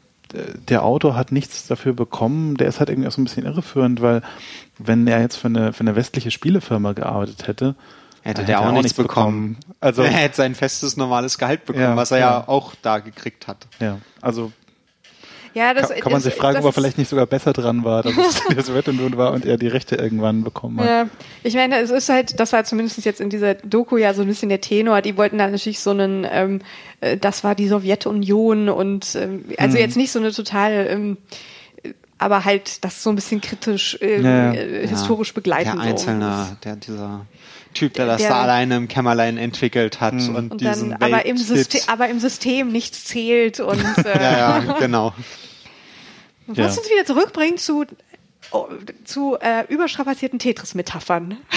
der 0.69 0.83
Autor 0.83 1.15
hat 1.15 1.31
nichts 1.31 1.67
dafür 1.67 1.93
bekommen, 1.93 2.55
der 2.55 2.67
ist 2.67 2.79
halt 2.79 2.89
irgendwie 2.89 3.07
auch 3.07 3.11
so 3.11 3.21
ein 3.21 3.25
bisschen 3.25 3.45
irreführend, 3.45 4.01
weil 4.01 4.21
wenn 4.77 5.07
er 5.07 5.21
jetzt 5.21 5.35
für 5.35 5.47
eine, 5.47 5.73
für 5.73 5.81
eine 5.81 5.95
westliche 5.95 6.31
Spielefirma 6.31 6.93
gearbeitet 6.93 7.47
hätte, 7.47 7.75
Hätte 8.21 8.45
der 8.45 8.61
auch, 8.61 8.71
nichts 8.71 8.93
bekommen. 8.93 9.57
Also 9.81 10.01
er 10.03 10.11
hätte 10.11 10.37
sein 10.37 10.55
festes 10.55 10.95
normales 10.95 11.37
Gehalt 11.37 11.65
bekommen, 11.65 11.83
Ja, 11.83 11.95
was 11.97 12.11
er 12.11 12.19
ja. 12.19 12.31
ja 12.39 12.47
auch 12.47 12.73
da 12.81 12.99
gekriegt 12.99 13.47
hat. 13.47 13.67
ja, 13.79 13.97
also 14.21 14.53
Ja, 15.53 15.73
das 15.73 15.89
kann, 15.89 15.99
kann 15.99 16.11
man 16.13 16.21
sich 16.21 16.33
fragen, 16.33 16.57
ob 16.59 16.65
er 16.65 16.73
vielleicht 16.73 16.97
nicht 16.97 17.09
sogar 17.09 17.25
besser 17.27 17.53
dran 17.53 17.83
war, 17.83 18.01
dass 18.03 18.13
es 18.17 18.41
der 18.55 18.63
Sowjetunion 18.63 19.17
war 19.17 19.31
und 19.33 19.45
er 19.45 19.57
die 19.57 19.67
Rechte 19.67 19.95
irgendwann 19.95 20.43
bekommen 20.43 20.79
hat. 20.79 20.87
Ja, 20.87 21.07
ich 21.43 21.53
meine, 21.53 21.77
es 21.79 21.91
ist 21.91 22.09
halt, 22.09 22.39
das 22.39 22.53
war 22.53 22.63
zumindest 22.63 23.03
jetzt 23.05 23.21
in 23.21 23.29
dieser 23.29 23.53
Doku 23.55 23.97
ja 23.97 24.13
so 24.13 24.21
ein 24.23 24.27
bisschen 24.27 24.49
der 24.49 24.61
Tenor. 24.61 25.01
Die 25.01 25.15
wollten 25.17 25.37
dann 25.37 25.51
natürlich 25.51 25.79
so 25.79 25.91
einen, 25.91 26.25
ähm, 26.29 26.59
äh, 27.01 27.17
das 27.17 27.43
war 27.43 27.53
die 27.55 27.67
Sowjetunion 27.67 28.69
und 28.69 29.15
ähm, 29.15 29.33
Mhm. 29.47 29.55
also 29.57 29.77
jetzt 29.77 29.97
nicht 29.97 30.11
so 30.11 30.19
eine 30.19 30.31
total, 30.31 30.87
ähm, 30.89 31.17
äh, 31.83 31.89
aber 32.17 32.45
halt 32.45 32.83
das 32.83 33.03
so 33.03 33.09
ein 33.09 33.15
bisschen 33.15 33.41
kritisch, 33.41 33.97
ähm, 34.01 34.23
Ja, 34.23 34.53
ja. 34.53 34.59
äh, 34.59 34.87
historisch 34.87 35.33
begleitend. 35.33 35.75
Der 35.75 35.83
so. 35.83 35.89
Einzelne, 35.89 36.57
der 36.63 36.75
dieser 36.77 37.25
Typ, 37.73 37.93
der 37.95 38.05
das 38.05 38.21
Der- 38.21 38.29
da 38.29 38.41
alleine 38.43 38.75
im 38.77 38.87
Kämmerlein 38.87 39.37
entwickelt 39.37 39.99
hat 40.01 40.13
und, 40.13 40.51
Und 40.51 40.61
diesen 40.61 40.91
dann, 40.91 41.01
aber 41.01 41.25
im. 41.25 41.37
System, 41.37 41.81
aber 41.87 42.07
im 42.09 42.19
System 42.19 42.71
nichts 42.71 43.05
zählt 43.05 43.59
und 43.59 43.79
äh, 44.05 44.21
Ja, 44.21 44.37
ja, 44.63 44.75
genau. 44.79 45.13
was 46.47 46.57
Ja. 46.57 46.65
uns 46.65 46.89
wieder 46.89 47.05
zurückbringt 47.05 47.59
zu 47.59 47.85
oh, 48.51 48.67
zu 49.05 49.37
äh, 49.39 49.65
überstrapazierten 49.69 50.39
Tetris-Metaphern. 50.39 51.37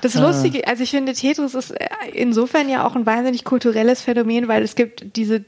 Das 0.00 0.14
Lustige, 0.16 0.66
also 0.68 0.82
ich 0.82 0.90
finde, 0.90 1.14
Tetris 1.14 1.54
ist 1.54 1.70
äh, 1.70 1.88
insofern 2.12 2.68
ja 2.68 2.86
auch 2.86 2.94
ein 2.94 3.06
wahnsinnig 3.06 3.42
kulturelles 3.42 4.02
Phänomen, 4.02 4.48
weil 4.48 4.62
es 4.62 4.74
gibt 4.74 5.16
diese, 5.16 5.46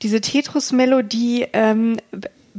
diese 0.00 0.20
Tetris-Melodie, 0.20 1.46
ähm, 1.52 1.96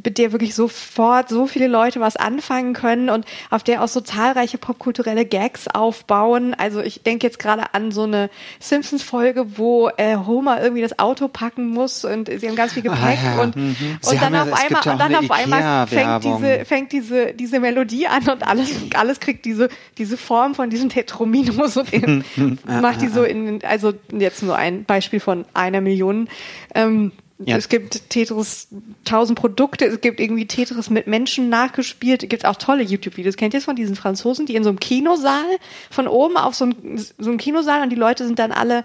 mit 0.03 0.17
der 0.17 0.31
wirklich 0.31 0.53
sofort 0.55 1.29
so 1.29 1.47
viele 1.47 1.67
Leute 1.67 1.99
was 1.99 2.15
anfangen 2.15 2.73
können 2.73 3.10
und 3.10 3.25
auf 3.49 3.63
der 3.63 3.83
auch 3.83 3.88
so 3.88 4.01
zahlreiche 4.01 4.57
popkulturelle 4.57 5.25
Gags 5.25 5.67
aufbauen. 5.67 6.53
Also 6.53 6.81
ich 6.81 7.03
denke 7.03 7.25
jetzt 7.25 7.39
gerade 7.39 7.73
an 7.73 7.91
so 7.91 8.03
eine 8.03 8.29
Simpsons-Folge, 8.60 9.57
wo 9.57 9.89
äh, 9.97 10.15
Homer 10.17 10.62
irgendwie 10.62 10.81
das 10.81 10.99
Auto 10.99 11.27
packen 11.27 11.67
muss 11.69 12.05
und 12.05 12.29
sie 12.29 12.47
haben 12.47 12.55
ganz 12.55 12.73
viel 12.73 12.83
Gepäck 12.83 12.99
Ah, 13.01 13.36
ja. 13.38 13.41
und, 13.41 13.55
Mhm. 13.55 13.75
und 14.05 14.21
dann 14.21 14.33
ja- 14.33 14.43
auf 14.43 14.53
einmal, 14.53 14.93
und 14.93 14.99
dann 14.99 15.15
auf 15.15 15.31
einmal 15.31 15.88
fängt 15.88 16.23
diese, 16.23 16.65
fängt 16.65 16.91
diese, 16.91 17.33
diese 17.33 17.60
Melodie 17.60 18.07
an 18.07 18.27
und 18.29 18.45
alles, 18.47 18.69
alles 18.95 19.19
kriegt 19.19 19.45
diese, 19.45 19.69
diese 19.97 20.17
Form 20.17 20.53
von 20.55 20.69
diesen 20.69 20.89
Tetrominos 20.89 21.77
und 21.77 21.93
eben 21.93 22.23
macht 22.65 23.01
die 23.01 23.07
so 23.07 23.23
in, 23.23 23.63
also 23.63 23.93
jetzt 24.12 24.43
nur 24.43 24.55
ein 24.55 24.83
Beispiel 24.86 25.19
von 25.19 25.45
einer 25.53 25.81
Million. 25.81 26.29
Ähm, 26.75 27.12
Ja. 27.39 27.56
Es 27.56 27.69
gibt 27.69 28.10
Tetris 28.10 28.67
tausend 29.06 29.38
Produkte, 29.38 29.86
es 29.86 30.02
gibt 30.02 30.19
irgendwie 30.19 30.47
Tetris 30.47 30.89
mit 30.89 31.06
Menschen 31.06 31.50
nachgespielt, 31.50 32.23
es 32.23 32.30
gibt 32.30 32.45
auch 32.45 32.56
tolle 32.56 32.84
YouTube-Videos. 32.84 33.36
Kennt 33.36 33.54
ihr 33.54 33.60
es 33.60 33.65
von 33.65 33.76
diesen 33.76 33.95
Franzosen, 33.95 34.47
die 34.47 34.56
in 34.56 34.63
so 34.63 34.69
einem 34.69 34.80
Kinosaal 34.80 35.45
von 35.91 36.08
oben 36.08 36.38
auf 36.38 36.56
so 36.56 36.65
einem, 36.65 36.97
so 36.97 37.30
einem 37.30 37.38
Kinosaal 37.38 37.84
und 37.84 37.91
die 37.91 37.95
Leute 37.95 38.26
sind 38.26 38.39
dann 38.39 38.52
alle 38.52 38.84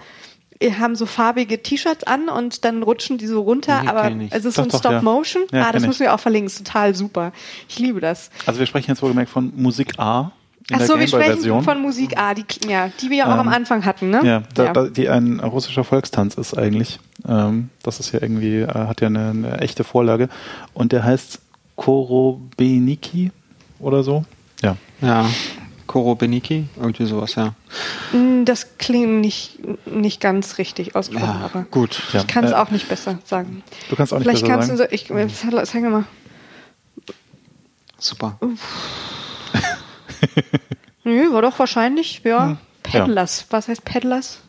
haben 0.70 0.94
so 0.94 1.06
farbige 1.06 1.60
T-Shirts 1.60 2.04
an 2.04 2.28
und 2.28 2.64
dann 2.64 2.84
rutschen 2.84 3.18
die 3.18 3.26
so 3.26 3.40
runter, 3.40 3.82
Nee, 3.82 3.88
aber 3.88 4.12
es 4.30 4.44
ist 4.44 4.54
so 4.54 4.62
Doch, 4.62 4.66
ein 4.66 4.68
doch, 4.68 4.84
ja. 4.84 4.90
Stop-Motion. 4.90 5.42
Ja, 5.50 5.66
ah, 5.68 5.72
das 5.72 5.84
müssen 5.84 6.00
wir 6.00 6.14
auch 6.14 6.20
verlinken, 6.20 6.46
ist 6.46 6.58
total 6.58 6.94
super. 6.94 7.32
Ich 7.68 7.80
liebe 7.80 8.00
das. 8.00 8.30
Also 8.46 8.60
wir 8.60 8.66
sprechen 8.66 8.90
jetzt 8.90 9.02
wohlgemerkt 9.02 9.30
von 9.30 9.52
Musik 9.56 9.98
A 9.98 10.30
in 10.68 10.74
Ach 10.74 10.78
der 10.78 10.86
so, 10.86 10.98
wir 10.98 11.06
sprechen 11.08 11.20
Gameboy-Version. 11.42 11.62
von 11.64 11.82
Musik 11.82 12.18
A, 12.18 12.34
die, 12.34 12.44
ja, 12.68 12.88
die 13.00 13.10
wir 13.10 13.18
ja 13.18 13.26
auch 13.26 13.38
am 13.38 13.48
Ähm, 13.48 13.52
Anfang 13.52 13.84
hatten, 13.84 14.10
ne? 14.10 14.20
Ja, 14.24 14.42
da, 14.54 14.72
Da, 14.72 14.84
die 14.88 15.08
ein 15.08 15.40
russischer 15.40 15.84
Volkstanz 15.84 16.34
ist 16.34 16.56
eigentlich. 16.56 17.00
Ähm, 17.28 17.70
das 17.82 18.00
ist 18.00 18.12
ja 18.12 18.22
irgendwie, 18.22 18.58
äh, 18.60 18.68
hat 18.68 19.00
ja 19.00 19.08
eine, 19.08 19.30
eine 19.30 19.60
echte 19.60 19.84
Vorlage. 19.84 20.28
Und 20.74 20.92
der 20.92 21.04
heißt 21.04 21.40
Korobeniki 21.76 23.32
oder 23.80 24.02
so. 24.02 24.24
Ja. 24.62 24.76
Ja. 25.00 25.28
Koro 25.88 26.14
Beniki, 26.14 26.66
irgendwie 26.80 27.04
sowas, 27.04 27.34
ja. 27.34 27.54
Mm, 28.12 28.44
Das 28.46 28.78
klingt 28.78 29.20
nicht, 29.20 29.58
nicht 29.86 30.20
ganz 30.22 30.56
richtig 30.56 30.94
ausgesprochen, 30.96 31.40
Ja, 31.40 31.44
aber 31.52 31.62
gut. 31.70 32.00
ich 32.08 32.14
Ja. 32.14 32.24
kann 32.24 32.44
es 32.44 32.52
Äh, 32.52 32.54
auch 32.54 32.70
nicht 32.70 32.88
besser 32.88 33.18
sagen. 33.24 33.62
Du 33.90 33.96
kannst 33.96 34.12
auch 34.14 34.18
nicht 34.18 34.26
Vielleicht 34.28 34.42
besser 34.44 34.54
kannst 34.54 34.68
sagen. 34.68 34.78
du 34.78 34.84
so, 34.84 35.28
ich, 35.60 35.66
sag 35.68 35.82
mal. 35.82 36.04
Super. 37.98 38.38
Nö, 41.04 41.32
war 41.32 41.42
doch 41.42 41.58
wahrscheinlich, 41.58 42.22
ja, 42.24 42.46
Hm. 42.48 42.58
Peddlers. 42.82 43.46
Was 43.50 43.68
heißt 43.68 43.84
Peddlers? 43.84 44.40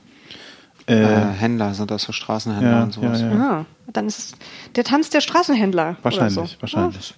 Äh, 0.87 1.01
äh, 1.01 1.31
Händler 1.39 1.73
sind 1.73 1.91
das 1.91 2.01
so 2.03 2.11
Straßenhändler 2.11 2.71
Ja, 2.71 2.83
und 2.83 2.91
sowas. 2.93 3.21
ja, 3.21 3.29
ja. 3.31 3.35
Ah, 3.61 3.65
dann 3.91 4.07
ist 4.07 4.17
es 4.19 4.31
der 4.75 4.83
Tanz 4.83 5.09
der 5.09 5.21
Straßenhändler. 5.21 5.97
wahrscheinlich, 6.01 6.37
oder 6.37 6.47
so. 6.47 6.55
wahrscheinlich. 6.61 7.13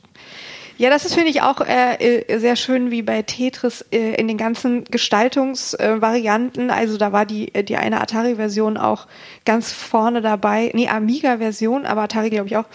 Ja, 0.77 0.89
das 0.89 1.05
ist, 1.05 1.13
finde 1.15 1.29
ich, 1.29 1.41
auch 1.41 1.61
äh, 1.61 1.95
äh, 2.25 2.37
sehr 2.37 2.57
schön, 2.57 2.91
wie 2.91 3.01
bei 3.01 3.21
Tetris 3.21 3.81
äh, 3.93 4.15
in 4.15 4.27
den 4.27 4.37
ganzen 4.37 4.83
Gestaltungsvarianten. 4.83 6.69
Äh, 6.69 6.73
also 6.73 6.97
da 6.97 7.11
war 7.13 7.25
die, 7.25 7.53
äh, 7.55 7.63
die 7.63 7.77
eine 7.77 8.01
Atari-Version 8.01 8.75
auch 8.77 9.07
ganz 9.45 9.71
vorne 9.71 10.21
dabei. 10.21 10.71
Nee, 10.73 10.89
Amiga-Version, 10.89 11.85
aber 11.85 12.01
Atari 12.03 12.29
glaube 12.29 12.47
ich 12.47 12.57
auch. 12.57 12.65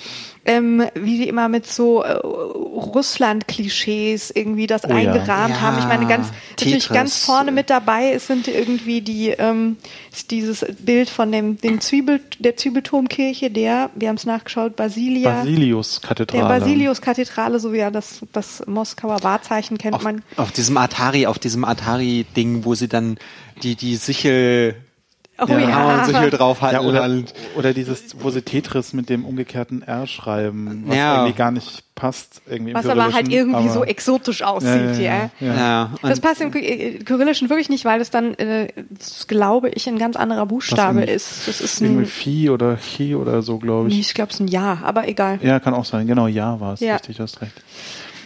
Ähm, 0.46 0.84
wie 0.94 1.18
die 1.18 1.28
immer 1.28 1.48
mit 1.48 1.66
so 1.66 2.02
äh, 2.02 2.12
Russland-Klischees 2.14 4.30
irgendwie 4.30 4.66
das 4.66 4.84
Oh 4.84 4.88
eingerahmt 4.88 5.56
Ja, 5.56 5.60
haben. 5.60 5.78
Ich 5.78 5.84
meine, 5.84 6.06
ganz 6.06 6.28
natürlich 6.50 6.84
Tetris. 6.84 6.96
ganz 6.96 7.24
vorne 7.24 7.52
mit 7.52 7.68
dabei 7.70 8.12
es 8.12 8.26
sind 8.26 8.48
irgendwie 8.48 9.00
die 9.02 9.28
ähm, 9.30 9.76
ist 10.12 10.30
dieses 10.30 10.64
Bild 10.80 11.10
von 11.10 11.30
dem, 11.30 11.58
dem 11.58 11.80
Zwiebel, 11.80 12.20
der 12.38 12.56
Zwiebelturmkirche, 12.56 13.50
der, 13.50 13.90
wir 13.94 14.08
haben 14.08 14.16
es 14.16 14.26
nachgeschaut, 14.26 14.76
Basilia. 14.76 15.30
Basilius-Kathedrale. 15.30 16.42
Der 16.42 16.48
Basilius-Kathedrale, 16.60 17.60
so 17.60 17.72
wie 17.72 17.78
ja 17.78 17.90
das, 17.90 18.20
das 18.32 18.64
Moskauer 18.66 19.22
Wahrzeichen 19.22 19.78
kennt 19.78 19.94
Auf, 19.96 20.02
man. 20.02 20.22
auf 20.36 20.52
diesem 20.52 20.76
Atari, 20.76 21.26
auf 21.26 21.38
diesem 21.38 21.64
Atari-Ding, 21.64 22.64
wo 22.64 22.74
sie 22.74 22.88
dann 22.88 23.18
die, 23.62 23.76
die 23.76 23.96
Sichel, 23.96 24.74
Oh 25.40 25.52
ja, 25.52 25.58
ja. 25.60 26.04
Sichel 26.04 26.30
drauf 26.30 26.60
hatten. 26.60 26.74
Ja, 26.74 26.80
oder, 26.82 27.04
und, 27.04 27.32
oder 27.56 27.72
dieses, 27.72 28.16
wo 28.20 28.30
sie 28.30 28.42
Tetris 28.42 28.92
mit 28.92 29.08
dem 29.08 29.24
umgekehrten 29.24 29.82
R 29.82 30.06
schreiben, 30.06 30.84
was 30.86 30.96
Ja. 30.96 31.14
irgendwie 31.16 31.36
gar 31.38 31.50
nicht 31.50 31.84
passt. 31.94 32.40
Irgendwie 32.48 32.70
im 32.72 32.76
Was 32.76 32.86
aber 32.86 33.12
halt 33.12 33.28
irgendwie 33.28 33.56
aber- 33.68 33.70
so 33.70 33.84
exotisch 33.84 34.42
aussieht, 34.42 34.98
ja. 34.98 35.30
ja. 35.40 35.54
ja, 35.54 35.90
und 36.00 36.08
Das 36.10 36.20
passt 36.20 36.40
im 36.40 36.52
äh, 36.54 36.98
Kyrillischen 37.04 37.48
wirklich 37.50 37.68
nicht, 37.68 37.84
weil 37.84 38.00
es 38.00 38.10
dann, 38.10 38.34
äh, 38.34 38.68
das 38.90 39.26
glaube 39.28 39.68
ich, 39.70 39.86
ein 39.88 39.98
ganz 39.98 40.16
anderer 40.16 40.46
Buchstabe 40.46 41.02
ist. 41.04 41.46
Das 41.46 41.60
ist 41.60 41.80
Irgendwie 41.82 42.02
ein, 42.02 42.06
Phi 42.06 42.50
oder 42.50 42.76
Chi 42.76 43.14
oder 43.14 43.42
so, 43.42 43.58
glaube 43.58 43.88
ich. 43.88 43.94
nee, 43.94 44.00
ich 44.00 44.14
glaube, 44.14 44.30
es 44.30 44.36
ist 44.36 44.40
ein 44.40 44.48
Ja, 44.48 44.78
aber 44.82 45.08
egal. 45.08 45.38
Ja, 45.42 45.60
kann 45.60 45.74
auch 45.74 45.84
sein. 45.84 46.06
Genau, 46.06 46.26
ja 46.26 46.58
war 46.60 46.74
es. 46.74 46.80
Ja. 46.80 46.94
Richtig, 46.94 47.18
du 47.18 47.22
hast 47.22 47.40
recht. 47.42 47.52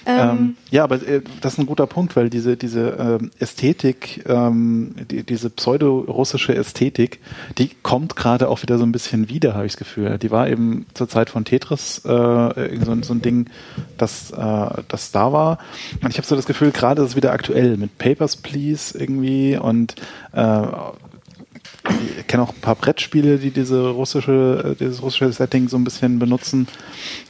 Ähm, 0.07 0.29
Ähm, 0.31 0.57
ja, 0.71 0.85
aber 0.85 0.97
äh, 1.07 1.23
das 1.41 1.55
ist 1.55 1.59
ein 1.59 1.67
guter 1.67 1.87
Punkt, 1.87 2.15
weil 2.17 2.29
diese, 2.31 2.57
diese 2.57 2.91
ähm, 3.21 3.31
Ästhetik, 3.39 4.25
ähm, 4.29 4.95
die, 5.11 5.23
diese 5.23 5.49
pseudo-russische 5.51 6.55
Ästhetik, 6.55 7.21
die 7.59 7.71
kommt 7.83 8.15
gerade 8.17 8.49
auch 8.49 8.63
wieder 8.63 8.77
so 8.79 8.85
ein 8.85 8.93
bisschen 8.93 9.29
wieder, 9.29 9.55
habe 9.55 9.67
ich 9.67 9.73
das 9.73 9.79
Gefühl. 9.79 10.19
Die 10.19 10.31
war 10.31 10.49
eben 10.49 10.87
zur 10.95 11.09
Zeit 11.09 11.31
von 11.31 11.45
Tetris 11.45 11.99
äh, 12.05 12.09
so, 12.85 12.93
ein- 12.93 13.03
so 13.03 13.15
ein 13.15 13.23
Ding, 13.23 13.49
das, 13.97 14.31
äh, 14.31 14.83
das 14.89 15.11
da 15.13 15.33
war. 15.33 15.59
Und 16.03 16.11
ich 16.11 16.19
habe 16.19 16.27
so 16.27 16.37
das 16.37 16.47
Gefühl, 16.47 16.71
gerade 16.71 17.03
ist 17.03 17.11
es 17.11 17.17
wieder 17.17 17.33
aktuell 17.33 17.77
mit 17.77 17.97
Papers, 17.99 18.37
Please 18.37 18.97
irgendwie 18.99 19.57
und 19.57 19.95
äh, 20.33 20.63
ich 22.19 22.27
kenne 22.27 22.43
auch 22.43 22.51
ein 22.55 22.61
paar 22.61 22.77
Brettspiele, 22.77 23.39
die 23.39 23.51
diese 23.51 23.89
russische, 23.91 24.73
äh, 24.73 24.75
dieses 24.79 25.03
russische 25.03 25.31
Setting 25.33 25.69
so 25.69 25.77
ein 25.77 25.85
bisschen 25.85 26.19
benutzen. 26.19 26.67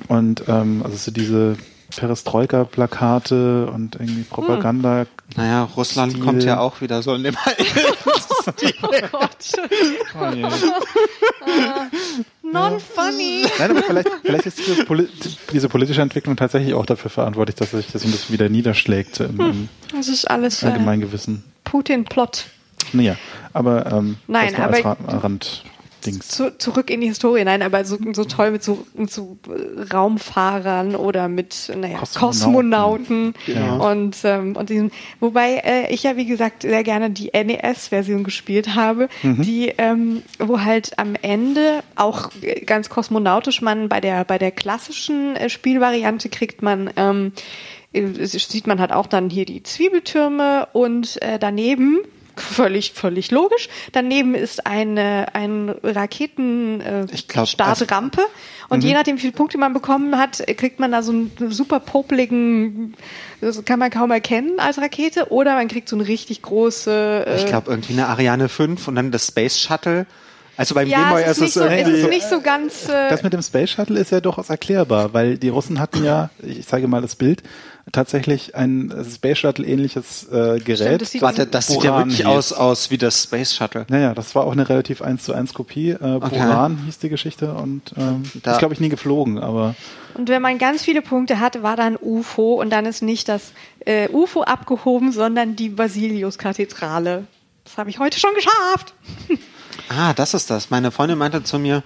Und 0.09 0.45
ähm, 0.49 0.83
also 0.85 0.97
so 0.97 1.11
diese 1.11 1.57
Perestroika-Plakate 1.97 3.67
und 3.67 3.97
irgendwie 3.97 4.23
Propaganda. 4.23 5.07
naja, 5.37 5.69
Russland 5.77 6.13
Stil. 6.13 6.25
kommt 6.25 6.45
ja 6.45 6.61
auch 6.61 6.81
wieder 6.81 7.03
so 7.03 7.15
in 7.15 7.25
dem 7.25 7.37
oh 8.83 8.89
Gott. 9.11 9.53
Non-funny. 12.43 13.47
Nein, 13.59 13.71
aber 13.71 13.83
vielleicht, 13.83 14.09
vielleicht 14.23 14.47
ist 14.47 14.59
diese, 14.59 14.85
Poli 14.85 15.09
diese 15.53 15.69
politische 15.69 16.03
Entwicklung 16.03 16.37
tatsächlich 16.37 16.75
auch 16.75 16.87
dafür 16.87 17.11
verantwortlich, 17.11 17.57
dass 17.57 17.71
sich 17.71 17.91
das 17.91 18.05
ein 18.05 18.11
bisschen 18.11 18.33
wieder 18.35 18.49
niederschlägt 18.49 19.21
im, 19.21 19.41
im 19.41 19.69
Das 19.97 20.09
ist 20.09 20.31
alles 20.31 20.63
äh, 20.63 20.67
Allgemeingewissen. 20.67 21.43
Putin-Plot. 21.65 22.47
Naja, 22.93 23.17
aber 23.53 23.87
ähm, 23.93 24.17
Nein, 24.27 24.53
das 24.53 24.61
aber- 24.61 24.75
als 24.75 24.85
Ra 24.85 24.97
Rand. 25.09 25.65
Dings. 26.07 26.29
zu, 26.29 26.57
zurück 26.59 26.91
in 26.91 27.01
die 27.01 27.09
Historie. 27.09 27.45
Nein, 27.45 27.63
aber 27.63 27.85
so, 27.85 27.99
so 28.13 28.25
toll 28.25 28.51
mit 28.51 28.63
so, 28.63 28.87
mit 28.95 29.11
so 29.11 29.37
Raumfahrern 29.93 30.97
oder 30.97 31.29
mit 31.29 31.73
naja, 31.77 31.99
Kosmonauten, 31.99 33.35
Kosmonauten. 33.35 33.35
Ja. 33.47 33.77
und 33.77 34.17
ähm, 34.25 34.57
und 34.57 34.71
diesem. 34.71 34.91
Wobei 35.21 35.63
äh, 35.65 35.93
ich 35.93 36.03
ja 36.03 36.17
wie 36.17 36.27
gesagt 36.27 36.63
sehr 36.63 36.83
gerne 36.83 37.11
die 37.11 37.31
NES-Version 37.33 38.25
gespielt 38.25 38.75
habe, 38.75 39.09
die 39.23 39.73
ähm, 39.79 40.23
wo 40.39 40.61
halt 40.61 40.99
am 40.99 41.15
Ende 41.21 41.83
auch 41.97 42.31
äh, 42.43 42.61
ganz 42.65 42.89
kosmonautisch 42.89 43.63
man 43.63 43.89
bei 43.89 44.01
der 44.01 44.25
bei 44.25 44.39
der 44.39 44.51
klassischen 44.51 45.37
äh, 45.37 45.49
Spielvariante 45.49 46.29
kriegt 46.29 46.63
man 46.63 46.91
ähm, 46.97 47.33
äh, 47.93 48.27
sieht 48.27 48.67
man 48.67 48.81
halt 48.81 48.93
auch 48.93 49.07
dann 49.07 49.31
hier 49.31 49.45
die 49.45 49.63
Zwiebeltürme 49.63 50.69
und 50.73 51.21
äh, 51.23 51.39
daneben 51.39 52.01
völlig 52.41 52.93
völlig 52.93 53.31
logisch. 53.31 53.69
Daneben 53.93 54.35
ist 54.35 54.67
eine 54.67 55.35
ein 55.35 55.69
Raketen 55.83 56.81
äh, 56.81 57.07
Startrampe. 57.47 58.23
Und 58.69 58.83
je 58.83 58.95
nachdem 58.95 59.17
wie 59.17 59.21
viele 59.21 59.33
Punkte 59.33 59.59
man 59.59 59.73
bekommen 59.73 60.19
hat 60.19 60.43
kriegt 60.57 60.81
man 60.81 60.93
da 60.93 61.03
so 61.03 61.13
einen 61.13 61.31
super 61.51 61.81
popeligen 61.81 62.95
das 63.41 63.65
kann 63.65 63.79
man 63.79 63.91
kaum 63.91 64.11
erkennen 64.11 64.59
als 64.59 64.79
Rakete. 64.79 65.31
Oder 65.31 65.55
man 65.55 65.69
kriegt 65.69 65.89
so 65.89 65.97
eine 65.97 66.07
richtig 66.07 66.43
große 66.43 67.25
äh, 67.27 67.37
Ich 67.37 67.47
glaube 67.47 67.71
irgendwie 67.71 67.93
eine 67.93 68.09
Ariane 68.09 68.49
5 68.49 68.89
und 68.89 68.95
dann 68.97 69.11
das 69.11 69.27
Space 69.29 69.59
Shuttle. 69.59 70.07
Also 70.57 70.75
beim 70.75 70.89
ja, 70.89 70.99
Gameboy 70.99 71.23
es 71.23 71.31
ist, 71.31 71.41
nicht 71.41 71.49
ist 71.49 71.55
so, 71.55 71.65
es 71.65 71.89
es 71.89 71.99
ist 71.99 72.09
nicht 72.09 72.29
so 72.29 72.41
ganz 72.41 72.89
äh, 72.89 73.09
Das 73.09 73.23
mit 73.23 73.33
dem 73.33 73.43
Space 73.43 73.71
Shuttle 73.71 73.99
ist 73.99 74.13
ja 74.13 74.21
durchaus 74.21 74.51
erklärbar, 74.51 75.13
weil 75.13 75.37
die 75.37 75.49
Russen 75.49 75.81
hatten 75.81 76.05
ja, 76.05 76.31
ich 76.43 76.67
zeige 76.67 76.87
mal 76.87 77.03
das 77.03 77.17
Bild, 77.17 77.43
tatsächlich 77.93 78.55
ein 78.57 78.93
Space 79.15 79.39
Shuttle 79.39 79.67
ähnliches 79.67 80.25
äh, 80.31 80.59
Gerät. 80.59 80.79
Stimmt, 80.79 81.03
das 81.03 81.11
sieht 81.13 81.23
Warte, 81.23 81.47
das 81.47 81.67
sieht 81.69 81.83
ja 81.85 81.97
wirklich 81.99 82.19
hieß. 82.19 82.27
aus, 82.27 82.53
aus 82.53 82.91
wie 82.91 82.99
das 82.99 83.23
Space 83.23 83.55
Shuttle. 83.55 83.87
Naja, 83.89 84.15
das 84.15 84.35
war 84.35 84.45
auch 84.45 84.53
eine 84.53 84.69
relativ 84.69 85.03
1 85.03 85.23
zu 85.25 85.33
1 85.33 85.55
Kopie. 85.55 85.91
Äh, 85.91 85.99
Buran 85.99 86.79
hieß 86.87 86.99
die 86.99 87.09
Geschichte 87.09 87.53
und 87.55 87.93
ähm, 87.97 88.23
Da- 88.43 88.53
ist, 88.53 88.59
glaube 88.59 88.75
ich, 88.75 88.81
nie 88.81 88.89
geflogen, 88.89 89.39
aber 89.39 89.75
Und 90.15 90.29
wenn 90.29 90.43
man 90.43 90.59
ganz 90.59 90.83
viele 90.83 91.03
Punkte 91.03 91.41
hat, 91.41 91.63
war 91.63 91.77
dann 91.77 91.97
UFO 92.01 92.55
und 92.61 92.71
dann 92.71 92.87
ist 92.87 93.03
nicht 93.03 93.29
das 93.29 93.53
äh, 93.85 94.09
UFO 94.11 94.43
abgehoben, 94.43 95.13
sondern 95.13 95.57
die 95.57 95.69
Basilius-Kathedrale. 95.69 97.27
Das 97.65 97.79
habe 97.79 97.91
ich 97.91 97.99
heute 97.99 98.19
schon 98.19 98.35
geschafft. 98.35 98.95
Ah, 99.89 100.15
das 100.15 100.33
ist 100.35 100.51
das. 100.51 100.71
Meine 100.71 100.91
Freundin 100.93 101.19
meinte 101.19 101.43
zu 101.43 101.59
mir, 101.59 101.83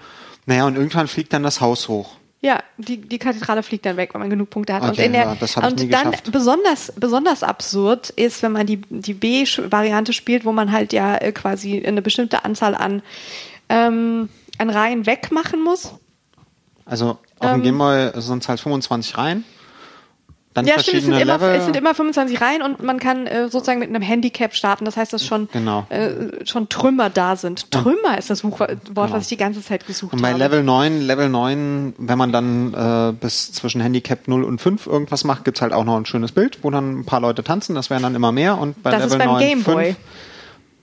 naja, 0.47 0.67
und 0.67 0.77
irgendwann 0.77 1.09
fliegt 1.09 1.33
dann 1.33 1.43
das 1.43 1.61
Haus 1.61 1.89
hoch. 1.89 2.11
Ja, 2.41 2.63
die, 2.77 2.99
die 3.01 3.19
Kathedrale 3.19 3.65
fliegt 3.65 3.85
dann 3.85 3.97
weg, 3.97 4.15
wenn 4.15 4.21
man 4.21 4.31
genug 4.31 4.51
Punkte 4.51 4.73
hat. 4.73 4.83
und 4.83 4.91
Okay, 4.91 5.07
in 5.07 5.13
der, 5.13 5.23
ja, 5.25 5.31
und 5.33 5.81
dann 5.93 6.11
geschafft. 6.13 6.31
besonders, 6.31 6.93
besonders 6.95 7.43
absurd 7.43 8.11
ist, 8.11 8.43
wenn 8.45 8.53
man 8.53 8.65
die, 8.65 8.81
die 8.91 9.15
B-Variante 9.15 10.13
spielt, 10.13 10.45
wo 10.45 10.53
man 10.53 10.71
halt 10.71 10.93
ja 10.93 11.17
äh, 11.17 11.33
quasi 11.33 11.85
eine 11.85 12.01
bestimmte 12.01 12.45
Anzahl 12.45 12.77
an, 12.77 13.03
ähm, 13.69 14.29
an 14.59 14.71
Reihen 14.71 15.05
wegmachen 15.07 15.63
muss. 15.65 15.95
Also 16.85 17.19
auf 17.41 17.51
Ähm. 17.51 17.55
dem 17.55 17.63
Gameboy 17.65 18.13
sind 18.21 18.43
es 18.45 18.49
halt 18.49 18.61
25 18.61 19.19
Reihen. 19.19 19.45
Dann 20.59 20.67
Ja, 20.67 20.79
stimmt, 20.79 20.99
es 20.99 21.05
sind, 21.05 21.13
verschiedene 21.15 21.23
immer, 21.35 21.45
Level. 21.47 21.55
es 21.59 21.65
sind 21.65 21.77
immer 21.77 21.95
25 21.95 22.41
Reihen 22.41 22.63
und 22.63 22.83
man 22.83 22.99
kann 22.99 23.27
äh, 23.27 23.49
sozusagen 23.49 23.79
mit 23.81 23.89
einem 23.89 24.03
Handicap 24.03 24.55
starten. 24.55 24.85
Das 24.85 24.97
heißt, 24.97 25.13
dass 25.13 25.25
schon, 25.25 25.49
Genau. 25.53 25.87
äh, 25.89 26.45
schon 26.45 26.69
Trümmer 26.69 27.11
da 27.11 27.37
sind. 27.37 27.71
Trümmer 27.71 28.19
ist 28.19 28.31
das 28.31 28.43
Buch- 28.43 28.61
Wort, 28.61 29.13
was 29.13 29.23
ich 29.23 29.29
die 29.29 29.37
ganze 29.37 29.63
Zeit 29.63 29.87
gesucht 29.87 30.13
und 30.13 30.23
bei 30.23 30.29
habe. 30.31 30.39
Level 30.39 30.63
9, 30.63 31.01
Level 31.03 31.29
9, 31.29 31.95
wenn 31.99 32.19
man 32.19 32.33
dann 32.33 32.75
äh, 32.75 33.13
bis 33.13 33.53
zwischen 33.53 33.81
Handicap 33.81 34.29
0 34.29 34.45
und 34.45 34.61
5 34.61 34.87
irgendwas 34.87 35.25
macht, 35.25 35.45
gibt's 35.45 35.61
halt 35.63 35.73
auch 35.73 35.85
noch 35.85 35.97
ein 35.97 36.07
schönes 36.07 36.33
Bild, 36.33 36.59
wo 36.63 36.71
dann 36.71 37.01
ein 37.01 37.05
paar 37.05 37.21
Leute 37.21 37.43
tanzen, 37.45 37.75
das 37.75 37.91
wären 37.91 38.03
dann 38.03 38.15
immer 38.15 38.33
mehr 38.33 38.59
und 38.59 38.83
bei 38.83 38.91
Das 38.91 39.05
ist 39.07 39.13
Level 39.13 39.19
beim 39.27 39.35
9, 39.37 39.41
Game 39.49 39.63
Boy. 39.63 39.85
5 39.87 39.97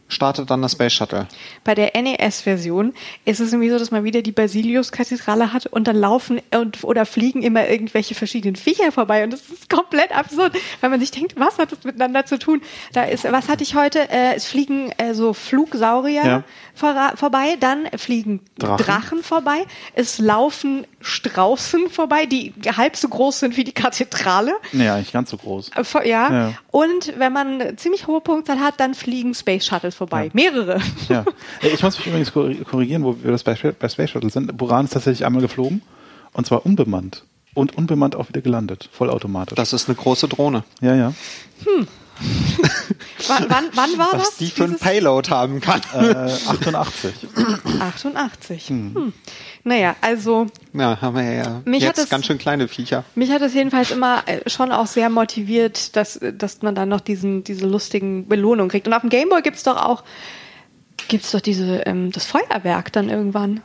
startet 0.07 0.49
dann 0.51 0.61
das 0.61 0.73
Space 0.73 0.93
Shuttle. 0.93 1.27
Bei 1.63 1.73
der 1.75 1.91
NES-Version 1.99 2.93
ist 3.25 3.39
es 3.39 3.51
irgendwie 3.53 3.69
so, 3.71 3.79
dass 3.79 3.89
man 3.91 4.03
wieder 4.03 4.21
die 4.21 4.31
Basilius-Kathedrale 4.31 5.51
hat 5.53 5.65
und 5.67 5.87
dann 5.87 5.95
laufen 5.95 6.41
und, 6.53 6.83
oder 6.83 7.05
fliegen 7.05 7.41
immer 7.41 7.67
irgendwelche 7.67 8.13
verschiedenen 8.15 8.55
Viecher 8.55 8.91
vorbei 8.91 9.23
und 9.23 9.31
das 9.33 9.41
ist 9.49 9.69
komplett 9.69 10.15
absurd, 10.15 10.53
weil 10.81 10.89
man 10.89 10.99
sich 10.99 11.11
denkt, 11.11 11.33
was 11.37 11.57
hat 11.57 11.71
das 11.71 11.83
miteinander 11.83 12.25
zu 12.25 12.37
tun? 12.37 12.61
Da 12.93 13.03
ist, 13.05 13.23
was 13.31 13.49
hatte 13.49 13.63
ich 13.63 13.75
heute? 13.75 14.09
Äh, 14.09 14.35
es 14.35 14.45
fliegen 14.45 14.91
äh, 14.97 15.13
so 15.13 15.33
Flugsaurier 15.33 16.23
Ja. 16.25 16.43
vorra- 16.79 17.15
vorbei, 17.15 17.57
dann 17.59 17.87
fliegen 17.97 18.41
Drachen. 18.57 18.85
Drachen. 18.85 19.23
vorbei, 19.23 19.65
es 19.95 20.19
laufen 20.19 20.85
Straußen 21.07 21.89
vorbei, 21.89 22.25
die 22.25 22.51
halb 22.75 22.95
so 22.97 23.07
groß 23.07 23.39
sind 23.41 23.57
wie 23.57 23.63
die 23.63 23.71
Kathedrale. 23.73 24.53
naja, 24.71 24.97
nicht 24.97 25.13
ganz 25.13 25.29
so 25.29 25.37
groß. 25.37 25.69
Äh, 25.75 26.09
Ja. 26.09 26.31
Ja. 26.31 26.53
Und 26.71 27.13
wenn 27.19 27.31
man 27.31 27.77
ziemlich 27.77 28.07
hohe 28.07 28.21
Punktzahl 28.21 28.59
hat, 28.59 28.79
dann 28.79 28.95
fliegen 28.95 29.33
Space 29.35 29.65
Shuttles 29.67 29.93
vorbei. 29.95 30.31
Mehrere. 30.33 30.81
Ja. 31.07 31.23
Äh, 31.61 31.67
Ich 31.69 31.83
muss 31.83 31.97
mich 31.99 32.07
übrigens 32.07 32.31
korri- 32.33 32.63
korrigieren, 32.63 33.03
wo 33.03 33.15
wir 33.21 33.31
das 33.31 33.43
bei, 33.43 33.53
bei 33.53 33.87
Space 33.87 34.09
Shuttle 34.09 34.29
sind. 34.31 34.57
Buran 34.57 34.85
ist 34.85 34.93
tatsächlich 34.93 35.25
einmal 35.25 35.41
geflogen 35.43 35.81
und 36.33 36.45
zwar 36.47 36.65
unbemannt. 36.65 37.23
Und 37.53 37.77
unbemannt 37.77 38.15
auch 38.17 38.27
wieder 38.27 38.41
gelandet, 38.41 38.89
vollautomatisch. 38.91 39.55
Das 39.55 39.71
ist 39.73 39.87
eine 39.87 39.95
große 39.95 40.27
Drohne. 40.27 40.63
ja, 40.81 40.93
ja. 40.95 41.13
Wann, 43.27 43.45
wann, 43.49 43.65
wann 43.73 43.97
war 43.97 44.09
Was 44.13 44.23
das? 44.29 44.37
die 44.37 44.47
für 44.47 44.63
ein 44.65 44.77
Payload 44.77 45.29
haben 45.29 45.59
kann. 45.59 45.81
Äh, 45.93 46.31
88. 46.47 47.13
88. 47.81 48.69
Hm. 48.69 49.13
Naja, 49.67 49.95
also 49.99 50.45
Ja, 50.73 51.01
haben 51.01 51.15
wir 51.15 51.23
ja 51.33 51.61
Mich 51.65 51.81
hat 51.81 51.89
jetzt 51.97 52.03
das- 52.03 52.09
ganz 52.09 52.25
schön 52.27 52.37
kleine 52.37 52.67
Viecher. 52.67 53.03
mich 53.15 53.31
hat 53.31 53.41
es 53.41 53.53
jedenfalls 53.55 53.89
immer 53.91 54.21
äh, 54.27 54.47
schon 54.47 54.71
auch 54.71 54.85
sehr 54.87 55.09
motiviert, 55.09 55.95
dass, 55.95 56.19
dass 56.37 56.61
man 56.61 56.75
dann 56.75 56.87
noch 56.89 57.01
diesen, 57.01 57.43
diese 57.43 57.65
lustigen 57.65 58.27
Belohnungen 58.27 58.69
kriegt. 58.69 58.87
Und 58.87 58.93
auf 58.93 59.01
dem 59.01 59.09
Gameboy 59.09 59.41
gibt's 59.41 59.63
doch 59.63 59.77
auch 59.77 60.03
gibt's 61.07 61.31
doch 61.31 61.41
diese, 61.41 61.79
ähm, 61.87 62.11
das 62.11 62.25
Feuerwerk 62.25 62.91
dann 62.93 63.09
irgendwann. 63.09 63.61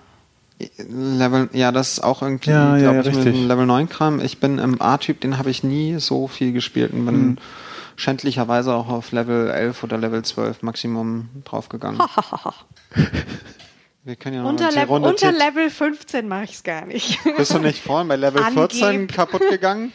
Level, 0.89 1.49
ja, 1.53 1.71
das 1.73 1.93
ist 1.93 2.01
auch 2.05 2.21
irgendwie, 2.23 2.51
Ja, 2.51 2.77
ja, 2.77 2.93
glaube 2.93 2.97
ja, 2.97 3.01
ich, 3.03 3.17
mit 3.17 3.27
richtig. 3.27 3.35
dem 3.43 3.49
Level 3.49 3.67
9 3.67 3.89
Kram. 3.89 4.21
Ich 4.21 4.39
bin 4.41 4.59
im 4.59 4.81
A-Typ, 4.83 5.21
den 5.21 5.39
habe 5.39 5.51
ich 5.51 5.63
nie 5.65 5.99
so 6.01 6.29
viel 6.29 6.53
gespielt 6.53 6.93
und 6.93 7.07
bin 7.07 7.15
Hm. 7.15 7.39
schändlicherweise 7.97 8.75
auch 8.75 8.89
auf 8.89 9.13
Level 9.13 9.49
11 9.51 9.83
oder 9.85 9.97
Level 9.97 10.23
12 10.23 10.63
Maximum 10.63 11.29
draufgegangen. 11.45 12.01
Wir 14.11 14.17
können 14.17 14.35
ja 14.35 14.43
noch 14.43 14.49
unter 14.49 14.73
Level, 14.73 14.87
Runde 14.89 15.09
unter 15.09 15.31
Level 15.31 15.71
15 15.71 16.27
mache 16.27 16.43
ich's 16.43 16.65
gar 16.65 16.85
nicht. 16.85 17.21
Bist 17.37 17.55
du 17.55 17.61
nicht 17.61 17.81
vorhin 17.81 18.09
bei 18.09 18.17
Level 18.17 18.43
14 18.43 18.83
Angeb- 18.83 19.15
kaputt 19.15 19.43
gegangen? 19.49 19.93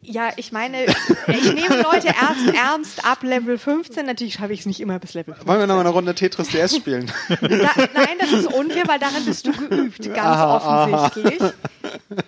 ja, 0.00 0.30
ich 0.36 0.52
meine, 0.52 0.84
ich 1.26 1.54
nehme 1.54 1.82
Leute 1.82 2.06
ernst, 2.06 2.54
ernst 2.54 3.04
ab 3.04 3.24
Level 3.24 3.58
15. 3.58 4.06
Natürlich 4.06 4.34
schaffe 4.34 4.52
ich 4.52 4.60
es 4.60 4.66
nicht 4.66 4.78
immer 4.78 5.00
bis 5.00 5.14
Level 5.14 5.34
15. 5.34 5.48
Wollen 5.48 5.58
wir 5.58 5.66
noch 5.66 5.74
mal 5.74 5.80
eine 5.80 5.88
Runde 5.88 6.14
Tetris 6.14 6.50
DS 6.50 6.76
spielen? 6.76 7.10
Da, 7.28 7.38
nein, 7.48 8.16
das 8.20 8.30
ist 8.30 8.46
unfair, 8.54 8.84
weil 8.86 9.00
darin 9.00 9.24
bist 9.24 9.44
du 9.44 9.50
geübt, 9.50 10.14
ganz 10.14 10.62
offensichtlich. 10.62 11.52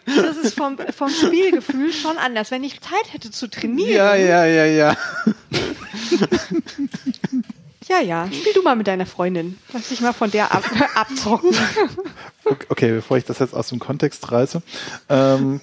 Das 0.05 0.37
ist 0.37 0.57
vom, 0.57 0.79
vom 0.79 1.11
Spielgefühl 1.11 1.93
schon 1.93 2.19
anders. 2.19 2.51
Wenn 2.51 2.65
ich 2.65 2.81
Zeit 2.81 3.13
hätte 3.13 3.31
zu 3.31 3.49
trainieren, 3.49 3.95
ja, 3.95 4.17
ja, 4.17 4.45
ja, 4.47 4.67
ja. 4.67 4.97
Ja, 7.89 8.01
ja, 8.01 8.27
spiel 8.27 8.53
du 8.55 8.63
mal 8.63 8.77
mit 8.77 8.87
deiner 8.87 9.07
Freundin. 9.07 9.59
Lass 9.73 9.89
dich 9.89 10.01
mal 10.01 10.13
von 10.13 10.31
der 10.31 10.53
ab, 10.53 10.65
abzocken. 10.95 11.51
Okay, 12.45 12.67
okay, 12.69 12.93
bevor 12.93 13.17
ich 13.17 13.25
das 13.25 13.39
jetzt 13.39 13.55
aus 13.55 13.69
dem 13.69 13.79
Kontext 13.79 14.31
reiße. 14.33 14.63
Ähm, 15.09 15.61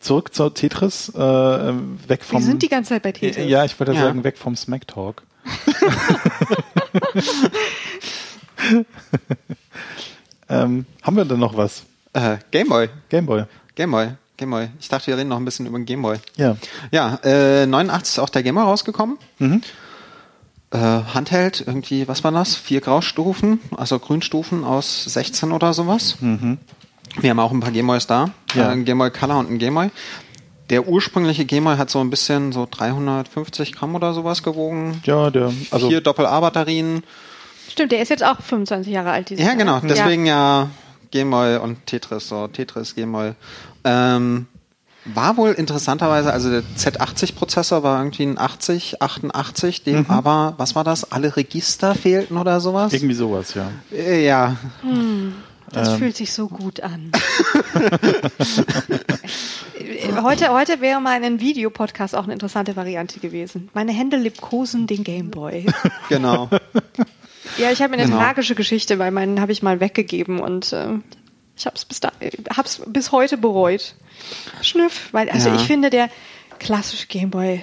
zurück 0.00 0.34
zur 0.34 0.54
Tetris, 0.54 1.08
äh, 1.10 1.18
weg 1.18 2.24
vom. 2.24 2.40
Wir 2.40 2.46
sind 2.46 2.62
die 2.62 2.68
ganze 2.68 2.90
Zeit 2.90 3.02
bei 3.02 3.12
Tetris. 3.12 3.48
Ja, 3.48 3.64
ich 3.64 3.78
wollte 3.78 3.92
Ja. 3.92 4.02
sagen, 4.02 4.24
weg 4.24 4.38
vom 4.38 4.56
Smack 4.56 4.86
Talk. 4.88 5.22
ähm, 10.48 10.86
haben 11.02 11.16
wir 11.16 11.24
denn 11.24 11.38
noch 11.38 11.56
was? 11.56 11.84
Äh, 12.12 12.38
Gameboy. 12.50 12.88
Gameboy. 13.08 13.44
Gameboy. 13.74 14.08
Gameboy. 14.36 14.68
Ich 14.80 14.88
dachte, 14.88 15.06
wir 15.08 15.16
reden 15.16 15.28
noch 15.28 15.36
ein 15.36 15.44
bisschen 15.44 15.66
über 15.66 15.78
den 15.78 15.86
Gameboy. 15.86 16.16
Ja. 16.36 16.56
Ja, 16.90 17.18
äh, 17.22 17.66
89 17.66 18.14
ist 18.14 18.18
auch 18.18 18.28
der 18.28 18.42
Gameboy 18.42 18.64
rausgekommen. 18.64 19.18
Mhm. 19.38 19.62
Äh, 20.72 20.78
Handheld, 20.78 21.62
irgendwie, 21.66 22.08
was 22.08 22.24
war 22.24 22.32
das? 22.32 22.54
Vier 22.54 22.80
Graustufen, 22.80 23.60
also 23.76 23.98
Grünstufen 23.98 24.64
aus 24.64 25.04
16 25.04 25.52
oder 25.52 25.74
sowas. 25.74 26.16
Wir 27.20 27.30
haben 27.30 27.40
auch 27.40 27.52
ein 27.52 27.60
paar 27.60 27.72
Gameboys 27.72 28.06
da. 28.06 28.26
Mhm. 28.26 28.32
Ja. 28.54 28.68
Äh, 28.68 28.72
ein 28.72 28.84
Gameboy 28.84 29.10
Color 29.10 29.38
und 29.38 29.50
ein 29.50 29.58
Gameboy. 29.58 29.90
Der 30.70 30.88
ursprüngliche 30.88 31.44
Gameboy 31.44 31.76
hat 31.76 31.90
so 31.90 32.00
ein 32.00 32.08
bisschen 32.08 32.52
so 32.52 32.66
350 32.70 33.74
Gramm 33.74 33.94
oder 33.94 34.14
sowas 34.14 34.42
gewogen. 34.42 35.02
Ja, 35.04 35.30
der, 35.30 35.52
also, 35.70 35.90
Vier 35.90 36.00
Doppel-A-Batterien. 36.00 37.02
Stimmt, 37.68 37.92
der 37.92 38.00
ist 38.00 38.08
jetzt 38.08 38.24
auch 38.24 38.40
25 38.40 38.92
Jahre 38.92 39.10
alt. 39.10 39.28
Dieses 39.28 39.44
Ja, 39.44 39.52
genau. 39.52 39.80
Deswegen 39.80 40.24
ja, 40.24 40.70
Gameboy 41.10 41.58
und 41.58 41.84
Tetris, 41.86 42.28
so 42.28 42.48
Tetris, 42.48 42.94
Gameboy. 42.94 43.34
Ähm, 43.84 44.46
war 45.04 45.36
wohl 45.36 45.52
interessanterweise, 45.52 46.32
also 46.32 46.50
der 46.50 46.62
Z80-Prozessor 46.76 47.82
war 47.82 47.98
irgendwie 47.98 48.24
ein 48.24 48.38
80, 48.38 49.02
88, 49.02 49.82
dem 49.82 50.06
aber, 50.08 50.54
was 50.58 50.74
war 50.74 50.84
das? 50.84 51.10
Alle 51.10 51.36
Register 51.36 51.94
fehlten 51.94 52.36
oder 52.36 52.60
sowas? 52.60 52.92
irgendwie 52.92 53.14
sowas, 53.14 53.54
ja. 53.54 53.70
Äh, 53.92 54.24
ja, 54.24 54.56
Das 55.72 55.88
Ähm. 55.88 55.98
fühlt 55.98 56.16
sich 56.16 56.32
so 56.32 56.48
gut 56.48 56.80
an. 56.82 57.10
heute, 60.22 60.50
heute 60.52 60.80
wäre 60.80 61.00
mal 61.00 61.22
ein 61.22 61.40
Videopodcast 61.40 62.14
auch 62.14 62.24
eine 62.24 62.32
interessante 62.32 62.76
Variante 62.76 63.20
gewesen. 63.20 63.70
Meine 63.74 63.92
Hände 63.92 64.16
liebkosen 64.16 64.86
den 64.86 65.04
Gameboy. 65.04 65.66
genau. 66.08 66.48
Ja, 67.58 67.70
ich 67.70 67.82
habe 67.82 67.94
eine 67.94 68.04
Genau. 68.04 68.18
tragische 68.18 68.54
Geschichte, 68.54 68.98
weil 68.98 69.10
meinen 69.10 69.40
habe 69.40 69.52
ich 69.52 69.62
mal 69.62 69.80
weggegeben 69.80 70.40
und 70.40 70.72
äh, 70.72 70.88
ich 71.56 71.66
habe 71.66 71.76
es 71.76 71.84
bis, 71.84 72.00
da- 72.00 72.12
äh, 72.20 72.30
hab's 72.56 72.82
bis 72.86 73.12
heute 73.12 73.36
bereut. 73.36 73.94
Schnüff, 74.60 75.08
weil 75.12 75.28
also 75.30 75.48
Ja. 75.48 75.56
ich 75.56 75.62
finde, 75.62 75.90
der 75.90 76.08
klassische 76.58 77.06
Gameboy 77.06 77.62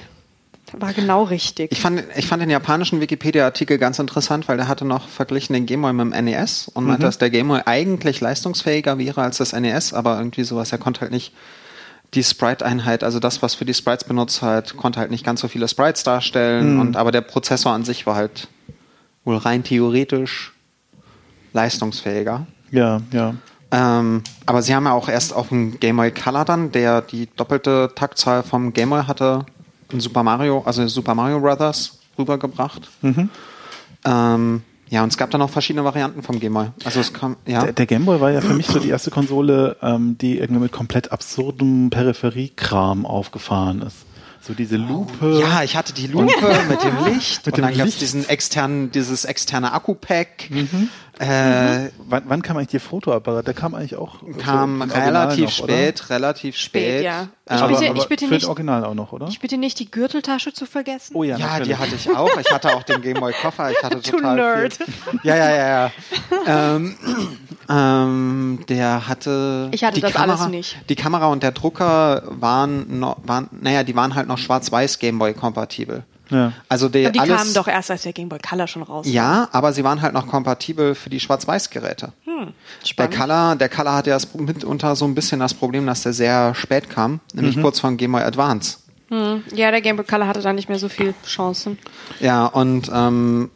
war 0.74 0.94
genau 0.94 1.24
richtig. 1.24 1.72
Ich 1.72 1.82
fand, 1.82 2.04
ich 2.16 2.28
fand 2.28 2.42
den 2.42 2.50
japanischen 2.50 3.02
Wikipedia-Artikel 3.02 3.78
ganz 3.78 3.98
interessant, 3.98 4.48
weil 4.48 4.58
der 4.58 4.68
hatte 4.68 4.86
noch 4.86 5.08
verglichen 5.08 5.54
den 5.54 5.66
Gameboy 5.66 5.94
mit 5.94 6.14
dem 6.14 6.26
NES 6.26 6.70
und 6.74 6.86
meinte, 6.86 7.04
dass 7.04 7.18
der 7.18 7.30
Gameboy 7.30 7.62
eigentlich 7.66 8.22
leistungsfähiger 8.22 8.98
wäre 9.00 9.22
als 9.22 9.38
das 9.38 9.54
NES, 9.54 9.94
aber 9.94 10.18
irgendwie 10.18 10.44
sowas, 10.44 10.72
er 10.72 10.78
konnte 10.78 11.02
halt 11.02 11.12
nicht 11.12 11.34
die 12.14 12.24
Sprite-Einheit, 12.24 13.04
also 13.04 13.20
das, 13.20 13.42
was 13.42 13.56
für 13.56 13.66
die 13.66 13.74
Sprites 13.74 14.04
benutzt 14.04 14.42
halt, 14.42 14.78
konnte 14.78 15.00
halt 15.00 15.12
nicht 15.12 15.24
ganz 15.26 15.42
so 15.42 15.48
viele 15.48 15.68
Sprites 15.68 16.04
darstellen 16.04 16.80
und 16.80 16.98
aber 16.98 17.12
der 17.12 17.22
Prozessor 17.22 17.72
an 17.72 17.84
sich 17.86 18.06
war 18.06 18.16
halt 18.16 18.48
wohl 19.26 19.38
rein 19.38 19.64
theoretisch 19.64 20.54
leistungsfähiger. 21.54 22.48
Ja, 22.72 23.02
ja. 23.12 23.36
Ähm, 23.72 24.24
aber 24.46 24.62
sie 24.62 24.74
haben 24.74 24.86
ja 24.86 24.94
auch 24.94 25.10
erst 25.10 25.34
auf 25.34 25.50
dem 25.50 25.80
Game 25.80 25.98
Boy 25.98 26.12
Color 26.12 26.46
dann, 26.46 26.72
der 26.72 27.02
die 27.02 27.28
doppelte 27.36 27.92
Taktzahl 27.96 28.44
vom 28.44 28.74
Game 28.74 28.90
Boy 28.90 29.04
hatte, 29.04 29.46
in 29.92 30.00
Super 30.00 30.24
Mario, 30.24 30.64
also 30.66 30.88
Super 30.88 31.16
Mario 31.16 31.40
Brothers 31.40 32.00
rübergebracht. 32.18 32.90
Ähm, 34.06 34.62
ja, 34.90 35.04
und 35.04 35.10
es 35.10 35.18
gab 35.18 35.30
dann 35.30 35.42
auch 35.42 35.50
verschiedene 35.50 35.86
Varianten 35.86 36.24
vom 36.24 36.40
Game 36.40 36.54
Boy. 36.54 36.68
Also 36.84 37.00
es 37.00 37.14
kam, 37.14 37.38
ja. 37.46 37.64
Der, 37.64 37.74
der 37.74 37.86
Gameboy 37.86 38.20
war 38.20 38.32
ja 38.32 38.42
für 38.42 38.54
mich 38.56 38.66
so 38.66 38.80
die 38.80 38.90
erste 38.90 39.12
Konsole, 39.12 39.78
ähm, 39.82 40.18
die 40.18 40.40
irgendwie 40.40 40.62
mit 40.62 40.72
komplett 40.72 41.12
absurdem 41.12 41.92
Peripheriekram 41.92 43.06
aufgefahren 43.06 43.84
ist. 43.84 43.98
So 44.42 44.54
diese 44.54 44.78
Lupe. 44.78 45.40
Ja, 45.40 45.64
ich 45.64 45.76
hatte 45.76 45.94
die 45.94 46.08
Lupe 46.08 46.26
mit 46.70 46.82
dem 46.84 47.14
Licht 47.14 47.46
Mit 47.46 47.54
und 47.54 47.58
dem 47.58 47.66
dann 47.66 47.78
gab 47.78 47.88
es 47.88 47.98
diesen 47.98 48.28
externen, 48.28 48.90
dieses 48.90 49.26
externe 49.26 49.74
Akku-Pack. 49.74 50.50
Äh, 51.20 51.90
Wann, 52.08 52.24
wann 52.28 52.42
kam 52.42 52.56
eigentlich 52.58 52.70
der 52.70 52.80
Fotoapparat? 52.80 53.46
Der 53.46 53.54
kam 53.54 53.76
eigentlich 53.76 53.96
auch 53.98 54.16
kam 54.38 54.82
so 54.88 54.96
relativ 54.98 55.46
noch, 55.58 55.64
oder? 55.66 55.74
spät, 55.74 56.10
relativ 56.10 56.56
spät. 56.56 57.04
ja. 57.04 57.28
Ich 57.52 57.62
bitte- 57.62 57.90
aber 57.90 57.98
ich 58.00 58.08
bitte 58.08 58.28
nicht- 58.28 58.46
Original 58.46 58.86
auch 58.86 58.94
noch, 58.94 59.12
oder? 59.12 59.28
ich 59.28 59.40
bitte 59.40 59.58
nicht 59.58 59.80
die 59.80 59.90
Gürteltasche 59.92 60.54
zu 60.54 60.66
vergessen. 60.66 61.16
oh 61.16 61.24
ja, 61.24 61.36
Ja, 61.38 61.60
die 61.60 61.76
hatte 61.76 61.96
ich 61.96 62.10
auch. 62.16 62.30
Ich 62.40 62.52
hatte 62.54 62.74
auch 62.76 62.84
den 62.84 63.02
Gameboy 63.02 63.34
Koffer. 63.34 63.70
Ich 63.72 63.84
hatte 63.84 63.98
Du 64.02 64.12
total 64.12 64.36
Nerd. 64.36 64.74
Viel. 64.76 64.86
Ja, 65.24 65.36
ja, 65.36 65.50
ja, 65.52 65.68
ja. 66.48 66.76
ähm, 66.76 66.96
ähm, 67.70 68.60
der 68.70 69.08
hatte. 69.08 69.70
Ich 69.72 69.84
hatte 69.84 69.96
die 69.96 70.02
das 70.02 70.14
Kamera, 70.14 70.40
alles 70.44 70.52
nicht. 70.52 70.78
Die 70.90 70.96
Kamera 70.96 71.28
und 71.28 71.44
der 71.44 71.52
Drucker 71.52 72.24
waren, 72.28 73.00
noch, 73.00 73.18
waren, 73.24 73.50
naja, 73.62 73.84
die 73.84 73.96
waren 73.96 74.16
halt 74.16 74.28
noch 74.28 74.38
schwarz-weiß 74.38 75.00
Gameboy 75.00 75.34
kompatibel. 75.34 76.04
Ja. 76.30 76.54
Also 76.68 76.90
die, 76.90 77.06
Aber 77.06 77.12
die 77.14 77.20
alles, 77.20 77.38
kamen 77.38 77.54
doch 77.54 77.68
erst, 77.68 77.90
als 77.92 78.04
der 78.04 78.14
Game 78.14 78.30
Boy 78.30 78.40
Color 78.40 78.68
schon 78.68 78.84
raus. 78.84 79.06
Ja, 79.10 79.50
aber 79.52 79.74
sie 79.74 79.84
waren 79.84 80.02
halt 80.02 80.14
noch 80.14 80.28
kompatibel 80.28 80.94
für 80.96 81.10
die 81.10 81.20
Schwarz-Weiß-Geräte. 81.20 82.12
Der 82.26 82.34
Hm, 82.34 82.54
Spannend. 82.86 83.16
Color, 83.18 83.56
der 83.56 83.70
Color 83.70 83.94
hatte 83.96 84.10
ja 84.12 84.16
das, 84.16 84.34
mitunter 84.36 84.96
so 84.96 85.06
ein 85.06 85.16
bisschen 85.16 85.40
das 85.40 85.54
Problem, 85.54 85.86
dass 85.88 86.04
der 86.04 86.14
sehr 86.14 86.54
spät 86.56 86.90
kam, 86.90 87.20
nämlich 87.34 87.56
Mhm. 87.58 87.62
kurz 87.64 87.80
vor 87.80 87.90
dem 87.90 87.98
Game 87.98 88.12
Boy 88.12 88.22
Advance. 88.22 88.78
Hm. 89.10 89.44
Ja, 89.56 89.72
der 89.72 89.82
Game 89.82 89.96
Boy 89.96 90.06
Color 90.06 90.28
hatte 90.28 90.42
da 90.42 90.54
nicht 90.54 90.70
mehr 90.70 90.78
so 90.80 90.88
viel 90.88 91.16
Chancen. 91.26 91.78
Ja, 92.20 92.46
und 92.46 92.90
ähm, 92.94 93.50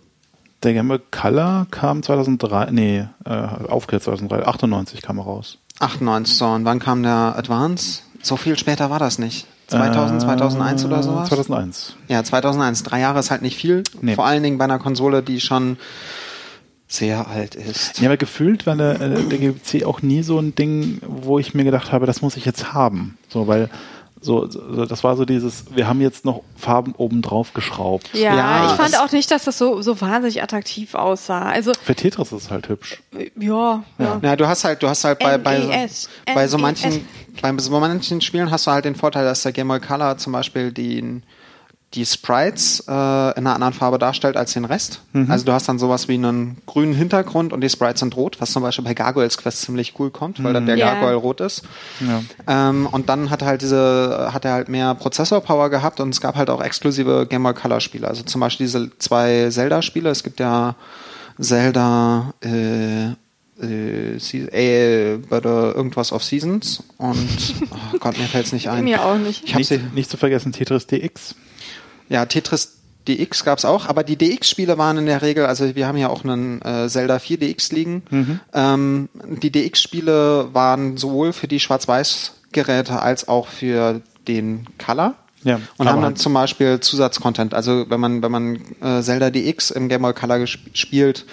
Der 0.63 0.74
Game 0.74 0.88
Boy 0.88 0.99
Color 1.11 1.67
kam 1.71 2.01
2003, 2.03 2.71
nee, 2.71 3.05
äh, 3.26 3.30
aufgehört 3.69 4.03
2003, 4.03 4.47
98 4.47 5.01
kam 5.01 5.17
er 5.19 5.26
raus. 5.26 5.57
98 5.80 6.36
so. 6.38 6.45
Und 6.47 6.63
wann 6.65 6.80
kam 6.80 7.03
der 7.03 7.36
Advance? 7.38 7.99
So 8.21 8.38
viel 8.38 8.57
später 8.57 8.89
war 8.89 8.97
das 8.99 9.19
nicht. 9.19 9.45
2000, 9.68 10.22
Äh, 10.22 10.26
2001 10.26 10.86
oder 10.86 11.03
sowas? 11.03 11.30
2001. 11.30 11.95
Ja, 12.07 12.24
2001. 12.24 12.84
Drei 12.84 12.99
Jahre 12.99 13.20
ist 13.20 13.32
halt 13.32 13.41
nicht 13.41 13.55
viel. 13.57 13.84
Nee. 14.01 14.16
Vor 14.16 14.26
allen 14.26 14.43
Dingen 14.43 14.57
bei 14.57 14.66
einer 14.66 14.80
Konsole, 14.80 15.24
die 15.24 15.39
schon 15.39 15.78
sehr 16.88 17.28
alt 17.28 17.55
ist. 17.55 17.99
Ja, 17.99 18.09
aber 18.09 18.18
gefühlt 18.18 18.68
war 18.68 18.76
der, 18.76 19.01
äh, 19.01 19.24
der 19.24 19.39
GBC 19.39 19.86
auch 19.86 20.01
nie 20.01 20.22
so 20.22 20.38
ein 20.38 20.53
Ding, 20.53 20.99
wo 21.07 21.39
ich 21.39 21.53
mir 21.55 21.64
gedacht 21.64 21.91
habe, 21.91 22.05
das 22.05 22.22
muss 22.22 22.38
ich 22.38 22.45
jetzt 22.45 22.74
haben. 22.74 23.18
So, 23.30 23.47
weil 23.47 23.70
so, 24.24 24.47
so 24.49 24.86
das 24.86 25.03
war 25.03 25.15
so 25.15 25.26
dieses, 25.26 25.65
wir 25.76 25.88
haben 25.88 26.01
jetzt 26.01 26.26
noch 26.26 26.41
Farben 26.55 26.93
oben 26.97 27.21
drauf 27.21 27.53
geschraubt. 27.53 28.09
Ja, 28.13 28.36
Ja, 28.36 28.65
ich 28.67 28.71
fand 28.74 28.97
auch 28.99 29.11
nicht, 29.11 29.30
dass 29.30 29.43
das 29.43 29.57
so, 29.57 29.82
so 29.82 29.99
wahnsinnig 30.01 30.41
attraktiv 30.41 30.95
aussah. 30.95 31.43
Also, 31.49 31.71
Für 31.84 31.95
Tetris 31.95 32.32
ist 32.32 32.43
es 32.43 32.51
halt 32.51 32.69
hübsch. 32.69 33.01
äh, 33.17 33.30
ja, 33.39 33.84
ja. 33.99 34.19
Ja, 34.21 34.36
du 34.36 34.47
hast 34.47 34.63
halt, 34.63 34.82
du 34.82 34.88
hast 34.88 35.03
halt 35.03 35.19
bei, 35.19 35.38
bei, 35.38 35.59
NES. 35.59 36.09
bei 36.34 36.47
so 36.47 36.57
NES. 36.57 36.61
manchen, 36.61 37.07
bei 37.41 37.57
so 37.57 37.80
manchen 37.80 38.21
Spielen 38.21 38.49
hast 38.49 38.65
du 38.67 38.71
halt 38.71 38.86
den 38.86 38.95
Vorteil, 38.95 39.26
dass 39.26 39.43
der 39.43 39.51
Game 39.51 39.67
Boy 39.67 39.80
Color 39.80 40.17
zum 40.17 40.34
Beispiel 40.34 40.71
die, 40.71 41.21
die 41.93 42.05
Sprites 42.05 42.81
äh, 42.87 42.91
in 42.91 42.93
einer 42.93 43.53
anderen 43.53 43.73
Farbe 43.73 43.99
darstellt 43.99 44.35
als 44.35 44.53
den 44.53 44.65
Rest. 44.65 45.01
Also 45.27 45.45
du 45.45 45.53
hast 45.53 45.69
dann 45.69 45.77
sowas 45.77 46.07
wie 46.07 46.15
einen 46.15 46.57
grünen 46.65 46.93
Hintergrund 46.93 47.53
und 47.53 47.61
die 47.61 47.69
Sprites 47.69 47.99
sind 47.99 48.15
rot, 48.17 48.41
was 48.41 48.51
zum 48.51 48.63
Beispiel 48.63 48.83
bei 48.83 48.93
Gargoyles 48.93 49.37
Quest 49.37 49.61
ziemlich 49.61 49.93
cool 49.99 50.09
kommt, 50.09 50.43
weil 50.43 50.53
dann 50.53 50.65
der. 50.65 50.75
Gargoyle 50.77 51.15
rot 51.15 51.39
ist. 51.39 51.63
Ja. 51.99 52.23
Ähm, 52.69 52.87
und 52.87 53.09
dann 53.09 53.29
hat 53.29 53.41
er 53.41 53.47
halt 53.47 53.61
diese, 53.61 54.29
hat 54.33 54.43
er 54.43 54.53
halt 54.53 54.69
mehr 54.69 54.95
Prozessorpower 54.95 55.69
gehabt 55.69 55.99
und 55.99 56.09
es 56.09 56.19
gab 56.19 56.35
halt 56.35 56.49
auch 56.49 56.61
exklusive 56.61 57.27
Game 57.29 57.43
Boy 57.43 57.53
Color 57.53 57.79
Spiele. 57.79 58.07
Also 58.07 58.23
zum 58.23 58.41
Beispiel 58.41 58.65
diese 58.65 58.89
zwei 58.97 59.49
Zelda-Spiele. 59.49 60.09
Es 60.09 60.23
gibt 60.23 60.39
ja 60.39 60.75
Zelda, 61.39 62.33
äh, 62.43 63.11
äh, 63.61 64.17
äh, 64.17 65.17
bei 65.29 65.39
der 65.39 65.73
irgendwas 65.75 66.11
of 66.11 66.23
Seasons 66.23 66.83
und 66.97 67.27
oh 67.71 67.97
Gott, 67.99 68.17
mir 68.17 68.25
fällt's 68.25 68.51
nicht 68.51 68.69
ein. 68.71 68.83
Mir 68.83 69.03
auch 69.03 69.17
nicht. 69.17 69.43
Ich 69.45 69.53
hab 69.53 69.59
Nicht, 69.59 69.67
sie, 69.67 69.79
nicht 69.93 70.09
zu 70.09 70.17
vergessen 70.17 70.51
Tetris 70.51 70.87
DX. 70.87 71.35
Ja, 72.10 72.26
Tetris 72.26 72.78
DX 73.08 73.43
gab's 73.43 73.66
auch, 73.66 73.88
aber 73.88 74.04
die 74.04 74.16
DX-Spiele 74.16 74.78
waren 74.78 74.97
in 74.97 75.06
der 75.06 75.22
Regel, 75.22 75.45
also 75.45 75.76
wir 75.76 75.88
haben 75.88 75.97
ja 75.97 76.10
auch 76.10 76.24
einen 76.24 76.62
äh, 76.62 76.88
Zelda 76.88 77.20
4 77.20 77.38
DX 77.38 77.72
liegen. 77.72 78.04
Mhm. 78.10 78.39
Ähm, 78.54 79.10
die 79.41 79.51
DX-Spiele 79.51 80.49
waren 80.54 80.97
sowohl 80.97 81.34
für 81.34 81.47
die 81.47 81.60
Schwarz-Weiß-Geräte 81.60 83.01
als 83.01 83.28
auch 83.28 83.47
für 83.47 84.01
den 84.28 84.68
Color. 84.84 85.16
Ja, 85.43 85.60
und 85.76 85.89
haben 85.89 86.01
dann 86.01 86.16
zum 86.16 86.34
Beispiel 86.34 86.80
Zusatzcontent. 86.80 87.54
Also 87.54 87.89
wenn 87.89 87.99
man, 87.99 88.24
wenn 88.24 88.32
man 88.32 88.56
äh, 88.82 89.01
Zelda 89.01 89.30
DX 89.30 89.72
im 89.72 89.89
Game 89.89 90.01
Boy 90.01 90.14
Color 90.14 90.47
spielt, 90.47 91.26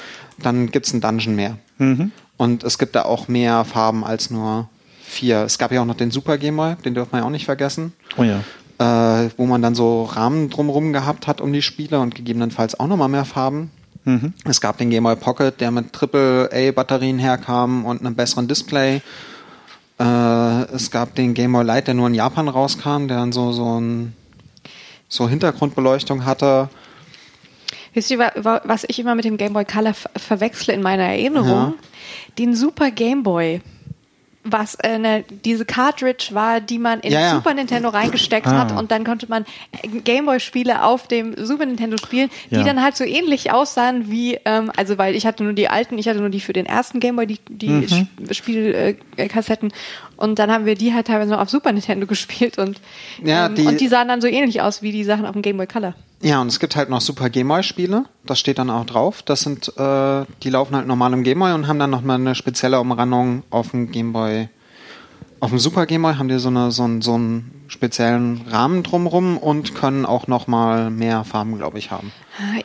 dann 0.43 0.73
gibt's 0.73 0.93
einen 0.93 1.01
Dungeon 1.01 1.37
mehr. 1.37 1.59
Mhm. 1.79 2.11
Und 2.37 2.65
es 2.65 2.79
gibt 2.79 2.97
da 2.97 3.03
auch 3.03 3.29
mehr 3.29 3.65
Farben 3.65 4.03
als 4.03 4.31
nur 4.31 4.69
vier. 5.05 5.43
Es 5.43 5.59
gab 5.59 5.71
ja 5.71 5.83
auch 5.83 5.87
noch 5.87 5.97
den 5.97 6.11
Super 6.11 6.39
Game 6.39 6.57
Boy, 6.57 6.75
den 6.85 6.95
dürfen 6.95 7.13
wir 7.13 7.19
ja 7.21 7.25
auch 7.25 7.31
nicht 7.31 7.45
vergessen 7.45 7.93
Oh 8.17 8.25
ja. 8.25 8.43
Äh, 8.81 9.29
wo 9.37 9.47
man 9.47 9.63
dann 9.63 9.75
so 9.77 10.05
Rahmen 10.05 10.51
drumherum 10.51 10.93
gehabt 10.93 11.27
hat 11.29 11.41
um 11.41 11.53
die 11.53 11.63
Spiele 11.63 12.01
und 12.01 12.15
gegebenenfalls 12.17 12.81
auch 12.81 12.87
nochmal 12.89 13.09
mehr 13.09 13.25
Farben. 13.25 13.71
Mhm. 14.05 14.33
Es 14.45 14.61
gab 14.63 14.79
den 14.79 14.89
Game 14.91 15.05
Boy 15.05 15.15
Pocket, 15.17 15.61
der 15.61 15.71
mit 15.71 15.95
AAA-Batterien 15.95 17.19
herkam 17.19 17.85
und 17.85 18.01
einem 18.01 18.15
besseren 18.15 18.49
Display. 18.49 19.03
Äh, 19.99 20.63
es 20.73 20.91
gab 20.91 21.15
den 21.15 21.35
Game 21.35 21.53
Boy 21.53 21.65
Light, 21.65 21.87
der 21.87 21.95
nur 21.95 22.07
in 22.07 22.15
Japan 22.15 22.49
rauskam, 22.49 23.07
der 23.09 23.19
dann 23.19 23.33
so, 23.33 23.53
so 23.53 23.79
ein 23.79 24.15
so 25.09 25.29
Hintergrundbeleuchtung 25.29 26.25
hatte. 26.25 26.71
Wisst 27.93 28.11
ihr, 28.11 28.19
wa- 28.21 28.33
wa- 28.37 28.63
was 28.65 28.85
ich 28.89 28.99
immer 29.01 29.15
mit 29.15 29.25
dem 29.27 29.37
Game 29.37 29.53
Boy 29.53 29.65
Color 29.65 29.93
ver 29.95 30.11
verwechsle 30.17 30.73
in 30.73 30.81
meiner 30.81 31.03
Erinnerung? 31.03 31.49
Ja. 31.49 31.75
Den 32.39 32.55
Super 32.55 32.91
Game 32.91 33.23
Boy. 33.25 33.61
Was 34.43 34.75
äh, 34.77 34.99
ne, 34.99 35.23
diese 35.45 35.67
Cartridge 35.67 36.29
war, 36.31 36.63
die 36.63 36.79
man 36.79 37.01
in 37.01 37.13
Ja, 37.13 37.21
ja. 37.21 37.35
Super 37.35 37.53
Nintendo 37.53 37.91
reingesteckt 37.91 38.47
Ah. 38.47 38.61
hat 38.61 38.73
und 38.73 38.91
dann 38.91 39.05
konnte 39.05 39.27
man 39.29 39.45
Gameboy-Spiele 40.05 40.83
auf 40.83 41.07
dem 41.09 41.35
Super 41.45 41.67
Nintendo 41.67 41.99
spielen, 41.99 42.31
die 42.51 42.55
Ja. 42.57 42.63
dann 42.65 42.83
halt 42.83 42.97
so 42.97 43.05
ähnlich 43.05 43.53
aussahen 43.53 44.11
wie, 44.11 44.39
ähm, 44.47 44.73
also 44.75 44.97
weil 44.97 45.15
ich 45.15 45.27
hatte 45.27 45.45
nur 45.45 45.53
die 45.53 45.69
alten, 45.69 45.99
ich 45.99 46.09
hatte 46.09 46.21
nur 46.21 46.31
die 46.31 46.41
für 46.41 46.55
den 46.55 46.65
ersten 46.65 47.01
Gameboy, 47.01 47.27
die, 47.27 47.39
die 47.51 47.69
Mhm. 47.69 48.09
Spielkassetten 48.33 49.73
und 50.17 50.39
dann 50.39 50.51
haben 50.51 50.65
wir 50.67 50.75
die 50.75 50.95
halt 50.95 51.07
teilweise 51.09 51.33
noch 51.33 51.41
auf 51.41 51.51
Super 51.51 51.73
Nintendo 51.73 52.07
gespielt 52.09 52.59
und, 52.59 52.81
ähm, 53.25 53.55
die- 53.55 53.67
und 53.67 53.81
die 53.81 53.89
sahen 53.89 54.09
dann 54.09 54.21
so 54.21 54.27
ähnlich 54.27 54.63
aus 54.63 54.81
wie 54.83 54.93
die 54.93 55.05
Sachen 55.05 55.27
auf 55.27 55.33
dem 55.33 55.43
Game 55.43 55.57
Boy 55.59 55.67
Color. 55.67 55.95
Ja, 56.23 56.41
und 56.43 56.49
es 56.49 56.61
gibt 56.61 56.77
halt 56.77 56.91
noch 56.91 57.01
Super 57.01 57.31
Game 57.31 57.49
Boy 57.49 57.63
Spiele. 57.63 58.05
Das 58.27 58.39
steht 58.39 58.59
dann 58.59 58.69
auch 58.69 58.85
drauf. 58.85 59.23
Das 59.23 59.41
sind, 59.41 59.69
äh, 59.79 60.25
die 60.43 60.51
laufen 60.51 60.77
halt 60.77 60.87
normal 60.87 61.15
im 61.15 61.23
Game 61.23 61.39
Boy 61.39 61.53
und 61.55 61.67
haben 61.67 61.79
dann 61.79 61.91
nochmal 61.91 62.17
eine 62.17 62.35
spezielle 62.35 62.79
Umrandung 62.79 63.43
auf 63.49 63.71
dem 63.71 63.91
Game 63.91 64.13
Boy. 64.13 64.51
Auf 65.41 65.51
dem 65.51 65.59
Super 65.59 65.87
Game 65.87 66.03
Boy 66.03 66.15
haben 66.15 66.29
die 66.29 66.39
so, 66.39 66.49
eine, 66.49 66.71
so, 66.71 66.83
einen, 66.85 67.01
so 67.01 67.15
einen 67.15 67.65
speziellen 67.69 68.43
Rahmen 68.51 68.83
drumrum 68.83 69.39
und 69.39 69.75
können 69.75 70.05
auch 70.05 70.27
nochmal 70.27 70.91
mehr 70.91 71.25
Farben, 71.25 71.57
glaube 71.57 71.79
ich, 71.79 71.91
haben. 71.91 72.13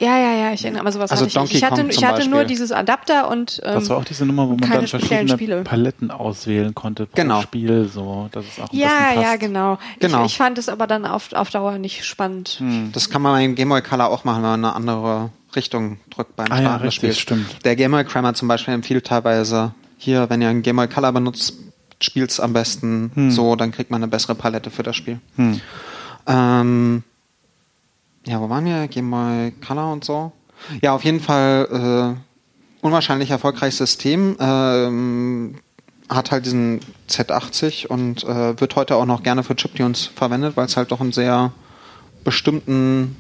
Ja, 0.02 0.18
ja, 0.18 0.36
ja, 0.36 0.54
ich 0.54 0.64
erinnere 0.66 0.84
mal 0.84 0.92
sowas 0.92 1.12
Also 1.12 1.24
hatte 1.24 1.30
ich. 1.30 1.34
Donkey 1.36 1.58
Ich 1.58 1.64
hatte, 1.64 1.82
Kong 1.82 1.90
ich 1.90 2.04
hatte 2.04 2.30
nur 2.30 2.44
dieses 2.44 2.74
Adapter 2.74 3.30
und 3.30 3.62
ähm, 3.64 3.76
Das 3.76 3.90
war 3.90 3.98
auch 3.98 4.06
diese 4.06 4.26
Nummer, 4.26 4.50
wo 4.50 4.56
man 4.56 4.70
dann 4.70 4.88
verschiedene 4.88 5.30
Spiele. 5.30 5.62
Paletten 5.64 6.12
auswählen 6.12 6.76
konnte 6.76 7.06
pro 7.06 7.16
Genau. 7.16 7.42
Spiel, 7.42 7.88
so, 7.88 8.28
dass 8.32 8.46
es 8.46 8.60
auch 8.60 8.70
am 8.70 8.78
Ja, 8.78 9.14
ja, 9.22 9.36
genau. 9.38 9.78
Genau. 10.00 10.26
Ich, 10.26 10.34
ich 10.34 10.38
fand 10.38 10.58
es 10.58 10.68
aber 10.68 10.86
dann 10.86 11.06
auf, 11.06 11.32
auf 11.32 11.50
Dauer 11.52 11.78
nicht 11.78 12.04
spannend. 12.04 12.58
Hm. 12.60 12.92
Das 12.92 13.10
kann 13.10 13.22
man 13.22 13.34
beim 13.36 13.56
Game 13.56 13.70
Boy 13.70 13.82
Color 13.82 14.10
auch 14.10 14.26
machen, 14.26 14.44
wenn 14.44 14.50
man 14.50 14.66
eine 14.66 14.76
andere 14.76 15.30
Richtung 15.56 15.98
drückt 16.10 16.36
beim 16.36 16.52
Ah 16.52 16.56
ja, 16.56 16.62
Starten 16.62 16.84
richtig, 16.86 17.20
stimmt. 17.20 17.64
Der 17.64 17.78
Game 17.78 17.92
Boy 17.92 18.04
Crammer 18.04 18.34
zum 18.34 18.50
Beispiel 18.50 18.74
empfiehlt 18.74 19.06
teilweise, 19.06 19.74
hier, 19.98 20.30
wenn 20.30 20.42
ihr 20.42 20.50
einen 20.50 20.62
Game 20.62 20.76
Boy 20.76 20.90
Color 20.90 21.14
benutzt, 21.14 21.54
spielt's 22.02 22.40
am 22.40 22.54
besten 22.54 23.12
Hm. 23.14 23.32
so, 23.32 23.56
dann 23.56 23.72
kriegt 23.72 23.92
man 23.92 24.02
eine 24.04 24.10
bessere 24.10 24.36
Palette 24.36 24.70
für 24.72 24.84
das 24.84 24.96
Spiel. 24.96 25.20
Ähm, 26.28 27.04
ja, 28.26 28.42
wo 28.42 28.50
waren 28.50 28.66
wir? 28.66 28.88
Game 28.88 29.10
Boy 29.12 29.52
Color 29.66 29.92
und 29.94 30.04
so. 30.04 30.32
Ja, 30.82 30.94
auf 30.94 31.04
jeden 31.04 31.20
Fall 31.20 32.16
äh, 32.16 32.86
unwahrscheinlich 32.86 33.30
erfolgreiches 33.32 33.78
System. 33.78 34.36
Ähm, 34.40 35.56
hat 36.10 36.32
halt 36.32 36.46
diesen 36.46 36.82
Z80 37.10 37.88
und 37.88 38.24
äh, 38.24 38.60
wird 38.60 38.76
heute 38.76 38.96
auch 38.96 39.06
noch 39.06 39.24
gerne 39.24 39.44
für 39.44 39.56
Chiptunes 39.56 40.06
verwendet, 40.06 40.56
weil 40.56 40.66
es 40.68 40.78
halt 40.78 40.92
doch 40.92 41.02
einen 41.02 41.12
sehr 41.14 41.52
bestimmten, 42.24 43.16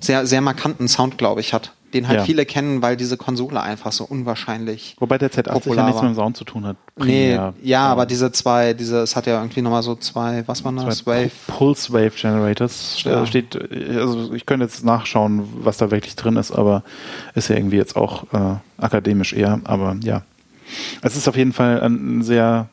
sehr, 0.00 0.26
sehr 0.26 0.40
markanten 0.40 0.88
Sound, 0.88 1.16
glaube 1.18 1.40
ich, 1.40 1.52
hat. 1.52 1.72
Den 1.96 2.08
halt 2.08 2.18
Ja. 2.20 2.24
viele 2.24 2.44
kennen, 2.46 2.82
weil 2.82 2.96
diese 2.96 3.16
Konsole 3.16 3.60
einfach 3.62 3.90
so 3.92 4.04
unwahrscheinlich 4.04 4.96
Wobei 5.00 5.18
der 5.18 5.30
Z80 5.30 5.74
ja 5.74 5.86
nichts 5.86 6.02
mit 6.02 6.10
dem 6.10 6.14
Sound 6.14 6.36
zu 6.36 6.44
tun 6.44 6.64
hat. 6.66 6.76
Nee, 6.96 7.38
ja, 7.62 7.86
aber 7.86 8.06
diese 8.06 8.30
zwei, 8.32 8.74
diese, 8.74 8.98
es 9.00 9.16
hat 9.16 9.26
ja 9.26 9.38
irgendwie 9.40 9.62
nochmal 9.62 9.82
so 9.82 9.94
zwei, 9.96 10.44
was 10.46 10.64
waren 10.64 10.76
das? 10.76 10.98
Zwei 10.98 11.24
Wave. 11.24 11.30
Pulse 11.46 11.92
Wave 11.92 12.10
Generators 12.10 13.02
Ja. 13.04 13.22
äh, 13.22 13.26
steht, 13.26 13.54
äh, 13.54 13.98
also 13.98 14.32
ich 14.34 14.46
könnte 14.46 14.64
jetzt 14.64 14.84
nachschauen, 14.84 15.42
was 15.60 15.78
da 15.78 15.90
wirklich 15.90 16.16
drin 16.16 16.36
ist, 16.36 16.52
aber 16.52 16.82
ist 17.34 17.48
ja 17.48 17.56
irgendwie 17.56 17.76
jetzt 17.76 17.96
auch 17.96 18.24
äh, 18.32 18.56
akademisch 18.78 19.32
eher, 19.32 19.60
aber 19.64 19.96
ja. 20.02 20.22
Es 21.02 21.16
ist 21.16 21.28
auf 21.28 21.36
jeden 21.36 21.52
Fall 21.52 21.80
ein, 21.80 22.18
ein 22.18 22.22
sehr 22.22 22.68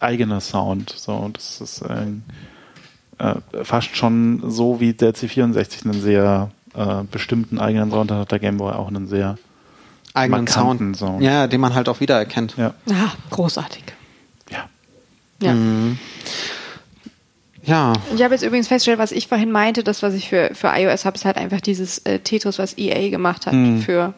eigener 0.00 0.40
Sound, 0.40 0.90
so, 0.96 1.30
das 1.32 1.60
ist 1.60 1.82
ein, 1.82 2.24
äh, 3.18 3.34
fast 3.62 3.96
schon 3.96 4.42
so 4.50 4.80
wie 4.80 4.92
der 4.92 5.14
C64 5.14 5.84
einen 5.84 6.00
sehr 6.00 6.50
äh, 6.76 7.04
bestimmten 7.10 7.58
eigenen 7.58 7.90
Sound 7.90 8.10
hat, 8.10 8.18
hat 8.18 8.32
der 8.32 8.38
Game 8.38 8.56
Boy 8.58 8.72
auch 8.72 8.88
einen 8.88 9.06
sehr 9.08 9.36
eigenen 10.14 10.46
Sound. 10.46 10.96
Sound. 10.96 11.22
Ja, 11.22 11.46
den 11.46 11.60
man 11.60 11.74
halt 11.74 11.88
auch 11.88 12.00
wiedererkennt. 12.00 12.54
ja, 12.56 12.74
Ah, 12.90 13.12
großartig. 13.30 13.84
ja. 14.50 14.68
Ja. 15.40 15.52
Mhm. 15.52 15.98
Ja, 17.66 17.94
Ich 18.14 18.22
habe 18.22 18.34
jetzt 18.34 18.42
übrigens 18.44 18.68
festgestellt, 18.68 18.98
was 18.98 19.10
ich 19.10 19.26
vorhin 19.26 19.50
meinte, 19.50 19.82
das, 19.82 20.02
was 20.02 20.12
ich 20.12 20.28
für, 20.28 20.50
für 20.54 20.68
iOS 20.74 21.06
habe, 21.06 21.16
ist 21.16 21.24
halt 21.24 21.38
einfach 21.38 21.62
dieses 21.62 21.98
äh, 21.98 22.18
Tetris, 22.18 22.58
was 22.58 22.76
EA 22.76 23.08
gemacht 23.08 23.46
hat 23.46 23.54
für, 23.82 24.12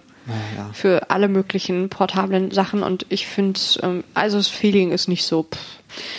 ja. 0.56 0.70
für 0.72 1.10
alle 1.10 1.28
möglichen 1.28 1.88
portablen 1.88 2.50
Sachen. 2.50 2.82
Und 2.82 3.06
ich 3.08 3.28
finde, 3.28 3.60
ähm, 3.82 4.02
also 4.14 4.36
das 4.38 4.48
Feeling 4.48 4.90
ist 4.90 5.06
nicht 5.06 5.24
so. 5.24 5.44
Pff. 5.44 5.60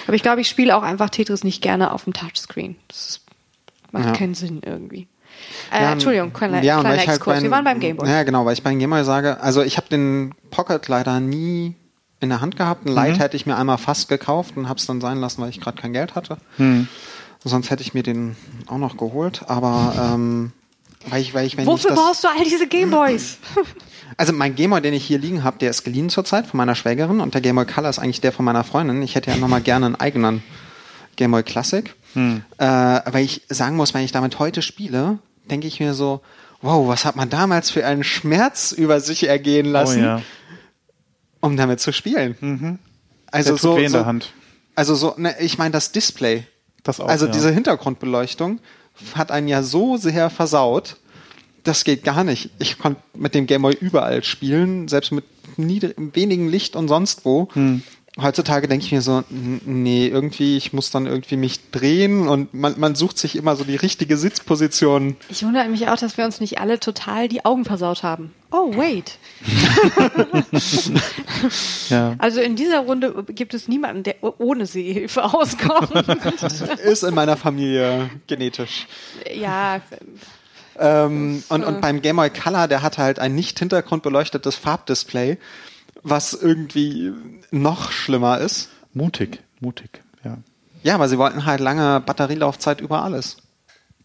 Aber 0.08 0.16
ich 0.16 0.24
glaube, 0.24 0.40
ich 0.40 0.48
spiele 0.48 0.76
auch 0.78 0.84
einfach 0.84 1.10
Tetris 1.10 1.44
nicht 1.44 1.62
gerne 1.62 1.92
auf 1.92 2.06
dem 2.06 2.14
Touchscreen. 2.14 2.78
Das 2.88 3.20
macht 3.92 4.06
Ja. 4.06 4.12
keinen 4.14 4.34
Sinn 4.34 4.62
irgendwie. 4.66 5.08
Äh, 5.72 5.82
Ja, 5.84 5.92
Entschuldigung, 5.94 6.34
kleiner, 6.34 6.62
ja, 6.64 6.80
kleiner 6.80 6.96
ich 6.96 7.08
halt 7.08 7.18
Exkurs. 7.18 7.42
Wir 7.44 7.52
waren 7.52 7.64
beim 7.64 7.80
Gameboy. 7.80 8.10
Ja, 8.10 8.24
genau, 8.24 8.46
weil 8.46 8.54
ich 8.54 8.64
beim 8.64 8.80
Gameboy 8.80 9.04
sage, 9.04 9.42
also 9.42 9.62
ich 9.64 9.78
habe 9.78 9.88
den 9.90 10.34
Pocket 10.52 10.88
leider 10.88 11.20
nie 11.20 11.76
in 12.20 12.30
der 12.30 12.42
Hand 12.42 12.56
gehabt. 12.58 12.86
Ein 12.86 12.90
Mhm. 12.90 12.96
Light 12.96 13.20
hätte 13.20 13.36
ich 13.38 13.46
mir 13.46 13.58
einmal 13.58 13.78
fast 13.78 14.10
gekauft 14.10 14.58
und 14.58 14.68
habe 14.70 14.80
es 14.80 14.86
dann 14.86 15.02
sein 15.02 15.18
lassen, 15.20 15.42
weil 15.42 15.50
ich 15.50 15.60
gerade 15.62 15.80
kein 15.80 15.94
Geld 15.94 16.16
hatte. 16.16 16.38
Hm. 16.58 16.88
Sonst 17.44 17.70
hätte 17.70 17.84
ich 17.84 17.94
mir 17.94 18.04
den 18.04 18.36
auch 18.68 18.80
noch 18.80 18.98
geholt, 18.98 19.44
aber 19.48 19.94
ähm, 20.16 20.52
weil 21.10 21.22
ich, 21.22 21.34
weil 21.34 21.46
ich, 21.46 21.56
wenn 21.56 21.64
ich 21.64 21.70
Wofür 21.70 21.92
das, 21.92 22.00
brauchst 22.00 22.24
du 22.24 22.28
all 22.28 22.44
diese 22.44 22.68
Gameboys? 22.68 23.38
also 24.18 24.34
mein 24.34 24.56
Gameboy, 24.56 24.82
den 24.82 24.94
ich 24.96 25.06
hier 25.06 25.20
liegen 25.20 25.44
habe, 25.44 25.58
der 25.60 25.70
ist 25.70 25.84
geliehen 25.84 26.10
zurzeit 26.10 26.48
von 26.48 26.58
meiner 26.58 26.74
Schwägerin 26.76 27.20
und 27.22 27.34
der 27.36 27.42
Gameboy 27.42 27.66
Color 27.66 27.90
ist 27.92 28.00
eigentlich 28.00 28.20
der 28.22 28.32
von 28.32 28.44
meiner 28.46 28.64
Freundin. 28.64 29.02
Ich 29.04 29.14
hätte 29.16 29.30
ja 29.30 29.38
nochmal 29.38 29.62
gerne 29.62 29.86
einen 29.86 29.96
eigenen 29.96 30.42
Gameboy 31.16 31.44
Classic. 31.44 31.94
Hm. 32.14 32.44
Äh, 32.58 32.66
weil 32.66 33.24
ich 33.24 33.44
sagen 33.50 33.76
muss, 33.76 33.94
wenn 33.94 34.02
ich 34.04 34.12
damit 34.12 34.40
heute 34.40 34.62
spiele, 34.64 35.20
denke 35.50 35.68
ich 35.68 35.80
mir 35.80 35.94
so, 35.94 36.22
wow, 36.62 36.88
was 36.88 37.06
hat 37.06 37.16
man 37.16 37.30
damals 37.30 37.72
für 37.72 37.86
einen 37.86 38.04
Schmerz 38.04 38.72
über 38.72 39.00
sich 39.00 39.28
ergehen 39.28 39.68
Oh 39.68 39.72
lassen, 39.72 40.04
ja. 40.04 40.22
um 41.40 41.58
damit 41.58 41.80
zu 41.80 41.92
spielen. 41.92 42.36
Mhm. 42.40 42.80
Also 43.32 43.52
Der 43.52 43.58
so, 43.58 43.76
so 43.76 43.88
der 43.94 44.06
Hand. 44.06 44.34
also 44.76 44.96
so, 44.96 45.14
ne, 45.18 45.36
ich 45.40 45.58
meine 45.58 45.72
das 45.72 45.92
Display. 45.92 46.46
Das 46.84 47.00
auch, 47.00 47.08
also 47.08 47.26
ja. 47.26 47.32
diese 47.32 47.52
Hintergrundbeleuchtung 47.52 48.60
hat 49.14 49.32
einen 49.32 49.48
ja 49.48 49.62
so 49.64 49.98
sehr 49.98 50.30
versaut. 50.30 50.98
Das 51.64 51.84
geht 51.84 52.04
gar 52.04 52.24
nicht. 52.24 52.50
Ich 52.60 52.80
konnte 52.80 53.02
mit 53.14 53.36
dem 53.36 53.46
Gameboy 53.46 53.76
überall 53.80 54.24
spielen, 54.24 54.88
selbst 54.88 55.12
mit 55.12 55.26
niedrig, 55.58 55.96
wenigen 55.98 56.48
Licht 56.48 56.76
und 56.76 56.88
sonst 56.88 57.26
wo. 57.26 57.50
Hm. 57.54 57.84
Heutzutage 58.20 58.68
denke 58.68 58.86
ich 58.86 58.92
mir 58.92 59.02
so, 59.02 59.24
nee, 59.30 60.08
irgendwie, 60.08 60.58
ich 60.58 60.74
muss 60.74 60.90
dann 60.90 61.06
irgendwie 61.06 61.38
mich 61.38 61.70
drehen 61.72 62.28
und 62.28 62.54
man, 62.54 62.80
man 62.80 62.96
sucht 62.96 63.18
sich 63.20 63.36
immer 63.36 63.56
so 63.56 63.64
die 63.64 63.76
richtige 63.76 64.18
Sitzposition. 64.18 65.16
Ich 65.30 65.44
wundere 65.44 65.68
mich 65.70 65.88
auch, 65.88 65.98
dass 65.98 66.18
wir 66.18 66.26
uns 66.26 66.40
nicht 66.40 66.60
alle 66.60 66.80
total 66.80 67.28
die 67.28 67.46
Augen 67.46 67.64
versaut 67.66 68.04
haben. 68.04 68.34
Oh, 68.52 68.76
wait. 68.76 69.18
Ja. 71.90 72.16
Also 72.18 72.42
in 72.42 72.56
dieser 72.56 72.80
Runde 72.80 73.24
gibt 73.30 73.54
es 73.54 73.68
niemanden, 73.68 74.04
der 74.04 74.16
ohne 74.40 74.66
Sehhilfe 74.66 75.24
auskommt. 75.24 75.92
Ist 76.84 77.04
in 77.04 77.14
meiner 77.14 77.38
Familie 77.38 78.10
genetisch. 78.28 78.88
ja, 79.34 79.82
Ähm, 80.80 81.44
und, 81.50 81.64
und 81.64 81.82
beim 81.82 82.02
Game 82.02 82.18
Boy 82.18 82.30
Color, 82.30 82.68
der 82.68 82.82
hatte 82.82 83.02
halt 83.02 83.20
ein 83.20 83.34
nicht 83.36 83.58
hintergrundbeleuchtetes 83.60 84.56
Farbdisplay, 84.56 85.38
was 86.10 86.34
irgendwie 86.34 87.12
noch 87.52 87.92
schlimmer 87.92 88.40
ist. 88.40 88.70
Mutig, 88.94 89.42
mutig, 89.60 90.02
ja. 90.24 90.38
Ja, 90.84 90.96
aber 90.96 91.10
sie 91.10 91.18
wollten 91.18 91.46
halt 91.46 91.60
lange 91.60 92.00
Batterielaufzeit 92.00 92.82
über 92.82 93.04
alles. 93.04 93.38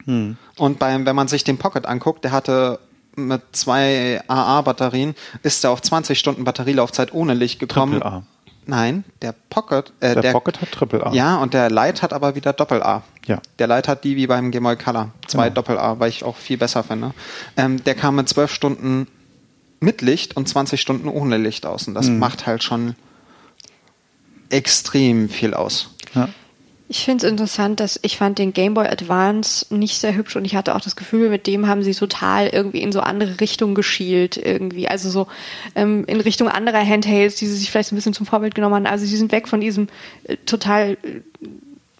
Hm. 0.05 0.37
Und 0.57 0.79
beim, 0.79 1.07
wenn 1.07 1.15
man 1.17 1.29
sich 1.29 1.45
den 1.45 1.59
Pocket 1.59 1.87
anguckt, 1.87 2.25
der 2.25 2.33
hatte 2.33 2.79
mit 3.15 3.43
zwei 3.53 4.21
AA-Batterien, 4.27 5.15
ist 5.43 5.63
er 5.65 5.71
auf 5.71 5.83
20 5.83 6.19
Stunden 6.19 6.45
Batterielaufzeit 6.45 7.13
ohne 7.13 7.35
Licht 7.35 7.59
gekommen. 7.61 7.93
Triple 8.01 8.11
A. 8.11 8.23
Nein, 8.65 9.05
der 9.23 9.35
Pocket, 9.51 9.93
äh, 10.01 10.13
Der, 10.15 10.23
der, 10.23 10.33
Pocket 10.33 10.61
hat 10.61 10.71
Triple 10.73 11.05
A. 11.05 11.13
ja, 11.13 11.37
und 11.37 11.53
der 11.53 11.69
Lite 11.69 12.03
hat 12.03 12.13
aber 12.13 12.37
wieder 12.37 12.53
Doppel-A. 12.53 13.03
Ja. 13.27 13.41
Der 13.59 13.67
Lite 13.67 13.91
hat 13.91 14.05
die 14.05 14.15
wie 14.17 14.29
beim 14.29 14.51
Game 14.53 14.63
Boy 14.63 14.77
Color. 14.77 15.11
Zwei 15.27 15.49
Genau. 15.49 15.55
Doppel-A, 15.57 15.99
weil 15.99 16.09
ich 16.11 16.23
auch 16.23 16.37
viel 16.37 16.59
besser 16.59 16.85
finde. 16.85 17.13
Ähm, 17.57 17.83
der 17.83 17.97
kam 17.97 18.15
mit 18.17 18.29
zwölf 18.29 18.53
Stunden 18.53 19.09
mit 19.83 20.01
Licht 20.01 20.37
und 20.37 20.49
20 20.49 20.81
Stunden 20.81 21.09
ohne 21.09 21.37
Licht 21.39 21.67
aus. 21.67 21.87
Und 21.89 21.95
das 21.95 22.09
Mhm. 22.09 22.19
macht 22.19 22.47
halt 22.47 22.63
schon 22.63 22.95
extrem 24.51 25.29
viel 25.29 25.55
aus. 25.55 25.91
Ja. 26.15 26.29
ich 26.89 27.05
finde 27.07 27.25
es 27.25 27.31
interessant, 27.33 27.81
dass 27.81 27.99
ich 28.03 28.19
fand 28.19 28.39
den 28.39 28.53
Game 28.53 28.75
Boy 28.75 28.87
Advance 28.87 29.65
nicht 29.75 29.99
sehr 29.99 30.15
hübsch 30.15 30.37
und 30.37 30.45
ich 30.45 30.55
hatte 30.55 30.75
auch 30.75 30.81
das 30.83 30.95
Gefühl, 30.95 31.31
mit 31.31 31.47
dem 31.47 31.67
haben 31.67 31.83
sie 31.83 31.95
total 31.95 32.49
irgendwie 32.49 32.83
in 32.83 32.93
so 32.93 33.01
andere 33.01 33.41
Richtungen 33.41 33.75
geschielt 33.75 34.37
irgendwie. 34.37 34.89
Also 34.89 35.09
so 35.09 35.27
ähm, 35.75 36.05
in 36.07 36.21
Richtung 36.21 36.49
anderer 36.51 36.87
Handhelds, 36.87 37.37
die 37.37 37.47
sie 37.47 37.57
sich 37.57 37.71
vielleicht 37.71 37.93
ein 37.93 37.97
bisschen 37.97 38.13
zum 38.13 38.27
Vorbild 38.27 38.55
genommen 38.55 38.75
haben. 38.75 38.87
Also 38.87 39.07
sie 39.07 39.17
sind 39.17 39.33
weg 39.33 39.49
von 39.49 39.63
diesem 39.63 39.89
äh, 40.25 40.37
total, 40.45 40.99
äh, 41.03 41.21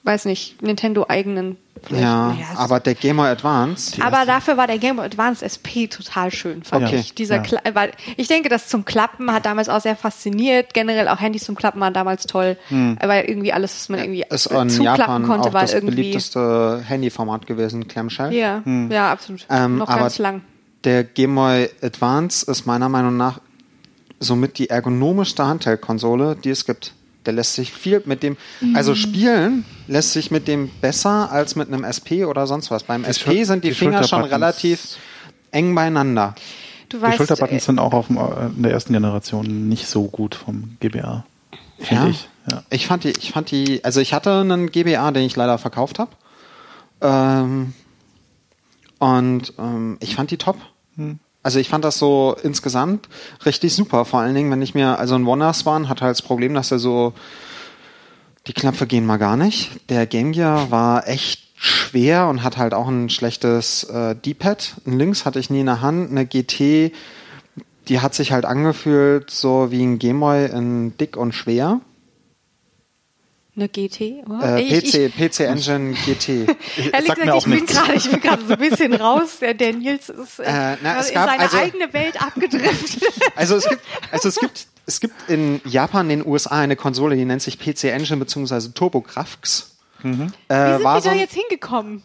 weiß 0.05 0.25
nicht, 0.25 0.61
Nintendo-eigenen. 0.63 1.57
vielleicht- 1.85 2.03
Ja, 2.03 2.37
es- 2.53 2.59
aber 2.59 2.79
der 2.81 2.95
Game 2.95 3.17
Boy 3.17 3.29
Advance, 3.29 4.01
Aber 4.03 4.25
dafür 4.27 4.57
war 4.57 4.67
der 4.67 4.79
Game 4.79 4.97
Boy 4.97 5.05
Advance 5.07 5.45
SP 5.45 5.87
total 5.89 6.31
schön, 6.33 6.63
fand 6.63 6.87
Okay, 6.87 6.97
ich. 7.01 7.15
Dieser 7.15 7.43
ja. 7.43 7.61
Weil 7.75 7.93
ich 8.17 8.29
denke, 8.29 8.49
das 8.49 8.69
zum 8.69 8.85
Klappen 8.85 9.33
hat 9.33 9.47
damals 9.47 9.69
auch 9.69 9.81
sehr 9.81 9.97
fasziniert. 9.97 10.75
Generell 10.75 11.09
auch 11.09 11.21
Handys 11.21 11.45
zum 11.45 11.55
Klappen 11.57 11.81
waren 11.81 11.93
damals 11.95 12.27
toll, 12.27 12.57
weil 12.71 13.25
irgendwie 13.25 13.53
alles, 13.53 13.75
was 13.75 13.89
man 13.89 13.99
irgendwie 14.01 14.25
ist 14.29 14.47
äh, 14.47 14.61
in 14.61 14.71
zuklappen 14.71 14.85
Japan 15.01 15.23
konnte, 15.27 15.49
auch 15.49 15.55
war 15.55 15.63
das 15.63 15.75
irgendwie. 15.75 15.97
beliebteste 15.97 16.83
Handyformat 16.87 17.47
gewesen, 17.47 17.89
Clamshell. 17.89 18.33
Ja, 18.33 18.63
ja, 18.91 19.11
absolut. 19.11 19.47
Ähm, 19.51 19.79
Noch 19.79 19.89
aber 19.89 20.01
ganz 20.03 20.19
lang. 20.19 20.43
Der 20.85 21.05
Game 21.05 21.35
Boy 21.35 21.69
Advance 21.81 22.49
ist 22.51 22.67
meiner 22.67 22.89
Meinung 22.89 23.17
nach 23.17 23.41
somit 24.21 24.59
die 24.59 24.69
ergonomischste 24.71 25.45
Handheld-Konsole, 25.47 26.37
die 26.37 26.51
es 26.51 26.65
gibt. 26.65 26.95
Der 27.27 27.33
lässt 27.33 27.55
sich 27.55 27.73
viel 27.73 28.03
mit 28.05 28.23
dem, 28.23 28.37
Mhm. 28.61 28.75
also 28.77 28.95
spielen 28.95 29.65
lässt 29.87 30.13
sich 30.13 30.31
mit 30.31 30.49
dem 30.49 30.69
besser 30.81 31.31
als 31.31 31.55
mit 31.57 31.69
einem 31.69 31.85
SP 31.87 32.25
oder 32.27 32.47
sonst 32.47 32.71
was. 32.71 32.83
Beim 32.85 33.05
SP 33.07 33.31
Schul- 33.39 33.45
sind 33.45 33.65
die, 33.65 33.69
die 33.69 33.75
Finger 33.75 34.03
schon 34.05 34.25
relativ 34.25 34.97
eng 35.53 35.75
beieinander. 35.75 36.35
Du 36.89 36.97
Die 36.99 37.03
weißt, 37.03 37.17
Schulterbuttons 37.17 37.63
äh, 37.63 37.67
sind 37.67 37.79
auch 37.79 37.93
auf 37.93 38.09
dem, 38.09 38.17
äh, 38.19 38.47
in 38.57 38.63
der 38.63 38.73
ersten 38.73 38.93
Generation 38.93 39.69
nicht 39.69 39.87
so 39.87 40.05
gut 40.09 40.35
vom 40.35 40.77
GBA. 40.81 41.25
Finde 41.79 42.03
Ja? 42.05 42.09
ich. 42.11 42.29
Ja. 42.51 42.63
Ich 42.71 42.87
fand 42.89 43.05
die, 43.05 43.11
ich 43.11 43.31
fand 43.31 43.51
die, 43.53 43.85
also 43.85 44.01
ich 44.01 44.13
hatte 44.15 44.41
einen 44.41 44.71
GBA, 44.73 45.11
den 45.13 45.25
ich 45.25 45.37
leider 45.37 45.59
verkauft 45.59 45.99
habe. 46.01 46.11
Ähm, 47.01 47.73
und 48.99 49.53
ähm, 49.59 49.97
ich 50.01 50.15
fand 50.17 50.31
die 50.31 50.37
top. 50.39 50.57
Also 51.43 51.59
ich 51.59 51.69
fand 51.69 51.85
das 51.85 51.99
so 51.99 52.37
insgesamt 52.43 53.09
richtig 53.45 53.75
super. 53.75 54.05
Vor 54.05 54.21
allen 54.21 54.35
Dingen, 54.35 54.51
wenn 54.51 54.63
ich 54.63 54.75
mir, 54.75 54.99
also 54.99 55.15
ein 55.15 55.27
Wonderswan 55.27 55.89
hat 55.89 56.01
halt 56.01 56.13
das 56.13 56.23
Problem, 56.23 56.55
dass 56.55 56.71
er 56.71 56.79
so, 56.79 57.13
die 58.47 58.53
Knöpfe 58.53 58.87
gehen 58.87 59.07
mal 59.07 59.19
gar 59.19 59.37
nicht. 59.37 59.91
Der 59.91 60.07
Game 60.07 60.33
Gear 60.33 60.71
war 60.71 61.09
echt 61.09 61.43
schwer 61.55 62.29
und 62.29 62.43
hat 62.43 62.57
halt 62.57 62.75
auch 62.75 62.89
ein 62.89 63.09
schlechtes 63.09 63.85
äh, 63.85 64.17
D-Pad. 64.17 64.77
Ein 64.87 64.99
Links 64.99 65.25
hatte 65.25 65.39
ich 65.39 65.51
nie 65.51 65.61
in 65.61 65.67
der 65.67 65.81
Hand. 65.81 66.11
Eine 66.11 66.27
GT, 66.27 66.93
die 67.89 68.01
hat 68.01 68.15
sich 68.15 68.33
halt 68.33 68.45
angefühlt 68.45 69.31
so 69.31 69.71
wie 69.71 69.83
ein 69.83 69.99
Gameboy 69.99 70.47
in 70.47 70.97
dick 70.99 71.17
und 71.17 71.33
schwer. 71.33 71.81
Eine 73.55 73.69
GT? 73.69 74.25
Oh, 74.29 74.43
Äh, 74.43 74.63
ich, 74.63 74.93
PC, 74.93 75.11
PC 75.15 75.41
Engine 75.41 75.95
GT. 76.07 76.29
Ehrlich 76.93 77.09
mir 77.09 77.15
gesagt, 77.15 77.31
auch 77.31 77.47
ich 77.47 77.53
bin 77.53 77.67
gerade, 77.67 77.95
ich 77.95 78.11
bin 78.11 78.21
gerade 78.21 78.43
so 78.47 78.53
ein 78.55 78.59
bisschen 78.59 78.95
raus. 78.95 79.39
Der, 79.41 79.73
Nils 79.75 80.09
ist 80.09 80.39
äh, 80.39 80.45
Äh, 80.45 80.77
na, 80.83 81.01
es 81.01 81.09
in 81.11 81.15
gab 81.15 81.29
seine 81.29 81.43
also- 81.43 81.57
eigene 81.59 81.93
Welt 81.93 82.21
abgedriftet. 82.23 83.03
Also 83.37 83.57
es 83.57 83.69
gibt, 83.69 83.83
also 84.11 84.29
es 84.29 84.37
gibt, 84.37 84.67
es 84.87 85.01
gibt 85.01 85.15
in 85.29 85.61
Japan, 85.65 86.09
den 86.09 86.25
USA 86.27 86.61
eine 86.61 86.77
Konsole, 86.77 87.17
die 87.17 87.25
nennt 87.25 87.43
sich 87.43 87.59
PC 87.59 87.85
Engine 87.85 88.19
bzw. 88.19 88.71
TurboGrafx. 88.75 89.77
Äh, 90.03 90.09
Wie 90.09 90.17
sind 90.17 90.31
war 90.49 90.95
wir 90.97 91.01
so 91.03 91.11
da 91.11 91.15
jetzt 91.15 91.35
hingekommen? 91.35 92.03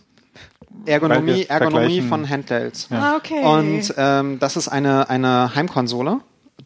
Ergonomie, 0.85 1.45
Ergonomie 1.45 2.01
von 2.01 2.27
Handhelds. 2.29 2.87
Ah, 2.91 3.15
okay. 3.15 3.43
Und 3.43 3.93
ähm, 3.97 4.37
das 4.39 4.57
ist 4.57 4.67
eine, 4.67 5.09
eine 5.09 5.55
Heimkonsole, 5.55 6.19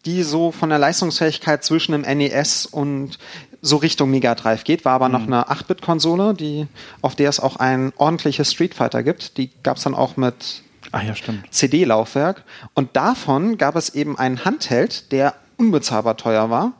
die 0.05 0.23
so 0.23 0.51
von 0.51 0.69
der 0.69 0.79
Leistungsfähigkeit 0.79 1.63
zwischen 1.63 1.93
dem 1.93 2.01
NES 2.01 2.65
und 2.65 3.17
so 3.61 3.77
Richtung 3.77 4.09
Mega 4.09 4.33
Drive 4.35 4.63
geht, 4.63 4.85
war 4.85 4.93
aber 4.93 5.09
noch 5.09 5.23
eine 5.23 5.49
8-Bit-Konsole, 5.49 6.33
die, 6.33 6.67
auf 7.01 7.15
der 7.15 7.29
es 7.29 7.39
auch 7.39 7.57
ein 7.57 7.93
ordentliches 7.97 8.51
Street 8.51 8.73
Fighter 8.73 9.03
gibt. 9.03 9.37
Die 9.37 9.51
gab 9.63 9.77
es 9.77 9.83
dann 9.83 9.93
auch 9.93 10.17
mit 10.17 10.63
Ach 10.91 11.03
ja. 11.03 11.13
CD-Laufwerk. 11.49 12.43
Und 12.73 12.95
davon 12.95 13.57
gab 13.57 13.75
es 13.75 13.89
eben 13.89 14.17
einen 14.17 14.43
Handheld, 14.45 15.11
der 15.11 15.35
unbezahlbar 15.57 16.17
teuer 16.17 16.49
war, 16.49 16.73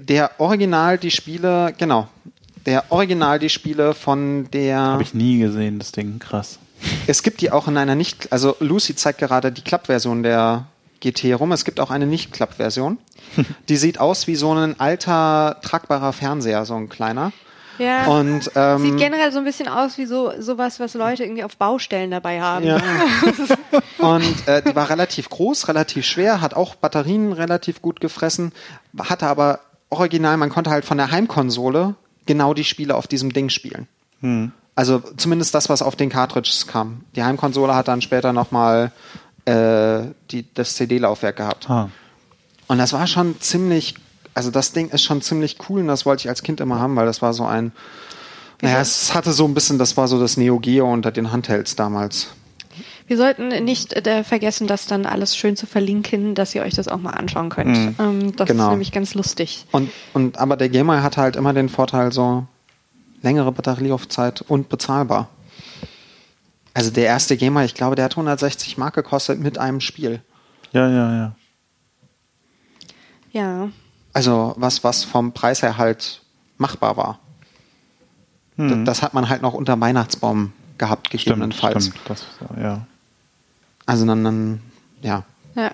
der 0.00 0.32
original 0.38 0.98
die 0.98 1.10
Spiele, 1.10 1.72
genau, 1.78 2.08
der 2.66 2.90
original 2.90 3.38
die 3.38 3.48
Spiele 3.48 3.94
von 3.94 4.50
der 4.50 4.78
Habe 4.78 5.02
ich 5.02 5.14
nie 5.14 5.38
gesehen, 5.38 5.78
das 5.78 5.92
Ding. 5.92 6.18
Krass. 6.18 6.58
es 7.06 7.22
gibt 7.22 7.40
die 7.40 7.50
auch 7.50 7.68
in 7.68 7.76
einer 7.76 7.94
nicht, 7.94 8.32
also 8.32 8.56
Lucy 8.58 8.96
zeigt 8.96 9.18
gerade 9.18 9.52
die 9.52 9.62
Klappversion 9.62 10.22
der 10.22 10.66
GT 11.02 11.34
rum. 11.34 11.52
Es 11.52 11.64
gibt 11.64 11.80
auch 11.80 11.90
eine 11.90 12.06
Nicht-Klapp-Version. 12.06 12.98
Die 13.68 13.76
sieht 13.76 13.98
aus 14.00 14.26
wie 14.26 14.36
so 14.36 14.52
ein 14.54 14.80
alter 14.80 15.58
tragbarer 15.62 16.12
Fernseher, 16.12 16.64
so 16.64 16.74
ein 16.74 16.88
kleiner. 16.88 17.32
Ja. 17.78 18.06
Und 18.06 18.50
ähm, 18.54 18.82
Sieht 18.82 18.98
generell 18.98 19.32
so 19.32 19.38
ein 19.38 19.44
bisschen 19.44 19.68
aus 19.68 19.98
wie 19.98 20.06
so 20.06 20.32
sowas, 20.38 20.78
was 20.78 20.94
Leute 20.94 21.24
irgendwie 21.24 21.42
auf 21.42 21.56
Baustellen 21.56 22.10
dabei 22.10 22.40
haben. 22.40 22.66
Ja. 22.66 22.80
Und 23.98 24.46
äh, 24.46 24.62
die 24.62 24.74
war 24.76 24.90
relativ 24.90 25.28
groß, 25.28 25.68
relativ 25.68 26.04
schwer, 26.06 26.40
hat 26.40 26.54
auch 26.54 26.74
Batterien 26.74 27.32
relativ 27.32 27.82
gut 27.82 28.00
gefressen, 28.00 28.52
hatte 28.98 29.26
aber 29.26 29.60
original, 29.90 30.36
man 30.36 30.50
konnte 30.50 30.70
halt 30.70 30.84
von 30.84 30.98
der 30.98 31.10
Heimkonsole 31.10 31.94
genau 32.26 32.54
die 32.54 32.64
Spiele 32.64 32.94
auf 32.94 33.06
diesem 33.06 33.32
Ding 33.32 33.48
spielen. 33.48 33.88
Also 34.74 35.02
zumindest 35.16 35.54
das, 35.54 35.68
was 35.68 35.82
auf 35.82 35.96
den 35.96 36.08
Cartridges 36.08 36.66
kam. 36.66 37.04
Die 37.16 37.22
Heimkonsole 37.22 37.74
hat 37.74 37.88
dann 37.88 38.00
später 38.00 38.32
nochmal 38.32 38.92
äh, 39.44 40.02
die, 40.30 40.46
das 40.54 40.74
CD-Laufwerk 40.76 41.36
gehabt. 41.36 41.68
Ah. 41.70 41.88
Und 42.68 42.78
das 42.78 42.92
war 42.92 43.06
schon 43.06 43.40
ziemlich, 43.40 43.94
also 44.34 44.50
das 44.50 44.72
Ding 44.72 44.88
ist 44.90 45.02
schon 45.02 45.20
ziemlich 45.22 45.56
cool 45.68 45.80
und 45.80 45.88
das 45.88 46.06
wollte 46.06 46.22
ich 46.22 46.28
als 46.28 46.42
Kind 46.42 46.60
immer 46.60 46.78
haben, 46.78 46.96
weil 46.96 47.06
das 47.06 47.20
war 47.22 47.34
so 47.34 47.44
ein, 47.44 47.72
naja, 48.62 48.80
es 48.80 49.12
hatte 49.14 49.32
so 49.32 49.44
ein 49.44 49.54
bisschen, 49.54 49.78
das 49.78 49.96
war 49.96 50.06
so 50.08 50.20
das 50.20 50.36
Neo 50.36 50.58
Geo 50.60 50.90
unter 50.90 51.10
den 51.10 51.32
Handhelds 51.32 51.74
damals. 51.76 52.28
Wir 53.08 53.16
sollten 53.16 53.48
nicht 53.64 53.92
äh, 54.06 54.24
vergessen, 54.24 54.66
das 54.68 54.86
dann 54.86 55.04
alles 55.04 55.36
schön 55.36 55.56
zu 55.56 55.66
verlinken, 55.66 56.34
dass 56.34 56.54
ihr 56.54 56.62
euch 56.62 56.74
das 56.74 56.88
auch 56.88 56.98
mal 57.00 57.10
anschauen 57.10 57.50
könnt. 57.50 57.98
Ähm, 57.98 58.34
das 58.36 58.48
Genau. 58.48 58.64
ist 58.66 58.70
nämlich 58.70 58.92
ganz 58.92 59.14
lustig. 59.14 59.66
Und, 59.72 59.90
und 60.14 60.38
aber 60.38 60.56
der 60.56 60.68
Gamer 60.68 61.02
hatte 61.02 61.20
halt 61.20 61.36
immer 61.36 61.52
den 61.52 61.68
Vorteil, 61.68 62.12
so 62.12 62.46
längere 63.20 63.52
Batterielaufzeit 63.52 64.42
und 64.42 64.68
bezahlbar. 64.68 65.28
Also 66.74 66.90
der 66.90 67.04
erste 67.06 67.36
Gamer, 67.36 67.64
ich 67.64 67.74
glaube, 67.74 67.96
der 67.96 68.04
hat 68.06 68.12
160 68.12 68.78
Mark 68.78 68.94
gekostet 68.94 69.38
mit 69.40 69.58
einem 69.58 69.80
Spiel. 69.80 70.22
Ja, 70.72 70.88
ja, 70.88 71.12
ja. 71.16 71.36
Ja. 73.32 73.68
Also 74.12 74.54
was, 74.56 74.82
was 74.84 75.04
vom 75.04 75.32
Preis 75.32 75.62
her 75.62 75.76
halt 75.78 76.22
machbar 76.58 76.96
war. 76.96 77.18
D- 78.58 78.84
Das 78.84 79.02
hat 79.02 79.14
man 79.14 79.28
halt 79.28 79.40
noch 79.42 79.54
unter 79.54 79.80
Weihnachtsbaum 79.80 80.52
gehabt, 80.78 81.08
Stimmt, 81.08 81.24
gegebenenfalls. 81.24 81.86
stimmt. 81.86 82.00
Das, 82.06 82.24
ja. 82.60 82.86
Also 83.86 84.06
dann, 84.06 84.22
dann, 84.24 84.60
ja. 85.00 85.24
Ja. 85.54 85.70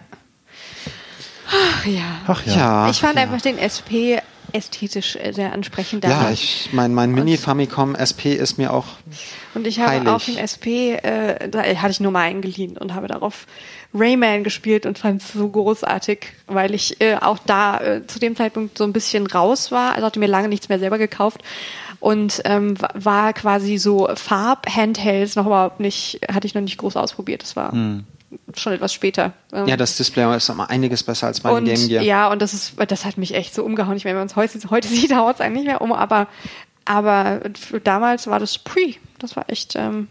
Ach 1.51 1.87
ja. 1.87 2.03
Ach 2.27 2.47
ja. 2.47 2.55
Ja, 2.57 2.91
ich 2.91 3.01
fand 3.01 3.17
ja. 3.17 3.23
einfach 3.23 3.41
den 3.41 3.59
SP 3.59 4.19
ästhetisch 4.53 5.17
äh, 5.17 5.33
sehr 5.33 5.53
ansprechend. 5.53 6.05
Ja, 6.05 6.11
daran. 6.11 6.33
ich, 6.33 6.69
mein, 6.73 6.95
mein 6.95 7.13
Mini-Famicom 7.13 7.95
SP 7.95 8.33
ist 8.35 8.59
mir 8.59 8.73
auch 8.73 8.87
Und 9.55 9.67
ich 9.67 9.79
habe 9.81 9.91
heilig. 9.93 10.09
auf 10.09 10.25
dem 10.25 10.37
SP, 10.37 10.95
äh, 10.95 11.49
da 11.49 11.63
hatte 11.63 11.91
ich 11.91 12.01
nur 12.01 12.13
mal 12.13 12.23
eingeliehen 12.23 12.77
und 12.79 12.95
habe 12.95 13.07
darauf 13.09 13.47
Rayman 13.95 14.45
gespielt 14.45 14.85
und 14.87 14.99
fand 14.99 15.23
es 15.23 15.33
so 15.33 15.49
großartig, 15.49 16.27
weil 16.47 16.75
ich 16.75 17.01
äh, 17.01 17.17
auch 17.17 17.39
da 17.47 17.81
äh, 17.81 18.07
zu 18.07 18.19
dem 18.19 18.37
Zeitpunkt 18.37 18.77
so 18.79 18.85
ein 18.85 18.93
bisschen 18.93 19.27
raus 19.27 19.71
war. 19.73 19.93
Also 19.95 20.07
hatte 20.07 20.21
mir 20.21 20.27
lange 20.27 20.49
nichts 20.49 20.69
mehr 20.69 20.79
selber 20.79 20.99
gekauft 20.99 21.41
und 22.01 22.43
ähm, 22.45 22.81
wa- 22.81 22.91
war 22.95 23.33
quasi 23.33 23.79
so 23.79 24.09
Farb-Handhelds 24.15 25.37
noch 25.37 25.47
überhaupt 25.47 25.81
nicht, 25.81 26.21
hatte 26.31 26.47
ich 26.47 26.55
noch 26.55 26.63
nicht 26.63 26.79
groß 26.79 26.97
ausprobiert. 26.97 27.43
Das 27.43 27.57
war 27.57 27.73
schon 28.57 28.73
etwas 28.73 28.93
später. 28.93 29.33
Ähm, 29.53 29.67
Ja, 29.67 29.77
das 29.77 29.97
Display 29.97 30.37
ist 30.37 30.49
immer 30.49 30.69
einiges 30.71 31.03
besser 31.03 31.27
als 31.29 31.41
und 31.41 31.65
Game 31.65 31.89
Gear. 31.89 32.03
ja, 32.03 32.29
und 32.31 32.43
das 32.43 32.55
ist, 32.55 32.75
das 32.91 33.05
hat 33.05 33.17
mich 33.19 33.35
echt 33.35 33.55
so 33.55 33.65
umgehauen. 33.65 33.97
Ich 33.97 34.05
meine, 34.05 34.15
wenn 34.17 34.21
man 34.23 34.29
es 34.29 34.37
heute, 34.37 34.59
heute 34.71 34.89
sieht, 34.89 35.15
haut 35.15 35.37
es 35.37 35.41
eigentlich 35.41 35.65
nicht 35.65 35.69
mehr 35.69 35.81
um, 35.81 35.93
aber, 35.93 36.27
aber 36.85 37.41
für 37.59 37.81
damals 37.81 38.27
war 38.27 38.39
das 38.39 38.59
pre. 38.59 38.95
Das 39.19 39.37
war 39.37 39.49
echt 39.49 39.75
ähm, 39.77 40.09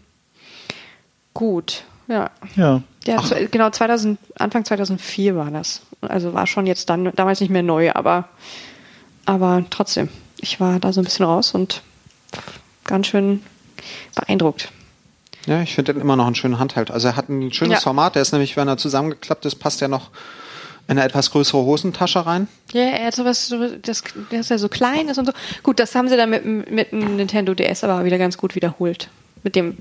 gut. 1.34 1.84
Ja. 2.08 2.30
Ja. 2.56 2.82
ja 3.06 3.22
z- 3.22 3.52
genau, 3.52 3.70
2000, 3.70 4.18
Anfang 4.38 4.64
2004 4.64 5.36
war 5.36 5.50
das. 5.50 5.82
Also 6.00 6.32
war 6.34 6.46
schon 6.46 6.66
jetzt 6.66 6.88
dann, 6.90 7.12
damals 7.14 7.40
nicht 7.40 7.50
mehr 7.50 7.62
neu, 7.62 7.92
aber, 7.92 8.28
aber 9.26 9.64
trotzdem. 9.70 10.08
Ich 10.40 10.60
war 10.60 10.78
da 10.80 10.92
so 10.92 11.00
ein 11.00 11.04
bisschen 11.04 11.26
raus 11.26 11.52
und 11.52 11.82
ganz 12.84 13.08
schön 13.08 13.42
beeindruckt. 14.14 14.70
Ja, 15.48 15.62
ich 15.62 15.74
finde 15.74 15.94
den 15.94 16.02
immer 16.02 16.16
noch 16.16 16.26
einen 16.26 16.34
schönen 16.34 16.58
Handheld. 16.58 16.90
Also 16.90 17.08
er 17.08 17.16
hat 17.16 17.28
ein 17.28 17.52
schönes 17.52 17.78
Ja. 17.78 17.80
Format. 17.80 18.14
Der 18.14 18.22
ist 18.22 18.32
nämlich, 18.32 18.56
wenn 18.56 18.68
er 18.68 18.76
zusammengeklappt 18.76 19.44
ist, 19.46 19.56
passt 19.56 19.80
er 19.82 19.88
noch 19.88 20.10
in 20.88 20.92
eine 20.98 21.04
etwas 21.04 21.30
größere 21.30 21.62
Hosentasche 21.62 22.24
rein. 22.26 22.48
Ja, 22.72 22.82
er 22.82 23.06
hat 23.08 23.14
sowas, 23.14 23.48
so, 23.48 23.68
das, 23.82 24.02
das 24.30 24.48
ja 24.48 24.58
so 24.58 24.68
klein 24.68 25.08
ist 25.08 25.18
und 25.18 25.26
so. 25.26 25.32
Gut, 25.62 25.80
das 25.80 25.94
haben 25.94 26.08
sie 26.08 26.16
dann 26.16 26.30
mit, 26.30 26.44
dem- 26.44 26.64
mit 26.70 26.92
dem 26.92 27.16
Nintendo 27.16 27.54
DS 27.54 27.84
aber 27.84 28.04
wieder 28.04 28.18
ganz 28.18 28.38
gut 28.38 28.54
wiederholt. 28.54 29.08
Mit 29.42 29.54
dem 29.56 29.76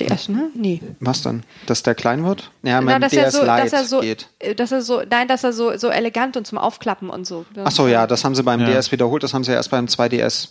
DS, 0.00 0.28
ne? 0.28 0.48
Nee. 0.54 0.80
Was 1.00 1.22
denn? 1.22 1.42
Dass 1.66 1.82
der 1.82 1.96
klein 1.96 2.24
wird? 2.24 2.50
Ja, 2.62 2.80
Na, 2.80 2.82
mit 2.82 2.94
dem 2.94 3.00
dass 3.02 3.10
DS 3.10 3.18
er 3.24 3.30
so, 3.32 3.40
Lite 3.40 3.62
dass 3.62 3.72
er 3.72 3.84
so, 3.84 4.00
geht. 4.00 4.28
äh, 4.38 4.54
dass 4.54 4.70
er 4.70 4.82
so, 4.82 5.02
nein, 5.10 5.26
dass 5.26 5.42
er 5.42 5.52
so, 5.52 5.76
so 5.76 5.88
elegant 5.88 6.36
und 6.36 6.46
zum 6.46 6.56
Aufklappen 6.58 7.10
und 7.10 7.26
so. 7.26 7.44
Ach 7.64 7.72
so, 7.72 7.88
ja, 7.88 8.06
das 8.06 8.24
haben 8.24 8.36
sie 8.36 8.44
beim 8.44 8.60
Ja. 8.60 8.66
DS 8.66 8.92
wiederholt. 8.92 9.24
Das 9.24 9.34
haben 9.34 9.42
sie 9.42 9.50
erst 9.52 9.70
beim 9.72 9.86
2DS 9.86 10.50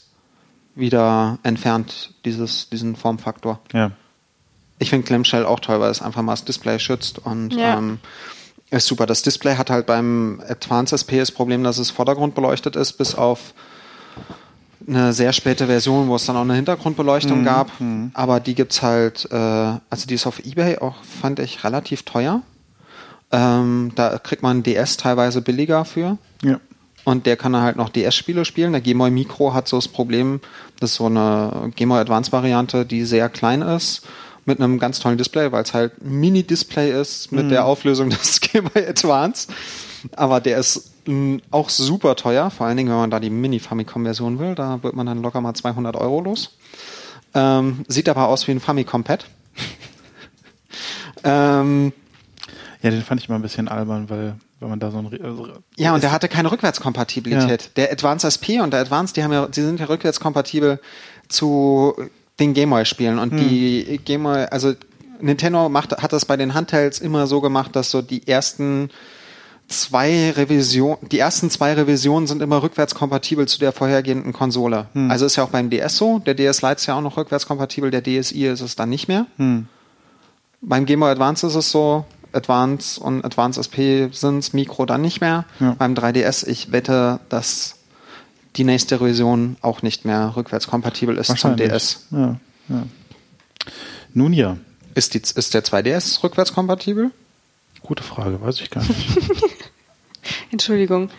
wieder 0.78 1.40
entfernt, 1.44 2.14
dieses, 2.26 2.70
diesen 2.70 2.96
Formfaktor. 2.96 3.60
Ja. 3.74 3.92
Ich 4.80 4.90
finde 4.90 5.06
Clamshell 5.08 5.46
auch 5.46 5.60
toll, 5.60 5.80
weil 5.80 5.90
es 5.92 6.02
einfach 6.02 6.22
mal 6.22 6.34
das 6.34 6.46
Display 6.46 6.80
schützt 6.80 7.20
und 7.20 7.54
Ja. 7.54 7.78
ähm, 7.78 8.00
ist 8.70 8.86
super. 8.88 9.06
Das 9.06 9.22
Display 9.22 9.56
hat 9.56 9.70
halt 9.70 9.86
beim 9.86 10.42
Advanced 10.48 10.94
SP 10.94 11.18
das 11.20 11.32
Problem, 11.32 11.64
dass 11.64 11.78
es 11.78 11.90
vordergrundbeleuchtet 11.90 12.76
ist, 12.76 12.94
bis 12.94 13.16
auf 13.16 13.54
eine 14.88 15.14
sehr 15.14 15.34
späte 15.34 15.68
Version, 15.68 16.08
wo 16.08 16.16
es 16.16 16.26
dann 16.26 16.36
auch 16.38 16.42
eine 16.42 16.54
Hintergrundbeleuchtung 16.56 17.44
gab. 17.44 17.72
Aber 18.14 18.40
die 18.40 18.56
gibt's 18.56 18.82
halt, 18.82 19.28
äh, 19.32 19.36
also 19.36 20.08
die 20.08 20.14
ist 20.16 20.28
auf 20.28 20.40
Ebay 20.46 20.78
auch, 20.80 20.96
fand 21.04 21.40
ich, 21.40 21.64
relativ 21.64 22.04
teuer. 22.04 22.42
Ähm, 23.32 23.92
da 23.96 24.18
kriegt 24.20 24.44
man 24.44 24.64
DS 24.64 24.96
teilweise 24.98 25.42
billiger 25.42 25.84
für. 25.84 26.18
Ja. 26.44 26.60
Und 27.08 27.26
der 27.26 27.38
kann 27.38 27.56
halt 27.56 27.78
noch 27.78 27.88
DS-Spiele 27.88 28.44
spielen. 28.44 28.74
Der 28.74 28.82
Game 28.82 28.98
Boy 28.98 29.10
Micro 29.10 29.54
hat 29.54 29.70
so 29.70 29.78
das 29.78 29.88
Problem, 29.88 30.42
das 30.82 30.92
ist 30.92 30.96
so 30.98 31.06
eine 31.06 31.72
Game 31.74 31.88
Boy 31.88 32.00
Advance 32.00 32.34
Variante, 32.34 32.86
die 32.86 33.06
sehr 33.06 33.30
klein 33.30 33.62
ist, 33.62 34.06
mit 34.44 34.60
einem 34.60 34.78
ganz 34.78 35.00
tollen 35.00 35.18
Display, 35.18 35.54
weil 35.54 35.64
es 35.64 35.74
halt 35.74 36.02
ein 36.02 36.20
Mini-Display 36.20 36.92
ist 37.00 37.32
mit 37.32 37.50
der 37.50 37.64
Auflösung 37.64 38.10
des 38.12 38.42
Game 38.42 38.66
Boy 38.66 38.86
Advance. 38.86 39.48
Aber 40.18 40.42
der 40.42 40.58
ist 40.58 40.92
mh, 41.08 41.40
auch 41.50 41.70
super 41.70 42.18
teuer, 42.18 42.50
vor 42.50 42.68
allen 42.68 42.76
Dingen, 42.76 42.90
wenn 42.90 42.98
man 42.98 43.10
da 43.10 43.22
die 43.22 43.30
Mini-Famicom-Version 43.30 44.38
will. 44.40 44.56
Da 44.56 44.84
wird 44.84 44.94
man 44.94 45.06
dann 45.06 45.22
locker 45.22 45.40
mal 45.40 45.54
200 45.54 45.96
Euro 45.96 46.20
los. 46.20 46.58
Ähm, 47.34 47.86
sieht 47.88 48.10
aber 48.10 48.28
aus 48.28 48.46
wie 48.50 48.52
ein 48.52 48.60
Famicom-Pad. 48.60 49.26
ähm, 51.24 51.94
Ja, 52.82 52.90
den 52.90 53.02
fand 53.02 53.22
ich 53.22 53.30
immer 53.30 53.40
ein 53.40 53.44
bisschen 53.44 53.70
albern, 53.70 54.10
weil, 54.10 54.36
weil 54.60 54.70
man 54.70 54.80
da 54.80 54.92
so 54.92 54.98
ein. 54.98 55.08
Also, 55.24 55.48
Ja, 55.78 55.94
und 55.94 56.04
der 56.04 56.12
hatte 56.12 56.28
keine 56.28 56.52
Rückwärtskompatibilität. 56.52 57.72
Der 57.78 57.92
Advance 57.92 58.26
SP 58.26 58.60
und 58.62 58.72
der 58.72 58.82
Advance, 58.82 59.14
die 59.14 59.24
haben 59.24 59.32
ja, 59.34 59.48
die 59.48 59.62
sind 59.62 59.80
ja 59.80 59.86
rückwärtskompatibel 59.88 60.80
zu 61.28 61.94
den 62.40 62.54
Gameboy-Spielen. 62.54 63.20
Und 63.20 63.34
die 63.40 64.00
Gameboy, 64.04 64.46
also 64.52 64.74
Nintendo 65.20 65.70
macht, 65.70 65.92
hat 65.98 66.14
das 66.14 66.26
bei 66.26 66.38
den 66.38 66.54
Handhelds 66.54 67.00
immer 67.00 67.28
so 67.28 67.42
gemacht, 67.42 67.76
dass 67.76 67.92
so 67.92 68.02
die 68.02 68.28
ersten 68.28 68.90
zwei 69.68 70.32
Revisionen, 70.32 70.98
die 71.10 71.20
ersten 71.20 71.50
zwei 71.50 71.74
Revisionen 71.74 72.26
sind 72.28 72.42
immer 72.42 72.64
rückwärtskompatibel 72.64 73.48
zu 73.48 73.60
der 73.60 73.72
vorhergehenden 73.74 74.32
Konsole. 74.32 74.88
Also 75.12 75.26
ist 75.26 75.36
ja 75.36 75.44
auch 75.44 75.50
beim 75.50 75.70
DS 75.70 75.98
so. 75.98 76.20
Der 76.20 76.36
DS 76.36 76.62
Lite 76.62 76.76
ist 76.76 76.86
ja 76.86 76.96
auch 76.96 77.02
noch 77.02 77.18
rückwärtskompatibel, 77.18 77.92
der 77.92 78.02
DSi 78.02 78.46
ist 78.46 78.62
es 78.62 78.76
dann 78.76 78.90
nicht 78.90 79.08
mehr. 79.08 79.26
Beim 80.62 80.86
Game 80.86 81.02
Boy 81.02 81.12
Advance 81.12 81.46
ist 81.48 81.56
es 81.56 81.70
so, 81.70 82.06
Advance 82.38 83.00
und 83.00 83.26
Advance 83.26 83.60
SP 83.60 84.08
sind's, 84.12 84.54
Micro 84.54 84.86
dann 84.86 85.02
nicht 85.02 85.20
mehr. 85.20 85.46
Ja. 85.60 85.76
Beim 85.78 85.94
3DS, 85.94 86.48
ich 86.48 86.72
wette, 86.72 87.20
dass 87.30 87.76
die 88.56 88.64
nächste 88.64 89.00
Revision 89.02 89.58
auch 89.62 89.82
nicht 89.82 90.06
mehr 90.06 90.34
rückwärtskompatibel 90.36 91.18
ist 91.18 91.38
zum. 91.38 91.58
DS. 91.58 92.08
Ja, 92.12 92.38
ja. 92.70 92.84
Nun 94.14 94.34
ja, 94.34 94.58
Ist, 94.96 95.14
die, 95.14 95.20
ist 95.20 95.54
der 95.54 95.64
2DS 95.64 96.24
rückwärtskompatibel? 96.24 97.12
gute 97.84 98.04
Frage, 98.04 98.42
weiß 98.42 98.60
ich 98.62 98.70
gar 98.70 98.84
nicht. 98.84 99.18
Entschuldigung. 100.52 101.10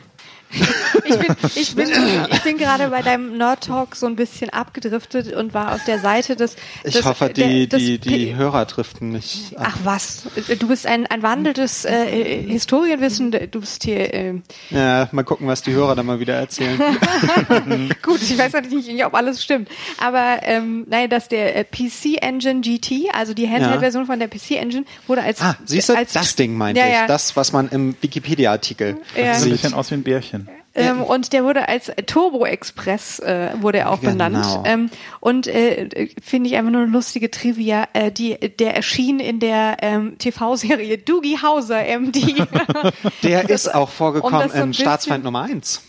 Ich 1.09 1.19
bin, 1.19 1.37
ich 1.55 1.75
bin, 1.75 1.89
ich 2.31 2.43
bin 2.43 2.59
gerade 2.59 2.89
bei 2.89 3.03
deinem 3.03 3.37
Nerd 3.39 3.65
Talk 3.65 3.97
so 3.97 4.07
ein 4.07 4.17
bisschen 4.17 4.51
abgedriftet 4.51 5.33
und 5.33 5.55
war 5.55 5.75
auf 5.75 5.85
der 5.85 5.99
Seite 5.99 6.37
des. 6.37 6.57
Ich 6.85 6.95
des, 6.95 7.05
hoffe, 7.05 7.31
die, 7.31 7.69
des 7.69 7.79
die, 7.79 7.99
die 7.99 8.35
Hörer 8.37 8.65
driften 8.67 9.11
nicht 9.11 9.57
ab. 9.57 9.67
Ach 9.71 9.79
was, 9.85 10.23
du 10.59 10.69
bist 10.69 10.87
ein, 10.87 11.07
ein 11.07 11.23
wandelndes 11.23 11.85
äh, 11.85 12.43
Historienwissen, 12.43 13.31
du 13.31 13.61
bist 13.61 13.85
hier, 13.85 14.13
äh, 14.15 14.35
Ja, 14.71 15.09
mal 15.13 15.23
gucken, 15.25 15.47
was 15.47 15.63
die 15.63 15.73
Hörer 15.73 15.95
dann 15.95 16.07
mal 16.07 16.21
wieder 16.21 16.35
erzählen. 16.35 16.79
gut, 18.03 18.23
ich 18.23 18.37
weiß 18.37 18.53
natürlich 18.53 18.87
nicht, 18.89 19.05
ob 19.05 19.15
alles 19.15 19.43
stimmt, 19.43 19.69
aber 19.99 20.39
ähm, 20.43 20.85
nein, 20.89 21.09
dass 21.11 21.29
der 21.29 21.57
äh, 21.57 21.65
PC 21.65 22.21
Engine 22.23 22.61
GT, 22.61 23.09
also 23.13 23.35
die 23.35 23.49
Handheld-Version 23.49 24.07
von 24.07 24.19
der 24.19 24.29
PC 24.29 24.53
Engine, 24.53 24.85
wurde 25.07 25.23
als 25.23 25.41
Ah, 25.41 25.57
siehst 25.65 25.89
du, 25.89 25.97
als 25.97 26.13
das 26.13 26.37
Ding 26.37 26.55
meinte 26.57 26.81
ja, 26.81 26.87
ich. 26.87 26.93
ja, 26.93 27.07
Das, 27.07 27.37
was 27.37 27.53
man 27.53 27.69
im 27.69 27.97
Wikipedia-Artikel 28.01 28.97
Ja. 29.17 29.23
Sieht 29.23 29.27
ein 29.35 29.41
sieht. 29.41 29.53
bisschen 29.53 29.75
aus 29.75 29.91
wie 29.91 29.95
ein 29.95 30.03
Bärchen. 30.03 30.49
Ähm, 30.79 31.03
und 31.03 31.33
der 31.33 31.45
wurde 31.45 31.69
als 31.69 31.91
Turbo 32.07 32.47
Express 32.47 33.19
äh, 33.19 33.51
wurde 33.61 33.79
er 33.79 33.91
auch 33.91 34.01
Genau. 34.01 34.13
benannt. 34.13 34.47
Ähm, 34.65 34.91
und 35.21 35.47
äh, 35.47 36.09
finde 36.23 36.49
ich 36.51 36.57
einfach 36.57 36.71
nur 36.71 36.83
eine 36.83 36.91
lustige 36.91 37.31
Trivia. 37.31 37.89
Äh, 37.93 38.11
die, 38.13 38.35
der 38.39 38.75
erschien 38.77 39.21
in 39.21 39.41
der 39.41 39.77
ähm, 39.83 40.17
TV-Serie 40.19 40.99
Doogie 40.99 41.39
Hauser 41.43 41.83
MD. 41.99 42.17
Der 43.23 43.49
ist 43.51 43.75
auch 43.75 43.89
vorgekommen 43.91 44.43
um 44.43 44.49
so 44.51 44.57
in 44.63 44.75
Staatsfeind 44.75 45.23
bisschen- 45.23 45.25
Nummer 45.25 45.43
1. 45.45 45.83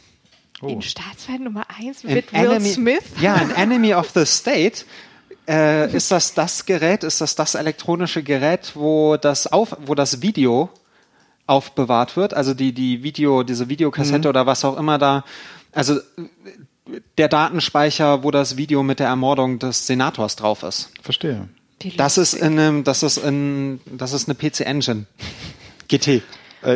In 0.61 0.81
Staatsfeind 0.81 1.43
Nummer 1.43 1.65
1 1.79 2.03
In 2.03 2.13
mit 2.15 2.33
Will 2.33 2.39
Enemy- 2.51 2.73
Smith. 2.73 3.03
Ja, 3.21 3.35
in 3.35 3.51
Enemy 3.55 3.93
of 3.93 4.09
the 4.13 4.25
State 4.25 4.83
äh, 5.47 5.89
ist 5.95 6.11
das 6.11 6.33
das 6.33 6.65
Gerät, 6.65 7.03
ist 7.03 7.21
das 7.21 7.35
das 7.35 7.55
elektronische 7.55 8.23
Gerät, 8.23 8.71
wo 8.75 9.15
das 9.17 9.47
auf, 9.47 9.75
wo 9.85 9.95
das 9.95 10.21
Video 10.21 10.69
aufbewahrt 11.49 12.15
wird, 12.15 12.33
also 12.33 12.53
die 12.53 12.71
die 12.73 13.03
Video, 13.03 13.43
diese 13.43 13.67
Videokassette 13.69 14.19
Mhm. 14.27 14.29
oder 14.29 14.45
was 14.45 14.63
auch 14.63 14.77
immer 14.77 14.97
da, 14.97 15.23
also 15.73 15.99
der 17.17 17.27
Datenspeicher, 17.27 18.23
wo 18.23 18.31
das 18.31 18.57
Video 18.57 18.81
mit 18.83 18.99
der 18.99 19.07
Ermordung 19.07 19.59
des 19.59 19.85
Senators 19.87 20.35
drauf 20.35 20.63
ist. 20.63 20.91
Verstehe. 21.01 21.47
Das 21.97 22.17
ist 22.17 22.33
in 22.33 22.59
einem, 22.59 22.83
das 22.83 23.03
ist 23.03 23.17
in, 23.17 23.79
das 23.85 24.11
ist 24.13 24.27
eine 24.27 24.35
PC 24.35 24.61
Engine. 24.61 25.05
GT. 25.87 26.07
Äh, 26.07 26.21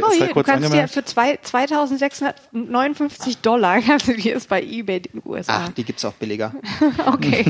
Oh, 0.01 0.11
hier, 0.17 0.28
du 0.28 0.34
kurz 0.34 0.47
kannst 0.47 0.71
dir 0.71 0.88
für 0.88 1.03
zwei, 1.03 1.38
2659 1.41 3.39
Dollar 3.39 3.82
kannst 3.82 4.07
du 4.07 4.13
dir 4.15 4.36
das 4.36 4.45
bei 4.45 4.61
eBay 4.63 4.97
in 4.97 5.03
den 5.03 5.21
USA. 5.26 5.65
Ach, 5.65 5.69
die 5.69 5.84
gibt's 5.84 6.05
auch 6.05 6.13
billiger. 6.13 6.53
okay. 7.05 7.45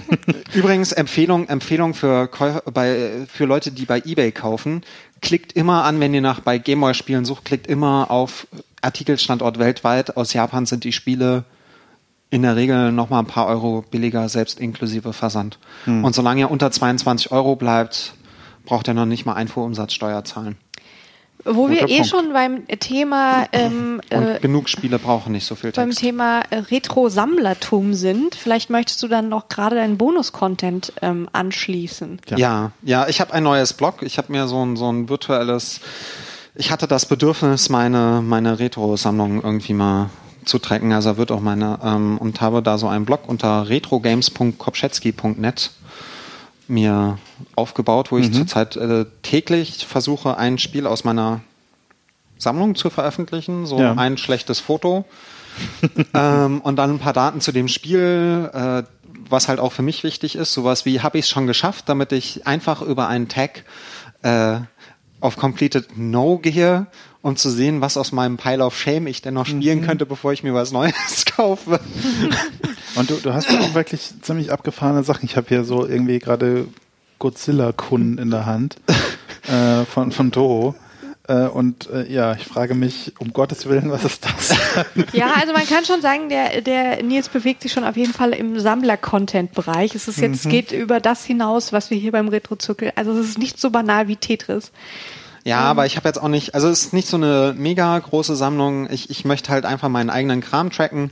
Übrigens 0.54 0.92
Empfehlung, 0.94 1.48
Empfehlung 1.48 1.94
für, 1.94 2.30
bei, 2.74 3.26
für 3.32 3.46
Leute, 3.46 3.72
die 3.72 3.86
bei 3.86 4.02
eBay 4.04 4.32
kaufen. 4.32 4.82
Klickt 5.24 5.54
immer 5.54 5.86
an, 5.86 6.02
wenn 6.02 6.14
ihr 6.14 6.22
nach 6.22 6.42
bei 6.42 6.58
Gameboy 6.58 6.94
Spielen 6.94 7.24
sucht, 7.24 7.46
klickt 7.46 7.66
immer 7.66 8.12
auf 8.12 8.46
Artikelstandort 8.82 9.58
weltweit. 9.58 10.18
Aus 10.18 10.34
Japan 10.34 10.66
sind 10.66 10.84
die 10.84 10.92
Spiele 10.92 11.46
in 12.30 12.42
der 12.42 12.58
Regel 12.58 12.92
noch 12.92 13.10
mal 13.10 13.20
ein 13.20 13.26
paar 13.26 13.48
Euro 13.48 13.86
billiger, 13.90 14.28
selbst 14.28 14.60
inklusive 14.60 15.14
Versand. 15.14 15.60
Und 16.04 16.14
solange 16.14 16.42
ihr 16.42 16.52
unter 16.52 16.72
22 16.72 17.32
Euro 17.32 17.56
bleibt, 17.56 18.16
braucht 18.66 18.88
ihr 18.90 18.94
noch 18.94 19.06
nicht 19.06 19.26
mal 19.26 19.34
Einfuhrumsatzsteuer 19.34 20.26
zahlen. 20.26 20.58
Wo 21.46 21.70
wir 21.70 21.90
eh 21.90 21.96
Punkt. 21.96 22.08
schon 22.08 22.34
beim 22.34 22.68
Thema 22.80 23.46
ähm, 23.52 24.02
Und 24.10 24.24
äh, 24.24 24.40
genug 24.42 24.70
Spiele 24.70 24.98
brauchen 24.98 25.34
nicht 25.34 25.46
so 25.46 25.56
viel 25.56 25.72
beim 25.72 25.90
Text. 25.90 26.00
Thema 26.00 26.42
äh, 26.50 26.58
Retro-Sammlertum 26.58 27.94
sind, 27.94 28.36
vielleicht 28.36 28.70
möchtest 28.70 29.04
du 29.04 29.08
dann 29.08 29.30
noch 29.30 29.50
gerade 29.50 29.76
deinen 29.76 29.98
Bonus-Content 29.98 30.94
ähm, 31.02 31.28
anschließen. 31.34 32.22
Ja. 32.30 32.38
Ja, 32.38 32.72
ja, 32.82 33.08
ich 33.08 33.20
habe 33.20 33.34
ein 33.34 33.44
neues 33.44 33.74
Blog. 33.74 34.04
Ich 34.04 34.18
habe 34.18 34.32
mir 34.32 34.48
so 34.48 34.66
ein, 34.66 34.78
so 34.78 34.92
ein 34.92 35.10
virtuelles. 35.10 35.82
Ich 36.56 36.72
hatte 36.72 36.88
das 36.88 37.06
Bedürfnis, 37.06 37.70
meine, 37.70 38.22
meine 38.24 38.60
Retro-Sammlung 38.60 39.44
irgendwie 39.44 39.74
mal 39.74 40.10
zu 40.46 40.60
tracken. 40.60 40.94
Also 40.94 41.18
wird 41.18 41.32
auch 41.32 41.42
meine 41.42 41.80
ähm, 41.84 42.18
und 42.18 42.42
habe 42.42 42.62
da 42.62 42.78
so 42.78 42.88
einen 42.88 43.06
Blog 43.06 43.28
unter 43.28 43.68
retrogames.kopschetzky.net 43.68 45.72
mir 46.68 47.18
aufgebaut, 47.56 48.12
wo 48.12 48.18
ich 48.18 48.32
zurzeit 48.34 48.76
äh, 48.76 49.06
täglich 49.22 49.86
versuche, 49.86 50.38
ein 50.38 50.58
Spiel 50.58 50.88
aus 50.88 51.04
meiner 51.04 51.42
Sammlung 52.38 52.76
zu 52.76 52.90
veröffentlichen, 52.90 53.66
so 53.66 53.80
Ja. 53.80 53.94
ein 53.94 54.18
schlechtes 54.18 54.60
Foto. 54.60 55.06
Ähm, 56.16 56.62
und 56.62 56.78
dann 56.78 56.90
ein 56.92 57.00
paar 57.00 57.14
Daten 57.14 57.40
zu 57.42 57.52
dem 57.52 57.68
Spiel, 57.68 58.50
äh, 58.54 58.84
was 59.30 59.48
halt 59.48 59.60
auch 59.60 59.72
für 59.72 59.84
mich 59.84 60.04
wichtig 60.04 60.36
ist, 60.36 60.52
sowas 60.54 60.84
wie 60.86 61.02
habe 61.02 61.20
ich 61.20 61.26
es 61.26 61.30
schon 61.30 61.46
geschafft, 61.46 61.88
damit 61.90 62.12
ich 62.12 62.48
einfach 62.48 62.82
über 62.82 63.08
einen 63.08 63.28
Tag 63.28 63.64
äh, 64.24 64.58
auf 65.20 65.38
Completed 65.38 65.96
No 65.98 66.40
gehe, 66.40 66.88
um 67.24 67.38
zu 67.38 67.50
sehen, 67.50 67.80
was 67.82 67.96
aus 67.98 68.12
meinem 68.12 68.38
Pile 68.38 68.64
of 68.64 68.78
Shame 68.78 69.08
ich 69.08 69.22
denn 69.22 69.34
noch 69.34 69.46
spielen 69.46 69.82
könnte, 69.82 70.06
bevor 70.06 70.34
ich 70.34 70.44
mir 70.44 70.54
was 70.54 70.72
Neues 70.72 71.26
kaufe. 71.36 71.80
Und 72.96 73.10
du, 73.10 73.16
du 73.16 73.34
hast 73.34 73.50
ja 73.50 73.60
auch 73.62 73.74
wirklich 73.74 74.12
ziemlich 74.22 74.52
abgefahrene 74.52 75.04
Sachen. 75.04 75.26
Ich 75.26 75.38
habe 75.38 75.48
hier 75.48 75.64
so 75.64 75.88
irgendwie 75.88 76.20
gerade 76.20 76.68
Godzilla-Kunden 77.20 78.18
in 78.18 78.30
der 78.30 78.46
Hand 78.46 78.76
äh, 79.48 79.86
von, 79.86 80.12
von 80.12 80.32
Toho. 80.32 80.76
Äh, 81.26 81.46
und 81.46 81.90
äh, 81.90 82.12
ja, 82.12 82.34
ich 82.34 82.44
frage 82.44 82.76
mich, 82.76 83.14
um 83.18 83.32
Gottes 83.32 83.68
Willen, 83.70 83.90
was 83.90 84.04
ist 84.04 84.26
das? 84.26 84.54
Ja, 85.14 85.32
also 85.40 85.54
man 85.54 85.66
kann 85.66 85.86
schon 85.86 86.02
sagen, 86.02 86.28
der, 86.28 86.62
der 86.62 87.02
Nils 87.02 87.30
bewegt 87.30 87.62
sich 87.62 87.72
schon 87.72 87.86
auf 87.86 87.96
jeden 87.96 88.12
Fall 88.12 88.34
im 88.34 88.60
Sammler-Content-Bereich. 88.60 89.96
Es 89.96 90.10
ist 90.10 90.20
jetzt, 90.20 90.50
geht 90.50 90.74
über 90.74 91.00
das 91.00 91.24
hinaus, 91.24 91.72
was 91.72 91.90
wir 91.90 91.98
hier 91.98 92.12
beim 92.12 92.28
Retro-Zirkel, 92.28 92.92
also 92.98 93.14
es 93.14 93.30
ist 93.30 93.38
nicht 93.38 93.58
so 93.58 93.70
banal 93.70 94.10
wie 94.10 94.18
Tetris. 94.18 94.74
Ja, 95.44 95.60
aber 95.60 95.86
ich 95.86 95.98
habe 95.98 96.08
jetzt 96.08 96.22
auch 96.22 96.30
nicht, 96.30 96.56
also 96.56 96.70
es 96.70 96.86
ist 96.86 96.94
nicht 96.94 97.08
so 97.08 97.18
eine 97.18 97.54
mega 97.58 98.00
große 98.00 98.36
Sammlung. 98.36 98.90
Ich, 98.90 99.10
ich 99.10 99.26
möchte 99.26 99.52
halt 99.52 99.66
einfach 99.66 99.90
meinen 99.90 100.10
eigenen 100.10 100.40
Kram 100.40 100.70
tracken 100.70 101.12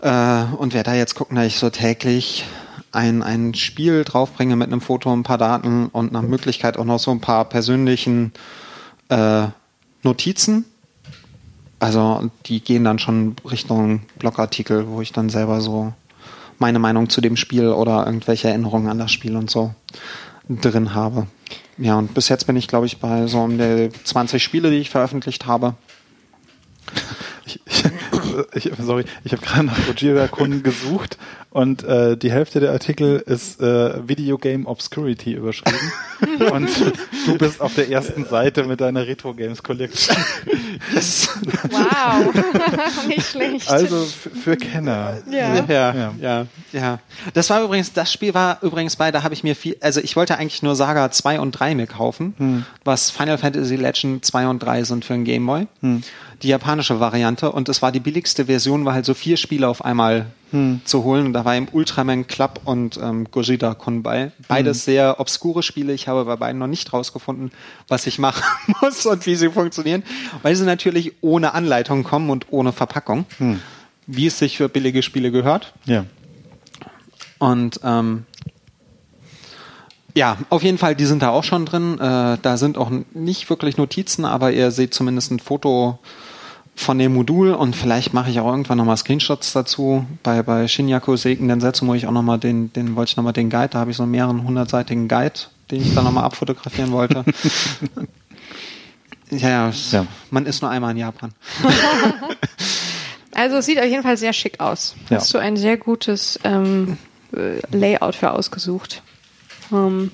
äh, 0.00 0.44
und 0.56 0.72
werde 0.72 0.90
da 0.90 0.96
jetzt 0.96 1.14
gucken, 1.14 1.36
dass 1.36 1.46
ich 1.46 1.56
so 1.56 1.68
täglich 1.68 2.46
ein, 2.90 3.22
ein 3.22 3.54
Spiel 3.54 4.04
draufbringe 4.04 4.56
mit 4.56 4.68
einem 4.68 4.80
Foto, 4.80 5.12
ein 5.12 5.24
paar 5.24 5.36
Daten 5.36 5.88
und 5.88 6.12
nach 6.12 6.22
Möglichkeit 6.22 6.78
auch 6.78 6.84
noch 6.84 6.98
so 6.98 7.10
ein 7.10 7.20
paar 7.20 7.44
persönlichen 7.44 8.32
äh, 9.08 9.48
Notizen. 10.02 10.64
Also 11.80 12.30
die 12.46 12.60
gehen 12.60 12.84
dann 12.84 12.98
schon 12.98 13.36
Richtung 13.50 14.02
Blogartikel, 14.18 14.88
wo 14.88 15.02
ich 15.02 15.12
dann 15.12 15.28
selber 15.28 15.60
so 15.60 15.92
meine 16.58 16.78
Meinung 16.78 17.10
zu 17.10 17.20
dem 17.20 17.36
Spiel 17.36 17.68
oder 17.68 18.06
irgendwelche 18.06 18.48
Erinnerungen 18.48 18.88
an 18.88 18.98
das 18.98 19.12
Spiel 19.12 19.36
und 19.36 19.50
so 19.50 19.74
drin 20.48 20.94
habe. 20.94 21.26
Ja, 21.78 21.96
und 21.98 22.14
bis 22.14 22.28
jetzt 22.28 22.46
bin 22.46 22.56
ich, 22.56 22.68
glaube 22.68 22.86
ich, 22.86 22.98
bei 22.98 23.26
so 23.26 23.40
um 23.40 23.58
die 23.58 23.90
20 24.04 24.42
Spiele, 24.42 24.70
die 24.70 24.78
ich 24.78 24.90
veröffentlicht 24.90 25.46
habe. 25.46 25.74
Ich, 27.46 27.60
ich, 27.66 27.84
ich, 28.54 28.72
sorry, 28.78 29.04
ich 29.24 29.32
habe 29.32 29.42
gerade 29.42 29.64
nach 29.64 29.78
Gojira-Kunden 29.86 30.62
gesucht 30.62 31.18
und 31.54 31.84
äh, 31.84 32.16
die 32.16 32.32
Hälfte 32.32 32.58
der 32.58 32.72
Artikel 32.72 33.22
ist 33.26 33.60
äh, 33.60 34.08
Video 34.08 34.38
Game 34.38 34.66
Obscurity 34.66 35.34
überschrieben. 35.34 35.92
und 36.52 36.68
du 37.26 37.38
bist 37.38 37.60
auf 37.60 37.76
der 37.76 37.88
ersten 37.88 38.24
Seite 38.24 38.64
mit 38.64 38.80
deiner 38.80 39.06
Retro 39.06 39.32
Games 39.34 39.62
Collection. 39.62 40.16
Wow, 41.70 42.34
nicht 43.06 43.24
schlecht. 43.30 43.70
Also 43.70 44.04
für 44.04 44.56
Kenner. 44.56 45.18
ja. 45.30 45.54
Ja, 45.54 45.64
Ja. 45.68 46.14
ja, 46.20 46.46
ja, 46.72 46.98
Das 47.34 47.50
war 47.50 47.62
übrigens, 47.62 47.92
das 47.92 48.12
Spiel 48.12 48.34
war 48.34 48.58
übrigens 48.62 48.96
bei, 48.96 49.12
da 49.12 49.22
habe 49.22 49.34
ich 49.34 49.44
mir 49.44 49.54
viel, 49.54 49.76
also 49.80 50.00
ich 50.00 50.16
wollte 50.16 50.36
eigentlich 50.36 50.64
nur 50.64 50.74
Saga 50.74 51.12
2 51.12 51.38
und 51.38 51.52
3 51.52 51.76
mir 51.76 51.86
kaufen, 51.86 52.66
was 52.82 53.10
Final 53.12 53.38
Fantasy 53.38 53.76
Legend 53.76 54.24
2 54.24 54.48
und 54.48 54.58
3 54.58 54.82
sind 54.82 55.04
für 55.04 55.14
einen 55.14 55.24
Gameboy. 55.24 55.68
Die 56.42 56.48
japanische 56.48 56.98
Variante 56.98 57.52
und 57.52 57.68
es 57.68 57.80
war 57.80 57.92
die 57.92 58.00
billigste 58.00 58.46
Version, 58.46 58.84
war 58.84 58.94
halt 58.94 59.04
so 59.06 59.14
vier 59.14 59.36
Spiele 59.36 59.68
auf 59.68 59.84
einmal 59.84 60.26
zu 60.84 61.04
holen. 61.04 61.26
Und 61.26 61.32
da 61.32 61.44
war 61.44 61.56
eben 61.56 61.68
Ultraman 61.72 62.26
Club 62.26 62.60
und 62.64 62.98
ähm, 63.02 63.30
Gojira 63.30 63.74
Kun 63.74 64.02
bei. 64.02 64.32
Beides 64.48 64.84
sehr 64.84 65.20
obskure 65.20 65.62
Spiele. 65.62 65.92
Ich 65.92 66.08
habe 66.08 66.24
bei 66.24 66.36
beiden 66.36 66.58
noch 66.58 66.66
nicht 66.66 66.92
rausgefunden, 66.92 67.52
was 67.88 68.06
ich 68.06 68.18
machen 68.18 68.44
muss 68.80 69.04
und 69.06 69.26
wie 69.26 69.36
sie 69.36 69.50
funktionieren, 69.50 70.02
weil 70.42 70.56
sie 70.56 70.64
natürlich 70.64 71.14
ohne 71.20 71.54
Anleitung 71.54 72.04
kommen 72.04 72.30
und 72.30 72.46
ohne 72.50 72.72
Verpackung, 72.72 73.26
wie 74.06 74.26
es 74.26 74.38
sich 74.38 74.56
für 74.56 74.68
billige 74.68 75.02
Spiele 75.02 75.30
gehört. 75.30 75.74
Ja. 75.84 76.04
Und 77.38 77.80
ähm, 77.82 78.24
ja, 80.14 80.38
auf 80.48 80.62
jeden 80.62 80.78
Fall, 80.78 80.94
die 80.94 81.06
sind 81.06 81.22
da 81.22 81.30
auch 81.30 81.44
schon 81.44 81.66
drin. 81.66 81.98
Äh, 81.98 82.38
da 82.40 82.56
sind 82.56 82.78
auch 82.78 82.90
nicht 83.12 83.50
wirklich 83.50 83.76
Notizen, 83.76 84.24
aber 84.24 84.52
ihr 84.52 84.70
seht 84.70 84.94
zumindest 84.94 85.32
ein 85.32 85.40
Foto 85.40 85.98
von 86.76 86.98
dem 86.98 87.14
Modul 87.14 87.52
und 87.52 87.76
vielleicht 87.76 88.12
mache 88.14 88.30
ich 88.30 88.40
auch 88.40 88.50
irgendwann 88.50 88.78
nochmal 88.78 88.96
Screenshots 88.96 89.52
dazu. 89.52 90.04
Bei, 90.22 90.42
bei 90.42 90.66
Shinyaku 90.68 91.16
Seiken 91.16 91.48
Densetsu 91.48 91.84
muss 91.84 91.96
ich 91.98 92.06
auch 92.06 92.12
nochmal 92.12 92.38
den, 92.38 92.72
den 92.72 92.96
wollte 92.96 93.10
ich 93.10 93.16
nochmal 93.16 93.32
den 93.32 93.48
Guide, 93.50 93.68
da 93.68 93.78
habe 93.78 93.90
ich 93.92 93.96
so 93.96 94.02
einen 94.02 94.12
mehreren 94.12 94.42
hundertseitigen 94.44 95.06
Guide, 95.08 95.34
den 95.70 95.82
ich 95.82 95.94
dann 95.94 96.04
nochmal 96.04 96.24
abfotografieren 96.24 96.90
wollte. 96.92 97.24
ja, 99.30 99.48
ja, 99.48 99.72
Ja. 99.92 100.06
man 100.30 100.46
ist 100.46 100.62
nur 100.62 100.70
einmal 100.70 100.92
in 100.92 100.98
Japan. 100.98 101.32
Also 103.36 103.56
es 103.56 103.66
sieht 103.66 103.80
auf 103.80 103.86
jeden 103.86 104.04
Fall 104.04 104.16
sehr 104.16 104.32
schick 104.32 104.60
aus. 104.60 104.94
Ja. 105.10 105.16
Hast 105.16 105.34
du 105.34 105.38
ein 105.38 105.56
sehr 105.56 105.76
gutes 105.76 106.38
ähm, 106.44 106.98
äh, 107.36 107.58
Layout 107.76 108.14
für 108.14 108.30
ausgesucht. 108.30 109.02
Ähm, 109.72 110.12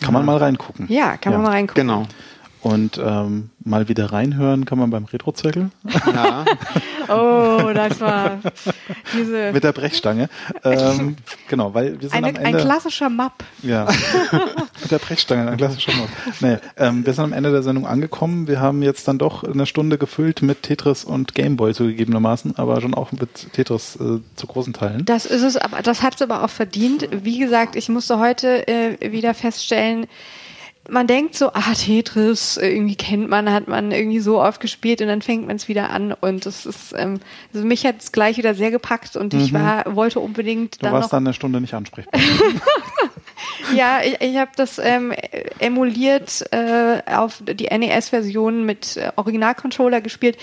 Kann 0.00 0.12
man 0.12 0.24
mal 0.24 0.38
reingucken. 0.38 0.86
ja, 0.90 1.16
kann 1.18 1.34
man 1.34 1.42
mal 1.42 1.50
reingucken. 1.50 1.86
Genau. 1.86 2.06
Und 2.68 3.00
ähm, 3.02 3.48
mal 3.64 3.88
wieder 3.88 4.12
reinhören 4.12 4.66
kann 4.66 4.78
man 4.78 4.90
beim 4.90 5.06
Retro-Zirkel. 5.06 5.70
Ja. 6.06 6.44
Oh, 7.10 7.70
das 7.72 8.02
war 8.02 8.38
diese. 9.14 9.50
Mit 9.52 9.64
der 9.64 9.72
Brechstange. 9.72 10.28
Ähm, 10.62 11.16
genau, 11.48 11.72
weil 11.72 11.98
wir 11.98 12.10
sind 12.10 12.12
eine, 12.12 12.28
am 12.28 12.44
Ende. 12.44 12.58
Ein 12.58 12.64
klassischer 12.66 13.08
Map. 13.08 13.32
Ja. 13.62 13.88
Mit 14.82 14.90
der 14.90 14.98
Brechstange, 14.98 15.50
ein 15.50 15.56
klassischer 15.56 15.92
Map. 15.94 16.08
Nee, 16.40 16.58
ähm, 16.76 17.06
wir 17.06 17.14
sind 17.14 17.24
am 17.24 17.32
Ende 17.32 17.50
der 17.50 17.62
Sendung 17.62 17.86
angekommen. 17.86 18.46
Wir 18.46 18.60
haben 18.60 18.82
jetzt 18.82 19.08
dann 19.08 19.16
doch 19.16 19.42
eine 19.42 19.64
Stunde 19.64 19.96
gefüllt 19.96 20.42
mit 20.42 20.64
Tetris 20.64 21.02
und 21.02 21.34
Gameboy 21.34 21.72
zugegebenermaßen, 21.72 22.58
aber 22.58 22.78
schon 22.82 22.92
auch 22.92 23.10
mit 23.10 23.54
Tetris 23.54 23.96
äh, 23.96 24.20
zu 24.36 24.46
großen 24.46 24.74
Teilen. 24.74 25.06
Das 25.06 25.24
ist 25.24 25.42
es, 25.42 25.56
aber 25.56 25.80
das 25.80 26.02
hat 26.02 26.16
es 26.16 26.20
aber 26.20 26.44
auch 26.44 26.50
verdient. 26.50 27.08
Wie 27.10 27.38
gesagt, 27.38 27.74
ich 27.74 27.88
musste 27.88 28.18
heute 28.18 28.68
äh, 28.68 29.12
wieder 29.12 29.32
feststellen, 29.32 30.06
man 30.88 31.06
denkt 31.06 31.34
so, 31.34 31.52
ah, 31.52 31.74
Tetris, 31.74 32.56
irgendwie 32.56 32.96
kennt 32.96 33.28
man, 33.28 33.52
hat 33.52 33.68
man 33.68 33.92
irgendwie 33.92 34.20
so 34.20 34.40
oft 34.40 34.60
gespielt 34.60 35.02
und 35.02 35.08
dann 35.08 35.22
fängt 35.22 35.46
man 35.46 35.56
es 35.56 35.68
wieder 35.68 35.90
an 35.90 36.12
und 36.12 36.46
das 36.46 36.66
ist, 36.66 36.94
ähm, 36.96 37.20
also 37.52 37.66
mich 37.66 37.84
hat 37.84 37.96
es 38.00 38.12
gleich 38.12 38.38
wieder 38.38 38.54
sehr 38.54 38.70
gepackt 38.70 39.16
und 39.16 39.34
ich 39.34 39.52
war, 39.52 39.94
wollte 39.94 40.20
unbedingt 40.20 40.76
Du 40.76 40.86
dann 40.86 40.92
warst 40.92 41.12
dann 41.12 41.26
eine 41.26 41.34
Stunde 41.34 41.60
nicht 41.60 41.74
ansprechbar. 41.74 42.18
ja, 43.76 44.00
ich, 44.02 44.20
ich 44.20 44.36
habe 44.36 44.50
das 44.56 44.78
ähm, 44.78 45.12
emuliert 45.58 46.44
äh, 46.52 47.02
auf 47.06 47.42
die 47.46 47.66
NES-Version 47.66 48.64
mit 48.64 48.96
äh, 48.96 49.12
Originalcontroller 49.16 50.00
gespielt. 50.00 50.38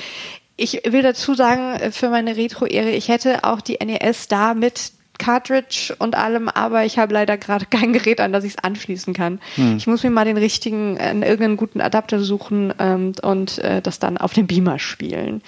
Ich 0.57 0.81
will 0.85 1.01
dazu 1.01 1.33
sagen, 1.33 1.75
äh, 1.79 1.91
für 1.91 2.09
meine 2.09 2.37
Retro-Ehre, 2.37 2.91
ich 2.91 3.09
hätte 3.09 3.43
auch 3.43 3.61
die 3.61 3.77
NES 3.83 4.27
da 4.27 4.53
mit 4.53 4.91
Cartridge 5.17 5.95
und 5.99 6.15
allem, 6.15 6.49
aber 6.49 6.85
ich 6.85 6.97
habe 6.97 7.13
leider 7.13 7.37
gerade 7.37 7.65
kein 7.69 7.93
Gerät, 7.93 8.19
an 8.19 8.33
das 8.33 8.43
ich 8.43 8.53
es 8.53 8.63
anschließen 8.63 9.13
kann. 9.13 9.39
Ich 9.77 9.87
muss 9.87 10.03
mir 10.03 10.09
mal 10.09 10.25
den 10.25 10.37
richtigen, 10.37 10.97
äh, 10.97 11.11
irgendeinen 11.13 11.57
guten 11.57 11.81
Adapter 11.81 12.19
suchen 12.19 12.73
ähm, 12.79 13.13
und 13.21 13.59
äh, 13.59 13.81
das 13.81 13.99
dann 13.99 14.17
auf 14.17 14.33
dem 14.33 14.47
Beamer 14.47 14.79
spielen. 14.79 15.41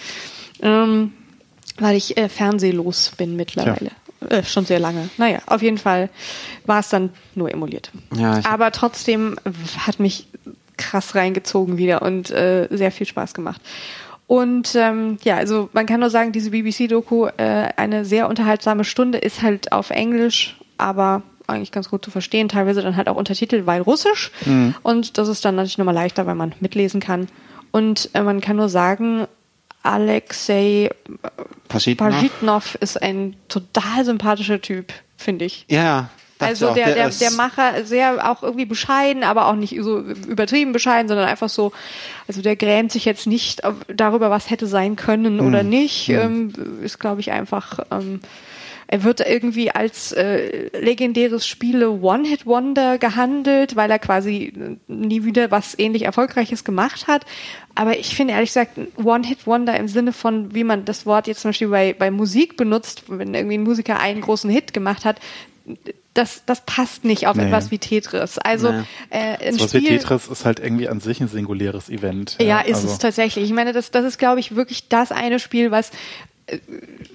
Ähm, 0.61 1.13
weil 1.80 1.95
ich 1.95 2.18
äh, 2.18 2.30
fernsehlos 2.30 3.11
bin 3.18 3.36
mittlerweile. 3.36 3.91
Äh, 4.30 4.43
schon 4.43 4.65
sehr 4.65 4.80
lange. 4.80 5.09
Naja, 5.18 5.39
auf 5.45 5.61
jeden 5.61 5.78
Fall 5.78 6.09
war 6.65 6.80
es 6.80 6.89
dann 6.89 7.11
nur 7.36 7.51
emuliert. 7.51 7.91
Ja, 8.15 8.41
Aber 8.45 8.72
trotzdem 8.72 9.36
hat 9.86 9.99
mich 9.99 10.28
krass 10.78 11.15
reingezogen 11.15 11.78
wieder 11.78 12.01
und 12.01 12.32
äh, 12.32 12.68
sehr 12.72 12.91
viel 12.91 13.05
Spaß 13.05 13.34
gemacht. 13.34 13.61
Und 14.28 14.75
ähm, 14.75 15.17
ja, 15.23 15.38
also 15.38 15.69
man 15.71 15.86
kann 15.86 16.01
nur 16.01 16.09
sagen, 16.09 16.34
diese 16.34 16.51
BBC-Doku, 16.51 17.28
äh, 17.38 17.69
eine 17.78 18.03
sehr 18.03 18.28
unterhaltsame 18.28 18.84
Stunde, 18.84 19.17
ist 19.17 19.41
halt 19.41 19.71
auf 19.71 19.89
Englisch, 19.89 20.57
aber 20.78 21.23
eigentlich 21.47 21.71
ganz 21.71 21.89
gut 21.89 22.03
zu 22.03 22.11
verstehen. 22.11 22.49
Teilweise 22.49 22.82
dann 22.82 22.97
halt 22.97 23.07
auch 23.07 23.15
Untertitel, 23.15 23.65
weil 23.65 23.82
Russisch. 23.82 24.32
Und 24.84 25.17
das 25.17 25.30
ist 25.30 25.45
dann 25.45 25.55
natürlich 25.55 25.78
nochmal 25.78 25.95
leichter, 25.95 26.25
weil 26.25 26.36
man 26.36 26.53
mitlesen 26.59 26.99
kann. 26.99 27.30
Und 27.71 28.09
äh, 28.13 28.21
man 28.21 28.41
kann 28.41 28.57
nur 28.57 28.67
sagen, 28.67 29.28
Alexei 29.82 30.89
Paschitnov? 31.69 32.75
Ist 32.75 33.01
ein 33.01 33.36
total 33.47 34.03
sympathischer 34.03 34.61
Typ, 34.61 34.91
finde 35.15 35.45
ich. 35.45 35.65
Ja, 35.69 36.09
Also 36.40 36.74
der, 36.74 36.94
der, 36.94 37.10
der 37.10 37.32
Macher 37.32 37.84
sehr 37.86 38.30
auch 38.30 38.44
irgendwie 38.44 38.66
bescheiden, 38.66 39.24
aber 39.24 39.48
auch 39.48 39.56
nicht 39.56 39.78
so 39.82 40.00
übertrieben 40.00 40.72
bescheiden, 40.72 41.08
sondern 41.08 41.28
einfach 41.28 41.50
so, 41.50 41.72
also 42.28 42.42
der 42.42 42.56
grämt 42.56 42.92
sich 42.92 43.06
jetzt 43.06 43.28
nicht 43.28 43.62
darüber, 43.88 44.30
was 44.30 44.50
hätte 44.50 44.68
sein 44.68 44.96
können 44.96 45.40
oder 45.40 45.64
nicht. 45.64 46.10
Ähm, 46.10 46.54
ist, 46.84 47.00
glaube 47.00 47.22
ich, 47.22 47.32
einfach. 47.32 47.80
Ähm, 47.92 48.20
er 48.90 49.04
wird 49.04 49.20
irgendwie 49.20 49.70
als 49.70 50.14
äh, 50.14 50.70
legendäres 50.80 51.46
Spiele 51.46 51.92
One-Hit-Wonder 51.92 52.98
gehandelt, 52.98 53.76
weil 53.76 53.92
er 53.92 54.00
quasi 54.00 54.54
nie 54.88 55.26
wieder 55.26 55.52
was 55.52 55.78
ähnlich 55.78 56.04
Erfolgreiches 56.04 56.64
gemacht 56.64 57.08
hat. 57.08 57.26
Aber 57.76 58.00
ich 58.00 58.16
finde 58.16 58.34
ehrlich 58.34 58.52
gesagt 58.52 58.80
One-Hit-Wonder 58.96 59.78
im 59.78 59.90
Sinne 59.90 60.14
von, 60.14 60.56
wie 60.56 60.64
man 60.64 60.86
das 60.86 61.06
Wort 61.06 61.28
jetzt 61.28 61.42
zum 61.42 61.50
Beispiel 61.50 61.68
bei, 61.68 61.94
bei 61.94 62.12
Musik 62.12 62.56
benutzt, 62.56 63.04
wenn 63.08 63.34
irgendwie 63.34 63.58
ein 63.58 63.64
Musiker 63.64 64.00
einen 64.00 64.22
großen 64.22 64.50
Hit 64.50 64.74
gemacht 64.74 65.04
hat, 65.04 65.20
das, 66.18 66.43
das 66.45 66.61
passt 66.65 67.05
nicht 67.05 67.28
auf 67.28 67.36
Nee. 67.38 67.45
etwas 67.45 67.72
wie 67.72 67.78
Tetris. 67.80 68.38
Also 68.38 68.72
Nee. 68.72 68.84
äh, 69.09 69.47
ein 69.49 69.53
So 69.53 69.65
was 69.65 69.74
wie 69.74 69.78
Spiel, 69.80 69.97
Tetris 69.99 70.28
ist 70.28 70.45
halt 70.45 70.59
irgendwie 70.59 70.89
an 70.89 70.99
sich 70.99 71.22
ein 71.22 71.28
singuläres 71.28 71.89
Event. 71.89 72.38
ja, 72.41 72.59
ist 72.61 72.76
also, 72.78 72.88
es 72.89 72.97
tatsächlich. 72.99 73.45
Ich 73.45 73.53
meine, 73.53 73.74
das, 73.74 73.91
das 73.91 74.05
ist, 74.05 74.18
glaube 74.18 74.39
ich, 74.39 74.55
wirklich 74.55 74.88
das 74.89 75.11
eine 75.11 75.39
Spiel, 75.39 75.72
was, 75.72 75.91
äh, 76.47 76.57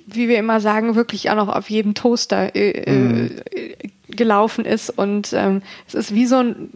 wie 0.06 0.28
wir 0.28 0.38
immer 0.38 0.60
sagen, 0.60 0.94
wirklich 0.94 1.30
auch 1.30 1.36
noch 1.36 1.48
auf 1.48 1.68
jedem 1.70 1.94
Toaster 1.94 2.54
äh, 2.54 2.90
Mhm. 2.90 3.30
äh, 3.54 3.74
gelaufen 4.16 4.64
ist. 4.64 4.90
Und 4.90 5.32
ähm, 5.32 5.62
es 5.88 5.94
ist 5.94 6.14
wie 6.14 6.26
so 6.26 6.36
ein, 6.38 6.70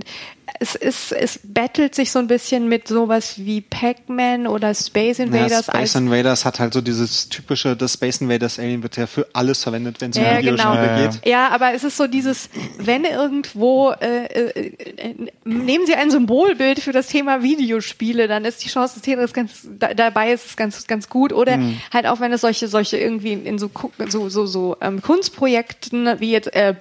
es 0.60 0.74
ist, 0.74 1.12
es 1.12 1.40
battelt 1.42 1.94
sich 1.94 2.10
so 2.12 2.18
ein 2.18 2.28
bisschen 2.28 2.68
mit 2.68 2.88
sowas 2.88 3.34
wie 3.36 3.60
Pac-Man 3.60 4.46
oder 4.46 4.74
Space 4.74 5.18
Ja, 5.18 5.24
Invaders 5.24 5.64
Space 5.64 5.74
als 5.74 5.94
Invaders 5.96 6.44
hat 6.44 6.60
halt 6.60 6.72
so 6.72 6.80
dieses 6.80 7.28
typische, 7.28 7.76
das 7.76 7.94
Space 7.94 8.20
Invaders 8.20 8.58
Alien 8.58 8.82
wird 8.82 8.96
ja 8.96 9.06
für 9.06 9.26
alles 9.32 9.62
verwendet, 9.64 10.00
wenn 10.00 10.10
es 10.12 10.16
um 10.16 10.22
Ja, 10.22 10.40
genau. 10.40 10.72
Videospiele 10.72 10.86
Ja, 10.86 10.98
ja. 11.00 11.08
geht. 11.10 11.26
Ja, 11.26 11.48
aber 11.48 11.74
es 11.74 11.84
ist 11.84 11.96
so 11.96 12.06
dieses, 12.06 12.48
wenn 12.78 13.04
irgendwo, 13.04 13.90
äh, 14.00 14.24
äh, 14.26 14.72
äh, 14.96 15.14
nehmen 15.44 15.84
Sie 15.84 15.94
ein 15.94 16.10
Symbolbild 16.10 16.78
für 16.80 16.92
das 16.92 17.08
Thema 17.08 17.42
Videospiele, 17.42 18.28
dann 18.28 18.44
ist 18.44 18.64
die 18.64 18.68
Chance, 18.68 18.94
dass 18.94 19.02
Tetris 19.02 19.32
ganz 19.34 19.66
da, 19.78 19.92
dabei 19.94 20.32
ist, 20.32 20.46
ist 20.46 20.56
ganz 20.56 20.86
ganz 20.86 21.08
gut. 21.10 21.32
Oder 21.32 21.56
Mhm. 21.58 21.80
halt 21.92 22.06
auch 22.06 22.20
wenn 22.20 22.32
es 22.32 22.40
solche 22.40 22.68
solche 22.68 22.96
irgendwie 22.96 23.32
in, 23.32 23.44
in 23.46 23.58
so 23.58 23.70
so 24.08 24.28
so, 24.28 24.46
so 24.46 24.76
ähm, 24.80 25.02
Kunstprojekten 25.02 26.20
wie 26.20 26.30
jetzt 26.30 26.54
äh, 26.54 26.72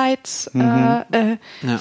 Blinkenlights 0.00 0.50
Mhm. 0.52 0.60
äh, 1.12 1.32
äh, 1.32 1.36
Ja. 1.62 1.78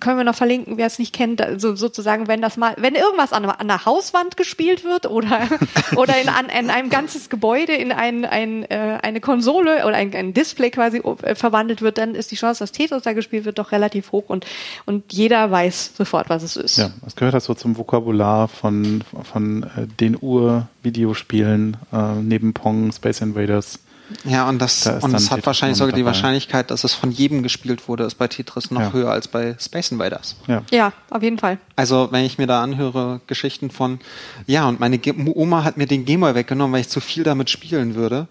können 0.00 0.18
wir 0.18 0.24
noch 0.24 0.34
verlinken, 0.34 0.76
wer 0.76 0.86
es 0.86 0.98
nicht 0.98 1.14
kennt, 1.14 1.40
also 1.40 1.74
sozusagen, 1.76 2.28
wenn 2.28 2.40
das 2.40 2.56
mal, 2.56 2.74
wenn 2.78 2.94
irgendwas 2.94 3.32
an, 3.32 3.44
an 3.44 3.68
der 3.68 3.84
Hauswand 3.84 4.36
gespielt 4.36 4.84
wird 4.84 5.06
oder 5.06 5.40
oder 5.96 6.20
in, 6.20 6.28
an, 6.28 6.46
in 6.48 6.70
einem 6.70 6.90
ganzes 6.90 7.28
Gebäude 7.28 7.72
in 7.72 7.92
ein, 7.92 8.24
ein, 8.24 8.62
äh, 8.64 8.98
eine 9.02 9.20
Konsole 9.20 9.86
oder 9.86 9.96
ein, 9.96 10.14
ein 10.14 10.34
Display 10.34 10.70
quasi 10.70 10.98
äh, 11.22 11.34
verwandelt 11.34 11.82
wird, 11.82 11.98
dann 11.98 12.14
ist 12.14 12.30
die 12.30 12.36
Chance, 12.36 12.60
dass 12.60 12.72
Tetris 12.72 13.02
da 13.02 13.12
gespielt 13.12 13.44
wird, 13.44 13.58
doch 13.58 13.72
relativ 13.72 14.12
hoch 14.12 14.24
und 14.28 14.46
und 14.86 15.12
jeder 15.12 15.50
weiß 15.50 15.92
sofort, 15.96 16.28
was 16.30 16.42
es 16.42 16.56
ist. 16.56 16.78
Ja, 16.78 16.90
es 17.06 17.16
gehört 17.16 17.34
halt 17.34 17.42
so 17.44 17.54
zum 17.54 17.76
Vokabular 17.76 18.48
von, 18.48 19.02
von 19.24 19.62
äh, 19.64 19.86
den 20.00 20.16
Ur-Videospielen 20.20 21.76
äh, 21.92 22.14
neben 22.22 22.52
Pong, 22.54 22.92
Space 22.92 23.20
Invaders. 23.20 23.78
Ja, 24.24 24.48
und 24.48 24.60
das, 24.60 24.80
Da 24.84 24.94
und 24.94 25.02
dann 25.02 25.14
es 25.14 25.24
hat 25.30 25.36
Tetris 25.38 25.46
wahrscheinlich 25.46 25.78
sogar 25.78 25.92
die. 25.94 26.04
Wahrscheinlichkeit, 26.04 26.70
dass 26.70 26.84
es 26.84 26.94
von 26.94 27.10
jedem 27.10 27.42
gespielt 27.42 27.88
wurde, 27.88 28.04
ist 28.04 28.14
bei 28.16 28.28
Tetris 28.28 28.70
noch 28.70 28.80
Ja. 28.80 28.92
höher 28.92 29.10
als 29.10 29.28
bei 29.28 29.56
Space 29.60 29.90
Invaders. 29.90 30.36
Ja. 30.46 30.62
Ja, 30.70 30.92
auf 31.10 31.22
jeden 31.22 31.38
Fall. 31.38 31.58
Also, 31.74 32.08
wenn 32.12 32.24
ich 32.24 32.38
mir 32.38 32.46
da 32.46 32.62
anhöre, 32.62 33.20
Geschichten 33.26 33.70
von, 33.70 33.98
ja, 34.46 34.68
und 34.68 34.78
meine 34.80 34.98
Ge 34.98 35.14
Oma 35.34 35.64
hat 35.64 35.76
mir 35.76 35.86
den 35.86 36.04
Gameboy 36.04 36.34
weggenommen, 36.34 36.72
weil 36.74 36.80
ich 36.82 36.88
zu 36.88 37.00
viel 37.00 37.24
damit 37.24 37.50
spielen 37.50 37.94
würde. 37.94 38.28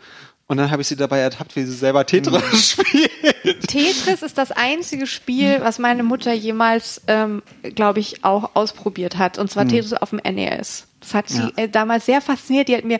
Und 0.48 0.58
dann 0.58 0.70
habe 0.70 0.84
ich 0.84 0.88
sie 0.88 0.96
dabei 0.96 1.20
ertappt, 1.20 1.56
wie 1.56 1.64
sie 1.66 1.74
selber 1.74 2.06
Tetris 2.06 2.70
spielt. 2.72 3.68
Tetris 3.68 4.22
ist 4.22 4.38
das 4.38 4.52
einzige 4.52 5.08
Spiel, 5.08 5.58
was 5.62 5.80
meine 5.80 6.04
Mutter 6.04 6.34
jemals, 6.34 7.02
ähm, 7.08 7.42
glaube 7.74 8.00
ich, 8.00 8.24
auch 8.24 8.52
ausprobiert 8.56 9.18
hat. 9.18 9.38
Und 9.40 9.50
zwar 9.50 9.68
Tetris 9.68 9.94
auf 9.94 10.12
dem 10.12 10.20
NES. 10.24 10.86
Das 11.06 11.14
hat 11.14 11.30
sie 11.30 11.40
Ja. 11.40 11.52
äh, 11.56 11.70
damals 11.70 12.06
sehr 12.08 12.20
fasziniert. 12.20 12.68
Die 12.68 12.76
hat 12.76 12.84
mir, 12.84 12.98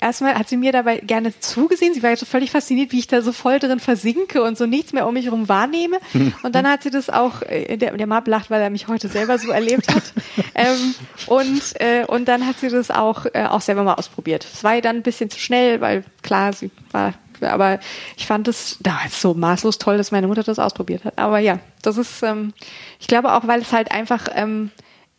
erstmal 0.00 0.34
hat 0.38 0.48
sie 0.48 0.56
mir 0.56 0.72
dabei 0.72 0.98
gerne 0.98 1.38
zugesehen. 1.38 1.92
Sie 1.92 2.02
war 2.02 2.16
so 2.16 2.24
völlig 2.24 2.50
fasziniert, 2.50 2.92
wie 2.92 2.98
ich 2.98 3.06
da 3.06 3.20
so 3.20 3.32
voll 3.32 3.58
drin 3.58 3.78
versinke 3.78 4.42
und 4.42 4.56
so 4.56 4.64
nichts 4.64 4.92
mehr 4.94 5.06
um 5.06 5.12
mich 5.14 5.26
herum 5.26 5.48
wahrnehme. 5.48 5.98
Und 6.42 6.54
dann 6.54 6.66
hat 6.66 6.82
sie 6.82 6.90
das 6.90 7.10
auch, 7.10 7.42
äh, 7.42 7.76
der, 7.76 7.96
der 7.96 8.06
Mab 8.06 8.26
lacht, 8.26 8.50
weil 8.50 8.62
er 8.62 8.70
mich 8.70 8.88
heute 8.88 9.08
selber 9.08 9.38
so 9.38 9.50
erlebt 9.50 9.94
hat. 9.94 10.02
ähm, 10.54 10.94
und, 11.26 11.62
äh, 11.80 12.04
und 12.06 12.26
dann 12.26 12.46
hat 12.46 12.58
sie 12.58 12.68
das 12.68 12.90
auch, 12.90 13.26
äh, 13.32 13.44
auch 13.48 13.60
selber 13.60 13.82
mal 13.82 13.94
ausprobiert. 13.94 14.46
Es 14.52 14.64
war 14.64 14.74
ihr 14.74 14.82
dann 14.82 14.96
ein 14.96 15.02
bisschen 15.02 15.30
zu 15.30 15.38
schnell, 15.38 15.80
weil 15.80 16.04
klar, 16.22 16.52
sie 16.52 16.70
war 16.90 17.14
aber 17.40 17.80
ich 18.16 18.26
fand 18.26 18.46
es 18.46 18.76
damals 18.80 19.20
so 19.20 19.34
maßlos 19.34 19.78
toll, 19.78 19.98
dass 19.98 20.12
meine 20.12 20.28
Mutter 20.28 20.44
das 20.44 20.60
ausprobiert 20.60 21.04
hat. 21.04 21.18
Aber 21.18 21.40
ja, 21.40 21.58
das 21.82 21.96
ist, 21.96 22.22
ähm, 22.22 22.52
ich 23.00 23.08
glaube 23.08 23.32
auch, 23.32 23.46
weil 23.48 23.60
es 23.62 23.72
halt 23.72 23.90
einfach, 23.90 24.28
ähm, 24.34 24.70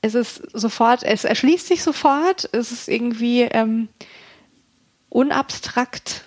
es 0.03 0.13
ist 0.13 0.41
sofort, 0.53 1.01
es 1.03 1.23
erschließt 1.23 1.65
sich 1.67 1.81
sofort, 1.81 2.47
es 2.51 2.71
ist 2.71 2.87
irgendwie 2.87 3.41
ähm, 3.41 3.87
unabstrakt, 5.09 6.23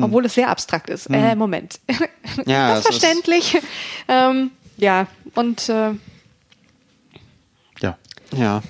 obwohl 0.00 0.24
es 0.26 0.34
sehr 0.34 0.48
abstrakt 0.50 0.88
ist. 0.90 1.06
Äh, 1.10 1.34
Moment. 1.36 1.80
Ja, 2.46 2.68
das 2.74 2.80
ist- 2.80 2.86
verständlich. 2.86 3.58
ähm, 4.08 4.50
ja, 4.76 5.06
und 5.34 5.68
äh, 5.70 5.92
ja. 7.80 7.96
Ja. 8.36 8.62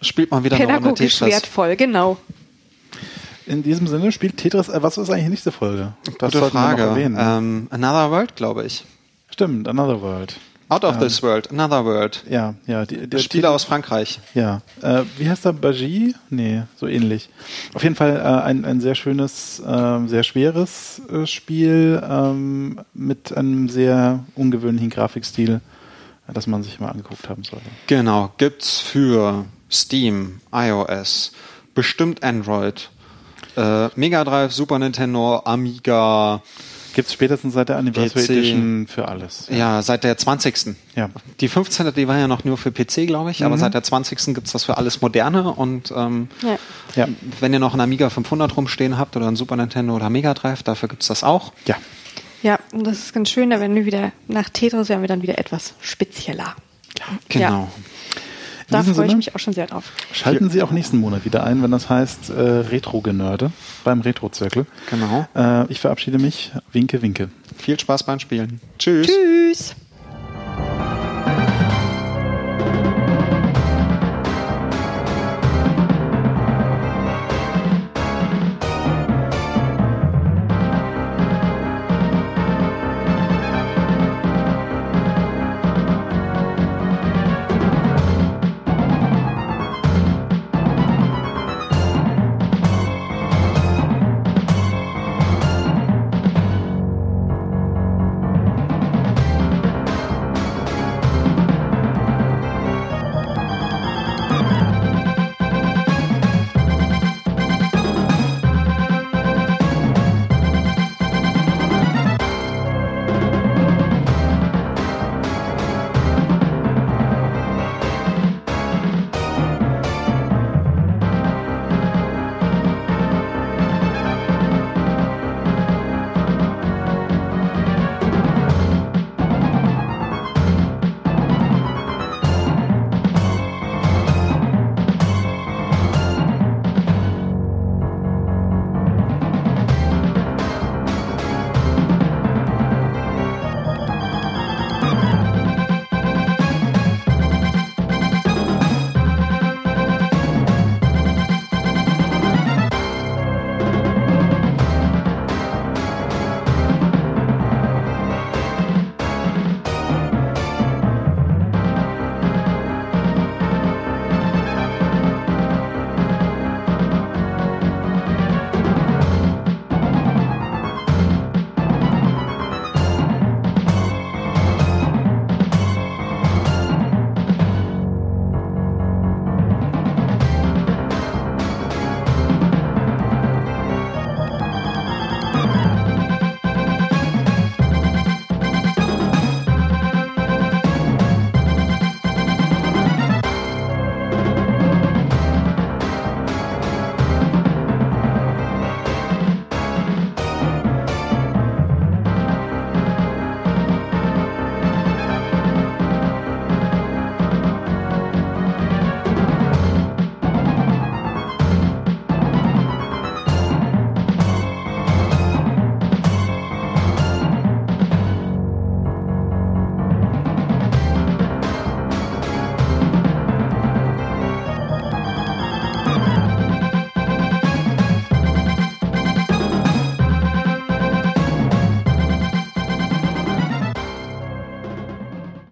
Spielt 0.00 0.30
mal 0.30 0.42
wieder 0.42 0.56
pädagogisch 0.56 1.18
Tetris. 1.18 1.34
wertvoll, 1.34 1.76
genau. 1.76 2.16
In 3.46 3.62
diesem 3.62 3.86
Sinne 3.86 4.10
spielt 4.12 4.38
Tetris, 4.38 4.68
äh, 4.70 4.82
was 4.82 4.96
ist 4.96 5.10
eigentlich 5.10 5.24
die 5.24 5.30
nächste 5.30 5.52
Folge? 5.52 5.92
Das 6.04 6.14
Gute 6.14 6.38
sollten 6.38 6.54
wir 6.56 6.60
Frage. 6.62 6.82
noch 6.82 6.90
erwähnen. 6.90 7.16
Ähm, 7.18 7.66
Another 7.70 8.10
World, 8.10 8.36
glaube 8.36 8.64
ich. 8.64 8.84
Stimmt, 9.28 9.68
Another 9.68 10.00
World. 10.00 10.36
Out 10.70 10.84
of 10.84 11.00
this 11.00 11.20
world, 11.20 11.50
Another 11.50 11.84
World. 11.84 12.22
Ja, 12.30 12.54
ja. 12.68 12.86
Die, 12.86 13.08
die, 13.08 13.18
Spiele 13.18 13.50
aus 13.50 13.64
Frankreich. 13.64 14.20
Ja, 14.34 14.62
äh, 14.82 15.02
wie 15.18 15.28
heißt 15.28 15.44
der? 15.44 15.52
Bagie? 15.52 16.14
Nee, 16.30 16.62
so 16.76 16.86
ähnlich. 16.86 17.28
Auf 17.74 17.82
jeden 17.82 17.96
Fall 17.96 18.16
äh, 18.16 18.44
ein, 18.44 18.64
ein 18.64 18.80
sehr 18.80 18.94
schönes, 18.94 19.60
ähm, 19.66 20.08
sehr 20.08 20.22
schweres 20.22 21.02
äh, 21.10 21.26
Spiel 21.26 22.00
ähm, 22.08 22.80
mit 22.94 23.36
einem 23.36 23.68
sehr 23.68 24.24
ungewöhnlichen 24.36 24.90
Grafikstil, 24.90 25.60
äh, 26.28 26.32
das 26.32 26.46
man 26.46 26.62
sich 26.62 26.78
mal 26.78 26.90
angeguckt 26.90 27.28
haben 27.28 27.42
sollte. 27.42 27.66
Genau, 27.88 28.32
gibt's 28.38 28.78
für 28.78 29.46
Steam, 29.68 30.40
iOS, 30.52 31.32
bestimmt 31.74 32.22
Android. 32.22 32.90
Äh, 33.56 33.88
Mega 33.96 34.22
Drive, 34.22 34.52
Super 34.52 34.78
Nintendo, 34.78 35.42
Amiga. 35.44 36.42
Gibt's 36.94 37.12
spätestens 37.12 37.54
seit 37.54 37.68
der 37.68 37.76
Anniversary 37.78 38.24
PC. 38.24 38.30
Edition 38.30 38.86
für 38.88 39.08
alles. 39.08 39.46
Ja, 39.50 39.80
seit 39.82 40.04
der 40.04 40.16
20. 40.16 40.74
Ja. 40.96 41.08
Die 41.40 41.48
15. 41.48 41.92
die 41.94 42.08
war 42.08 42.18
ja 42.18 42.26
noch 42.28 42.44
nur 42.44 42.56
für 42.56 42.72
PC, 42.72 43.06
glaube 43.06 43.30
ich, 43.30 43.44
aber 43.44 43.58
seit 43.58 43.74
der 43.74 43.82
20. 43.82 44.34
gibt's 44.34 44.52
das 44.52 44.64
für 44.64 44.76
alles 44.76 45.00
Moderne 45.00 45.50
und 45.52 45.92
ähm, 45.96 46.28
Ja. 46.42 46.58
Ja. 46.96 47.08
wenn 47.40 47.52
ihr 47.52 47.58
noch 47.60 47.72
einen 47.72 47.80
Amiga 47.82 48.10
500 48.10 48.56
rumstehen 48.56 48.98
habt 48.98 49.16
oder 49.16 49.26
einen 49.28 49.36
Super 49.36 49.56
Nintendo 49.56 49.94
oder 49.94 50.10
Mega 50.10 50.34
Drive, 50.34 50.62
dafür 50.62 50.88
gibt's 50.88 51.06
das 51.08 51.22
auch. 51.24 51.52
Ja. 51.66 51.76
Ja, 52.42 52.58
und 52.72 52.86
das 52.86 52.98
ist 52.98 53.12
ganz 53.12 53.28
schön, 53.28 53.50
da 53.50 53.60
werden 53.60 53.76
wir 53.76 53.84
wieder, 53.84 54.12
nach 54.26 54.48
Tetris 54.48 54.88
werden 54.88 55.02
wir 55.02 55.08
dann 55.08 55.20
wieder 55.22 55.38
etwas 55.38 55.74
spezieller. 55.80 56.56
Genau. 57.28 57.68
Da 58.70 58.82
freue 58.82 59.06
ich 59.06 59.16
mich 59.16 59.34
auch 59.34 59.38
schon 59.38 59.52
sehr 59.52 59.66
drauf. 59.66 59.84
Schalten 60.12 60.50
Sie 60.50 60.62
auch 60.62 60.70
nächsten 60.70 60.98
Monat 60.98 61.24
wieder 61.24 61.44
ein, 61.44 61.62
wenn 61.62 61.70
das 61.70 61.88
heißt 61.88 62.30
äh, 62.30 62.40
Retro-Genörde 62.40 63.50
beim 63.84 64.00
Retro-Zirkel. 64.00 64.66
Genau. 64.88 65.26
Äh, 65.34 65.70
ich 65.70 65.80
verabschiede 65.80 66.18
mich. 66.18 66.52
Winke, 66.72 67.02
winke. 67.02 67.30
Viel 67.58 67.78
Spaß 67.78 68.04
beim 68.04 68.20
Spielen. 68.20 68.60
Tschüss. 68.78 69.06
Tschüss! 69.06 69.74